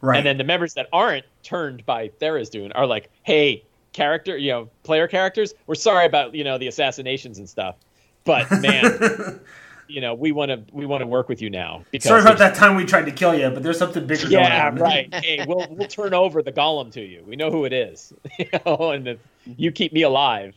right? 0.00 0.16
And 0.16 0.26
then 0.26 0.38
the 0.38 0.44
members 0.44 0.74
that 0.74 0.88
aren't 0.92 1.26
turned 1.44 1.86
by 1.86 2.08
Tharizdun 2.08 2.72
are 2.74 2.86
like, 2.86 3.10
"Hey, 3.22 3.62
character, 3.92 4.36
you 4.36 4.50
know, 4.50 4.70
player 4.82 5.06
characters, 5.06 5.54
we're 5.66 5.76
sorry 5.76 6.06
about 6.06 6.34
you 6.34 6.42
know 6.42 6.58
the 6.58 6.66
assassinations 6.66 7.38
and 7.38 7.48
stuff, 7.48 7.76
but 8.24 8.50
man." 8.50 9.40
you 9.86 10.00
know, 10.00 10.14
we 10.14 10.32
want 10.32 10.50
to 10.50 10.64
we 10.74 10.86
want 10.86 11.02
to 11.02 11.06
work 11.06 11.28
with 11.28 11.42
you 11.42 11.50
now. 11.50 11.86
Because 11.90 12.08
Sorry 12.08 12.22
about 12.22 12.38
that 12.38 12.54
time 12.54 12.76
we 12.76 12.84
tried 12.84 13.06
to 13.06 13.12
kill 13.12 13.34
you, 13.34 13.50
but 13.50 13.62
there's 13.62 13.78
something 13.78 14.06
bigger 14.06 14.28
yeah, 14.28 14.70
going 14.70 14.74
on. 14.74 14.76
right. 14.76 15.08
Hey, 15.14 15.40
we'll 15.46 15.66
we'll 15.70 15.88
turn 15.88 16.14
over 16.14 16.42
the 16.42 16.52
golem 16.52 16.92
to 16.92 17.00
you. 17.02 17.24
We 17.26 17.36
know 17.36 17.50
who 17.50 17.64
it 17.64 17.72
is. 17.72 18.12
You 18.38 18.46
know, 18.66 18.90
and 18.90 19.08
if 19.08 19.20
you 19.56 19.72
keep 19.72 19.92
me 19.92 20.02
alive, 20.02 20.54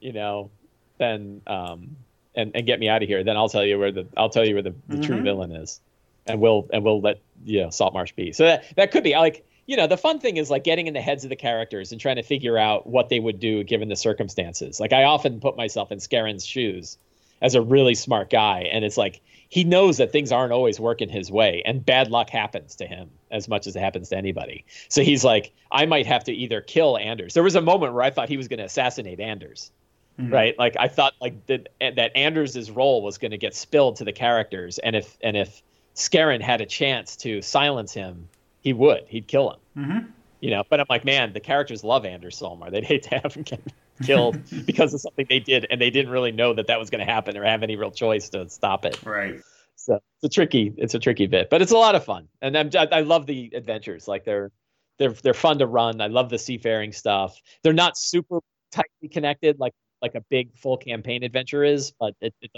you 0.00 0.12
know, 0.12 0.52
then 0.98 1.42
um, 1.46 1.96
and 2.34 2.52
and 2.54 2.66
get 2.66 2.80
me 2.80 2.88
out 2.88 3.02
of 3.02 3.08
here, 3.08 3.24
then 3.24 3.36
I'll 3.36 3.48
tell 3.50 3.64
you 3.64 3.78
where 3.78 3.92
the 3.92 4.08
I'll 4.16 4.30
tell 4.30 4.44
you 4.46 4.54
where 4.54 4.62
the, 4.62 4.74
the 4.88 4.98
Mm-hmm. 4.98 5.00
true 5.00 5.20
villain 5.22 5.52
is, 5.52 5.80
and 6.26 6.40
we'll 6.40 6.68
and 6.72 6.84
we'll 6.84 7.00
let 7.00 7.22
you 7.44 7.62
know 7.62 7.70
Saltmarsh 7.70 8.12
be. 8.12 8.32
So 8.32 8.44
that 8.44 8.64
that 8.76 8.90
could 8.92 9.04
be 9.04 9.12
like 9.16 9.46
you 9.66 9.76
know 9.76 9.86
the 9.86 9.96
fun 9.98 10.18
thing 10.20 10.36
is 10.38 10.50
like 10.50 10.64
getting 10.64 10.86
in 10.88 10.94
the 10.94 11.00
heads 11.02 11.24
of 11.24 11.30
the 11.30 11.36
characters 11.36 11.92
and 11.92 12.00
trying 12.00 12.16
to 12.16 12.22
figure 12.22 12.58
out 12.58 12.86
what 12.86 13.08
they 13.10 13.20
would 13.20 13.38
do 13.40 13.64
given 13.64 13.88
the 13.88 13.96
circumstances. 13.96 14.80
Like 14.80 14.92
I 14.92 15.04
often 15.04 15.40
put 15.40 15.56
myself 15.56 15.92
in 15.92 15.98
Skerrin's 15.98 16.46
shoes 16.46 16.98
as 17.42 17.54
a 17.54 17.60
really 17.60 17.94
smart 17.94 18.30
guy, 18.30 18.60
and 18.72 18.84
it's 18.84 18.96
like 18.96 19.20
he 19.50 19.64
knows 19.64 19.98
that 19.98 20.12
things 20.12 20.32
aren't 20.32 20.52
always 20.52 20.80
working 20.80 21.10
his 21.10 21.30
way, 21.30 21.62
and 21.66 21.84
bad 21.84 22.10
luck 22.10 22.30
happens 22.30 22.74
to 22.76 22.86
him 22.86 23.10
as 23.30 23.48
much 23.48 23.66
as 23.66 23.76
it 23.76 23.80
happens 23.80 24.08
to 24.08 24.16
anybody. 24.16 24.64
So 24.88 25.02
he's 25.02 25.24
like, 25.24 25.52
I 25.70 25.84
might 25.84 26.06
have 26.06 26.24
to 26.24 26.32
either 26.32 26.62
kill 26.62 26.96
Anders. 26.96 27.34
There 27.34 27.42
was 27.42 27.56
a 27.56 27.60
moment 27.60 27.92
where 27.92 28.02
I 28.02 28.10
thought 28.10 28.30
he 28.30 28.38
was 28.38 28.48
going 28.48 28.60
to 28.60 28.64
assassinate 28.64 29.20
Anders 29.20 29.70
right 30.18 30.58
like 30.58 30.76
i 30.78 30.88
thought 30.88 31.14
like 31.20 31.46
that 31.46 31.68
that 31.80 32.12
anders's 32.14 32.70
role 32.70 33.02
was 33.02 33.18
going 33.18 33.30
to 33.30 33.38
get 33.38 33.54
spilled 33.54 33.96
to 33.96 34.04
the 34.04 34.12
characters 34.12 34.78
and 34.78 34.94
if 34.94 35.16
and 35.22 35.36
if 35.36 35.62
Skerrin 35.94 36.40
had 36.40 36.60
a 36.60 36.66
chance 36.66 37.16
to 37.16 37.42
silence 37.42 37.92
him 37.92 38.28
he 38.60 38.72
would 38.72 39.04
he'd 39.08 39.26
kill 39.26 39.50
him 39.50 39.58
mm-hmm. 39.76 40.10
you 40.40 40.50
know 40.50 40.62
but 40.68 40.80
i'm 40.80 40.86
like 40.88 41.04
man 41.04 41.32
the 41.32 41.40
characters 41.40 41.82
love 41.82 42.04
anders 42.04 42.36
solmar 42.36 42.70
they'd 42.70 42.84
hate 42.84 43.02
to 43.04 43.18
have 43.18 43.34
him 43.34 43.42
get 43.42 43.60
killed 44.02 44.38
because 44.66 44.94
of 44.94 45.00
something 45.00 45.26
they 45.28 45.40
did 45.40 45.66
and 45.70 45.80
they 45.80 45.90
didn't 45.90 46.10
really 46.10 46.32
know 46.32 46.54
that 46.54 46.66
that 46.66 46.78
was 46.78 46.90
going 46.90 47.04
to 47.04 47.10
happen 47.10 47.36
or 47.36 47.44
have 47.44 47.62
any 47.62 47.76
real 47.76 47.90
choice 47.90 48.28
to 48.30 48.48
stop 48.48 48.84
it. 48.84 49.02
Right. 49.04 49.40
so 49.76 50.00
it's 50.22 50.24
a 50.24 50.28
tricky 50.28 50.72
it's 50.76 50.94
a 50.94 50.98
tricky 50.98 51.26
bit 51.26 51.50
but 51.50 51.62
it's 51.62 51.72
a 51.72 51.76
lot 51.76 51.94
of 51.94 52.04
fun. 52.04 52.28
And 52.40 52.56
I'm, 52.56 52.70
i 52.74 53.00
love 53.00 53.26
the 53.26 53.52
adventures. 53.54 54.08
Like 54.08 54.24
they're 54.24 54.50
they're 54.98 55.14
they're 55.22 55.34
fun 55.34 55.58
to 55.58 55.66
run. 55.66 56.00
I 56.00 56.08
love 56.08 56.30
the 56.30 56.38
seafaring 56.38 56.92
stuff. 56.92 57.40
They're 57.62 57.72
not 57.72 57.96
super 57.96 58.40
tightly 58.70 59.08
connected 59.10 59.58
like 59.58 59.74
like 60.00 60.14
a 60.14 60.20
big 60.30 60.56
full 60.56 60.76
campaign 60.76 61.22
adventure 61.22 61.62
is 61.62 61.92
but 62.00 62.14
it, 62.20 62.34
it 62.40 62.50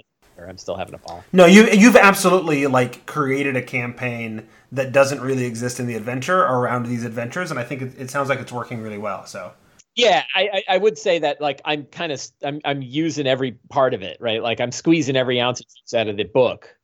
i'm 0.49 0.59
still 0.59 0.77
having 0.77 0.95
a 0.95 0.99
ball. 0.99 1.25
No, 1.33 1.47
you 1.47 1.69
you've 1.71 1.97
absolutely 1.97 2.67
like 2.67 3.07
created 3.07 3.57
a 3.57 3.63
campaign 3.63 4.47
that 4.73 4.93
doesn't 4.93 5.21
really 5.21 5.45
exist 5.45 5.79
in 5.81 5.87
the 5.87 5.95
adventure 5.95 6.41
around 6.41 6.87
these 6.87 7.05
adventures, 7.05 7.51
and 7.51 7.61
I 7.61 7.65
think 7.65 7.83
it, 7.83 7.93
it 7.99 8.11
sounds 8.11 8.29
like 8.29 8.41
it's 8.41 8.53
working 8.53 8.83
really 8.83 8.99
well. 8.99 9.27
So 9.27 9.53
yeah 9.95 10.25
I, 10.35 10.49
I 10.53 10.63
i 10.75 10.79
would 10.79 10.99
say 10.99 11.19
that 11.21 11.41
like 11.41 11.61
i'm 11.65 11.85
kind 11.85 12.13
of 12.13 12.23
I'm, 12.43 12.61
I'm 12.65 12.83
using 12.83 13.27
every 13.27 13.53
part 13.71 13.95
of 13.95 14.03
it 14.03 14.19
right 14.21 14.43
like 14.43 14.61
i'm 14.61 14.73
squeezing 14.73 15.17
every 15.17 15.41
ounce 15.41 15.63
out 15.95 16.09
of 16.09 16.17
the 16.17 16.25
book 16.25 16.77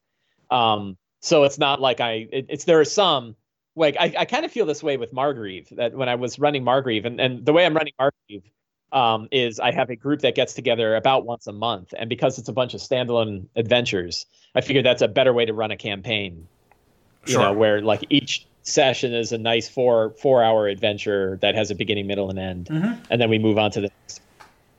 um 0.50 0.96
so 1.20 1.44
it's 1.44 1.58
not 1.58 1.80
like 1.80 2.00
i 2.00 2.28
it, 2.30 2.46
it's 2.48 2.64
there 2.64 2.80
are 2.80 2.84
some 2.84 3.36
like 3.76 3.96
i, 3.98 4.12
I 4.18 4.24
kind 4.24 4.44
of 4.44 4.52
feel 4.52 4.66
this 4.66 4.82
way 4.82 4.96
with 4.96 5.12
Margreve 5.12 5.68
that 5.76 5.94
when 5.94 6.08
i 6.08 6.14
was 6.14 6.38
running 6.38 6.64
Margreve 6.64 7.04
and, 7.04 7.20
and 7.20 7.44
the 7.44 7.52
way 7.52 7.66
i'm 7.66 7.74
running 7.74 7.94
Margreve 8.00 8.42
um, 8.92 9.28
is 9.30 9.60
I 9.60 9.70
have 9.72 9.90
a 9.90 9.96
group 9.96 10.20
that 10.22 10.34
gets 10.34 10.54
together 10.54 10.96
about 10.96 11.24
once 11.24 11.46
a 11.46 11.52
month, 11.52 11.94
and 11.96 12.08
because 12.08 12.38
it's 12.38 12.48
a 12.48 12.52
bunch 12.52 12.74
of 12.74 12.80
standalone 12.80 13.46
adventures, 13.56 14.26
I 14.54 14.60
figured 14.60 14.84
that's 14.84 15.02
a 15.02 15.08
better 15.08 15.32
way 15.32 15.44
to 15.44 15.52
run 15.52 15.70
a 15.70 15.76
campaign. 15.76 16.48
You 17.26 17.34
Sure. 17.34 17.42
know, 17.42 17.52
where 17.52 17.82
like 17.82 18.04
each 18.10 18.46
session 18.62 19.12
is 19.14 19.32
a 19.32 19.38
nice 19.38 19.68
four 19.68 20.10
four 20.20 20.42
hour 20.42 20.68
adventure 20.68 21.38
that 21.42 21.54
has 21.54 21.70
a 21.70 21.74
beginning, 21.74 22.06
middle, 22.06 22.30
and 22.30 22.38
end, 22.38 22.68
and 23.10 23.20
then 23.20 23.30
we 23.30 23.38
move 23.38 23.58
on 23.58 23.70
to 23.72 23.80
the 23.82 23.90
next. 24.02 24.20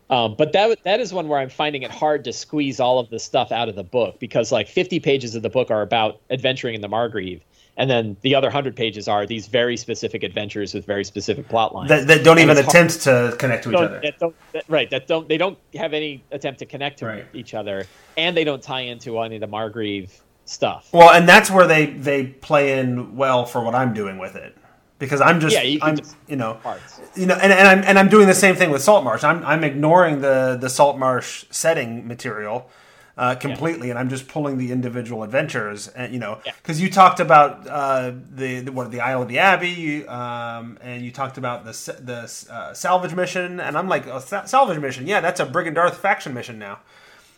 Um, 0.10 0.36
but 0.38 0.52
that 0.54 0.78
that 0.84 1.00
is 1.00 1.14
one 1.14 1.28
where 1.30 1.40
I'm 1.40 1.50
finding 1.50 1.84
it 1.84 1.92
hard 1.92 2.24
to 2.26 2.34
squeeze 2.34 2.80
all 2.80 3.00
of 3.00 3.10
the 3.10 3.20
stuff 3.20 3.52
out 3.52 3.70
of 3.70 3.76
the 3.76 3.84
book 3.84 4.20
because 4.20 4.52
like 4.52 4.68
50 4.68 5.00
pages 5.00 5.36
of 5.36 5.42
the 5.42 5.50
book 5.50 5.72
are 5.72 5.82
about 5.82 6.20
adventuring 6.30 6.76
in 6.76 6.82
the 6.82 6.90
Margreve, 6.90 7.40
and 7.78 7.90
then 7.90 8.18
the 8.20 8.36
other 8.36 8.48
100 8.48 8.76
pages 8.76 9.08
are 9.08 9.26
these 9.26 9.48
very 9.48 9.78
specific 9.78 10.22
adventures 10.24 10.74
with 10.74 10.86
very 10.86 11.06
specific 11.06 11.48
plot 11.48 11.74
lines 11.74 11.88
that, 11.90 12.08
that 12.08 12.26
don't 12.26 12.38
And 12.40 12.50
even 12.50 12.58
it's 12.58 12.66
hard- 12.74 12.88
attempt 12.92 13.04
to 13.06 13.36
connect 13.40 13.64
to 13.64 13.70
each 13.70 13.76
other. 13.78 14.00
that 14.04 14.20
don't 14.20 14.36
that, 14.52 14.66
right 14.68 14.90
that 14.90 15.08
don't 15.08 15.30
they 15.30 15.38
don't 15.38 15.58
have 15.76 15.94
any 15.94 16.22
attempt 16.32 16.60
to 16.60 16.66
connect 16.66 17.00
to 17.00 17.06
Right. 17.06 17.26
each 17.34 17.54
other 17.54 17.86
and 18.18 18.36
they 18.36 18.44
don't 18.44 18.62
tie 18.62 18.82
into 18.82 19.18
any 19.22 19.36
of 19.38 19.42
the 19.42 19.48
Margreve 19.48 20.10
stuff 20.52 20.90
Well, 20.92 21.10
and 21.12 21.28
that's 21.28 21.50
where 21.50 21.66
they 21.68 21.86
they 21.88 22.26
play 22.26 22.80
in 22.80 23.16
well 23.16 23.46
for 23.46 23.64
what 23.64 23.74
I'm 23.74 23.94
doing 23.94 24.18
with 24.20 24.36
it 24.36 24.56
because 25.00 25.22
I'm 25.22 25.40
just 25.40 25.56
Yeah, 25.56 25.64
you 25.64 25.80
I'm 25.82 25.98
you 26.28 26.36
know 26.36 26.56
parts 26.56 27.00
you 27.16 27.26
know 27.26 27.36
and, 27.36 27.52
and 27.52 27.68
I'm 27.68 27.84
and 27.84 27.98
I'm 28.00 28.10
doing 28.10 28.28
the 28.28 28.34
same 28.46 28.56
thing 28.56 28.70
with 28.70 28.82
Saltmarsh. 28.82 29.24
I'm 29.24 29.44
I'm 29.46 29.64
ignoring 29.64 30.22
the 30.22 30.58
the 30.60 30.70
Saltmarsh 30.70 31.46
setting 31.50 32.08
material. 32.08 32.70
Uh, 33.18 33.36
completely, 33.36 33.90
and 33.90 34.00
I'm 34.00 34.10
just 34.10 34.28
pulling 34.28 34.58
the 34.58 34.72
individual 34.72 35.22
adventures, 35.22 35.90
and 35.90 36.14
you 36.14 36.18
know, 36.20 36.40
Yeah. 36.46 36.54
because 36.60 36.82
you 36.82 36.90
talked 36.90 37.20
about 37.20 37.68
uh, 37.68 38.14
the, 38.34 38.62
the 38.62 38.72
what 38.72 38.90
the 38.90 39.02
Isle 39.02 39.22
of 39.24 39.28
the 39.28 39.38
Abbey, 39.38 39.70
you, 39.70 40.08
um, 40.10 40.80
and 40.82 41.04
you 41.04 41.12
talked 41.12 41.38
about 41.38 41.66
the 41.66 41.72
the 42.02 42.20
uh, 42.52 42.74
salvage 42.74 43.14
mission, 43.14 43.60
and 43.60 43.78
I'm 43.78 43.90
like, 43.90 44.08
oh, 44.08 44.20
sa- 44.20 44.46
salvage 44.46 44.80
mission, 44.80 45.06
yeah, 45.08 45.20
that's 45.20 45.42
a 45.42 45.46
Brigand 45.46 45.76
Darth 45.76 45.98
faction 45.98 46.34
mission 46.34 46.58
now. 46.58 46.80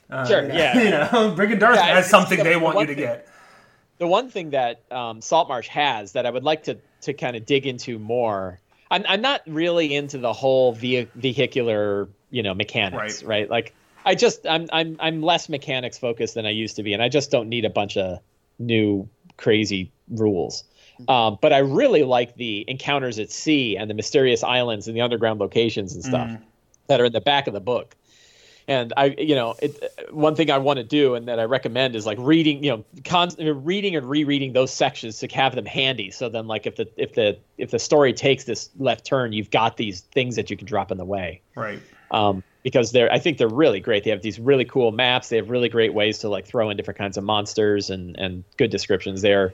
Sure 0.09 0.41
you 0.43 0.47
know, 0.49 0.53
yeah 0.55 0.81
you 0.81 0.89
know, 0.89 1.33
Brigand 1.35 1.59
Darth 1.59 1.75
Yeah, 1.77 1.95
has 1.95 2.09
something 2.09 2.37
the- 2.37 2.43
they 2.43 2.53
the 2.53 2.59
want 2.59 2.79
you 2.79 2.85
to 2.87 2.93
thing- 2.95 3.03
get. 3.03 3.27
the 3.99 4.07
one 4.07 4.29
thing 4.29 4.51
that 4.51 4.81
um, 4.91 5.21
Saltmarsh 5.21 5.67
has 5.67 6.13
that 6.13 6.25
I 6.25 6.29
would 6.29 6.43
like 6.43 6.63
to 6.63 6.77
to 7.01 7.13
kind 7.13 7.35
of 7.35 7.45
dig 7.45 7.65
into 7.67 7.99
more. 7.99 8.59
I'm 8.91 9.03
I'm 9.07 9.21
not 9.21 9.41
really 9.47 9.93
into 9.93 10.17
the 10.17 10.33
whole 10.33 10.73
ve- 10.73 11.07
vehicular 11.15 12.09
you 12.31 12.43
know 12.43 12.53
mechanics, 12.53 13.23
Right. 13.23 13.41
right? 13.41 13.49
Like 13.49 13.73
I 14.05 14.15
just 14.15 14.45
I'm 14.47 14.67
I'm 14.71 14.97
I'm 14.99 15.21
less 15.21 15.49
mechanics 15.49 15.97
focused 15.97 16.35
than 16.35 16.45
I 16.45 16.49
used 16.51 16.75
to 16.77 16.83
be, 16.83 16.93
and 16.93 17.01
I 17.01 17.09
just 17.09 17.31
don't 17.31 17.49
need 17.49 17.65
a 17.65 17.69
bunch 17.69 17.97
of 17.97 18.19
new 18.59 19.07
crazy 19.37 19.91
rules. 20.09 20.63
Um, 21.07 21.39
but 21.41 21.51
I 21.51 21.57
really 21.57 22.03
like 22.03 22.35
the 22.35 22.63
encounters 22.67 23.17
at 23.17 23.31
sea 23.31 23.77
and 23.77 23.89
the 23.89 23.95
mysterious 23.95 24.43
islands 24.43 24.87
and 24.87 24.95
the 24.95 25.01
underground 25.01 25.39
locations 25.39 25.95
and 25.95 26.03
stuff 26.03 26.29
that 26.87 27.01
are 27.01 27.05
in 27.05 27.13
the 27.13 27.19
back 27.21 27.47
of 27.47 27.53
the 27.53 27.59
book 27.59 27.95
and 28.67 28.93
I, 28.95 29.05
you 29.17 29.35
know, 29.35 29.55
it, 29.61 30.09
one 30.11 30.35
thing 30.35 30.49
I 30.49 30.57
want 30.57 30.77
to 30.77 30.83
do 30.83 31.15
and 31.15 31.27
that 31.27 31.39
I 31.39 31.43
recommend 31.43 31.95
is 31.95 32.05
like 32.05 32.17
reading, 32.19 32.63
you 32.63 32.71
know, 32.71 32.85
con- 33.03 33.31
reading 33.37 33.95
and 33.95 34.09
rereading 34.09 34.53
those 34.53 34.71
sections 34.71 35.19
to 35.19 35.27
have 35.27 35.55
them 35.55 35.65
handy. 35.65 36.11
So 36.11 36.29
then, 36.29 36.47
like, 36.47 36.65
if 36.65 36.77
the 36.77 36.87
if 36.95 37.13
the 37.13 37.37
if 37.57 37.71
the 37.71 37.79
story 37.79 38.13
takes 38.13 38.45
this 38.45 38.69
left 38.77 39.05
turn, 39.05 39.33
you've 39.33 39.51
got 39.51 39.77
these 39.77 40.01
things 40.01 40.35
that 40.37 40.49
you 40.49 40.57
can 40.57 40.65
drop 40.65 40.91
in 40.91 40.97
the 40.97 41.05
way. 41.05 41.41
Right. 41.55 41.79
Um, 42.11 42.43
because 42.63 42.91
they're, 42.93 43.11
I 43.11 43.19
think 43.19 43.37
they're 43.37 43.49
really 43.49 43.81
great. 43.81 44.05
They 44.05 44.11
have 44.11 44.21
these 44.21 44.39
really 44.39 44.63
cool 44.63 44.91
maps. 44.91 45.29
They 45.29 45.35
have 45.35 45.49
really 45.49 45.67
great 45.67 45.93
ways 45.93 46.19
to 46.19 46.29
like 46.29 46.45
throw 46.45 46.69
in 46.69 46.77
different 46.77 46.97
kinds 46.97 47.17
of 47.17 47.23
monsters 47.23 47.89
and 47.89 48.17
and 48.17 48.43
good 48.57 48.71
descriptions. 48.71 49.21
They're 49.21 49.53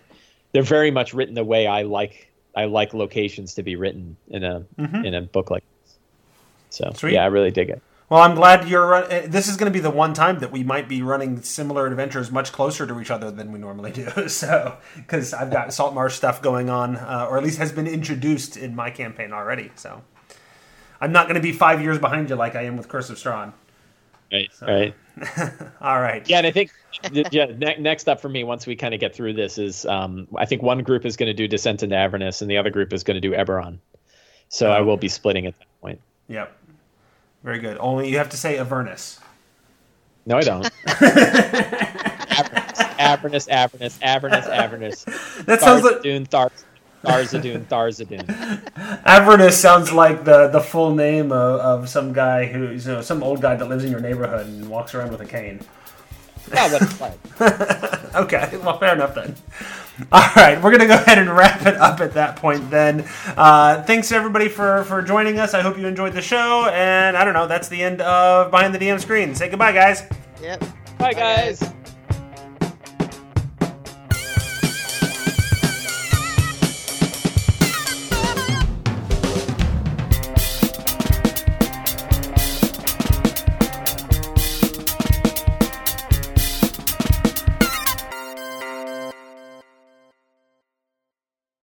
they're 0.51 0.61
very 0.61 0.91
much 0.91 1.13
written 1.13 1.33
the 1.33 1.43
way 1.43 1.65
I 1.65 1.81
like 1.83 2.31
I 2.55 2.65
like 2.65 2.93
locations 2.93 3.55
to 3.55 3.63
be 3.63 3.75
written 3.75 4.17
in 4.27 4.43
a 4.43 4.65
in 4.77 5.15
a 5.15 5.21
book 5.21 5.49
like 5.49 5.63
this. 5.83 5.95
So 6.69 6.91
Sweet. 6.95 7.13
yeah, 7.13 7.23
I 7.23 7.27
really 7.27 7.51
dig 7.51 7.69
it. 7.69 7.81
Well, 8.09 8.21
I'm 8.21 8.33
glad 8.33 8.67
you're. 8.67 8.87
run- 8.87 9.11
uh, 9.11 9.27
This 9.27 9.47
is 9.47 9.55
going 9.55 9.71
to 9.71 9.73
be 9.73 9.81
the 9.81 9.91
one 9.91 10.13
time 10.15 10.39
that 10.39 10.51
we 10.51 10.63
might 10.63 10.89
be 10.89 11.01
running 11.03 11.41
similar 11.43 11.85
adventures 11.85 12.31
much 12.31 12.51
closer 12.51 12.87
to 12.87 12.99
each 12.99 13.11
other 13.11 13.29
than 13.29 13.51
we 13.51 13.59
normally 13.59 13.91
do. 13.91 14.07
So, 14.29 14.77
because 14.95 15.33
I've 15.33 15.51
got 15.51 15.73
Saltmarsh 15.73 16.15
stuff 16.15 16.41
going 16.41 16.69
on, 16.69 16.95
uh, 16.95 17.27
or 17.29 17.37
at 17.37 17.43
least 17.43 17.59
has 17.59 17.71
been 17.71 17.87
introduced 17.87 18.57
in 18.57 18.75
my 18.75 18.89
campaign 18.89 19.31
already. 19.31 19.71
So, 19.75 20.01
I'm 20.99 21.11
not 21.11 21.27
going 21.27 21.35
to 21.35 21.41
be 21.41 21.51
five 21.51 21.81
years 21.81 21.99
behind 21.99 22.29
you 22.29 22.35
like 22.35 22.55
I 22.55 22.63
am 22.63 22.77
with 22.77 22.87
Curse 22.87 23.09
of 23.11 23.17
Strahd. 23.17 23.53
Right. 24.31 24.49
Right. 24.61 24.93
All 25.81 25.99
right. 25.99 26.27
Yeah, 26.27 26.37
and 26.37 26.47
I 26.47 26.51
think 26.51 26.71
yeah, 27.31 27.45
ne- 27.45 27.77
next 27.79 28.07
up 28.07 28.21
for 28.21 28.29
me, 28.29 28.43
once 28.43 28.65
we 28.67 28.75
kind 28.75 28.93
of 28.93 28.99
get 28.99 29.15
through 29.15 29.33
this, 29.33 29.57
is 29.57 29.85
um, 29.85 30.27
I 30.35 30.45
think 30.45 30.61
one 30.61 30.83
group 30.83 31.05
is 31.05 31.17
going 31.17 31.27
to 31.27 31.33
do 31.33 31.47
Descent 31.47 31.83
into 31.83 31.95
Avernus, 31.95 32.41
and 32.41 32.49
the 32.49 32.57
other 32.57 32.69
group 32.69 32.93
is 32.93 33.03
going 33.03 33.15
to 33.15 33.21
do 33.21 33.35
Eberron. 33.35 33.79
So 34.49 34.71
I 34.71 34.81
will 34.81 34.97
be 34.97 35.07
splitting 35.07 35.45
at 35.45 35.57
that 35.59 35.67
point. 35.81 36.01
Yep. 36.27 36.58
Very 37.43 37.59
good. 37.59 37.77
Only 37.79 38.09
you 38.09 38.17
have 38.17 38.29
to 38.29 38.37
say 38.37 38.57
Avernus. 38.57 39.19
No, 40.25 40.37
I 40.37 40.41
don't. 40.41 40.69
Avernus, 42.99 43.47
Avernus, 43.47 43.97
Avernus, 44.01 44.45
Avernus. 44.45 45.05
That 45.45 45.61
sounds 45.61 45.83
like 45.83 46.01
Tharizdun, 46.01 46.27
Thar- 46.27 46.51
Tharizdun, 47.03 47.65
Tharizdun. 47.65 49.01
Avernus 49.05 49.59
sounds 49.59 49.91
like 49.91 50.25
the 50.25 50.49
the 50.49 50.59
full 50.59 50.93
name 50.93 51.31
of, 51.31 51.59
of 51.61 51.89
some 51.89 52.11
guy 52.13 52.45
who's 52.45 52.85
you 52.85 52.93
know 52.93 53.01
some 53.01 53.23
old 53.23 53.41
guy 53.41 53.55
that 53.55 53.67
lives 53.69 53.85
in 53.85 53.91
your 53.91 54.01
neighborhood 54.01 54.45
and 54.47 54.69
walks 54.69 54.93
around 54.93 55.11
with 55.11 55.21
a 55.21 55.25
cane. 55.25 55.61
What 56.49 56.81
it's 56.81 56.99
like. 56.99 57.19
Okay, 58.15 58.57
well, 58.57 58.77
fair 58.79 58.95
enough 58.95 59.15
then. 59.15 59.35
All 60.11 60.21
right, 60.35 60.61
we're 60.61 60.71
gonna 60.71 60.87
go 60.87 60.95
ahead 60.95 61.17
and 61.17 61.29
wrap 61.29 61.65
it 61.65 61.75
up 61.75 61.99
at 61.99 62.13
that 62.13 62.37
point. 62.37 62.69
Then, 62.69 63.05
uh, 63.35 63.83
thanks 63.83 64.11
everybody 64.11 64.47
for 64.47 64.83
for 64.85 65.01
joining 65.01 65.39
us. 65.39 65.53
I 65.53 65.61
hope 65.61 65.77
you 65.77 65.87
enjoyed 65.87 66.13
the 66.13 66.21
show, 66.21 66.69
and 66.71 67.17
I 67.17 67.23
don't 67.25 67.33
know, 67.33 67.47
that's 67.47 67.67
the 67.67 67.81
end 67.81 68.01
of 68.01 68.49
behind 68.51 68.73
the 68.73 68.79
DM 68.79 68.99
screen. 68.99 69.35
Say 69.35 69.49
goodbye, 69.49 69.73
guys. 69.73 70.03
Yep. 70.41 70.63
Bye, 70.97 71.13
guys. 71.13 71.61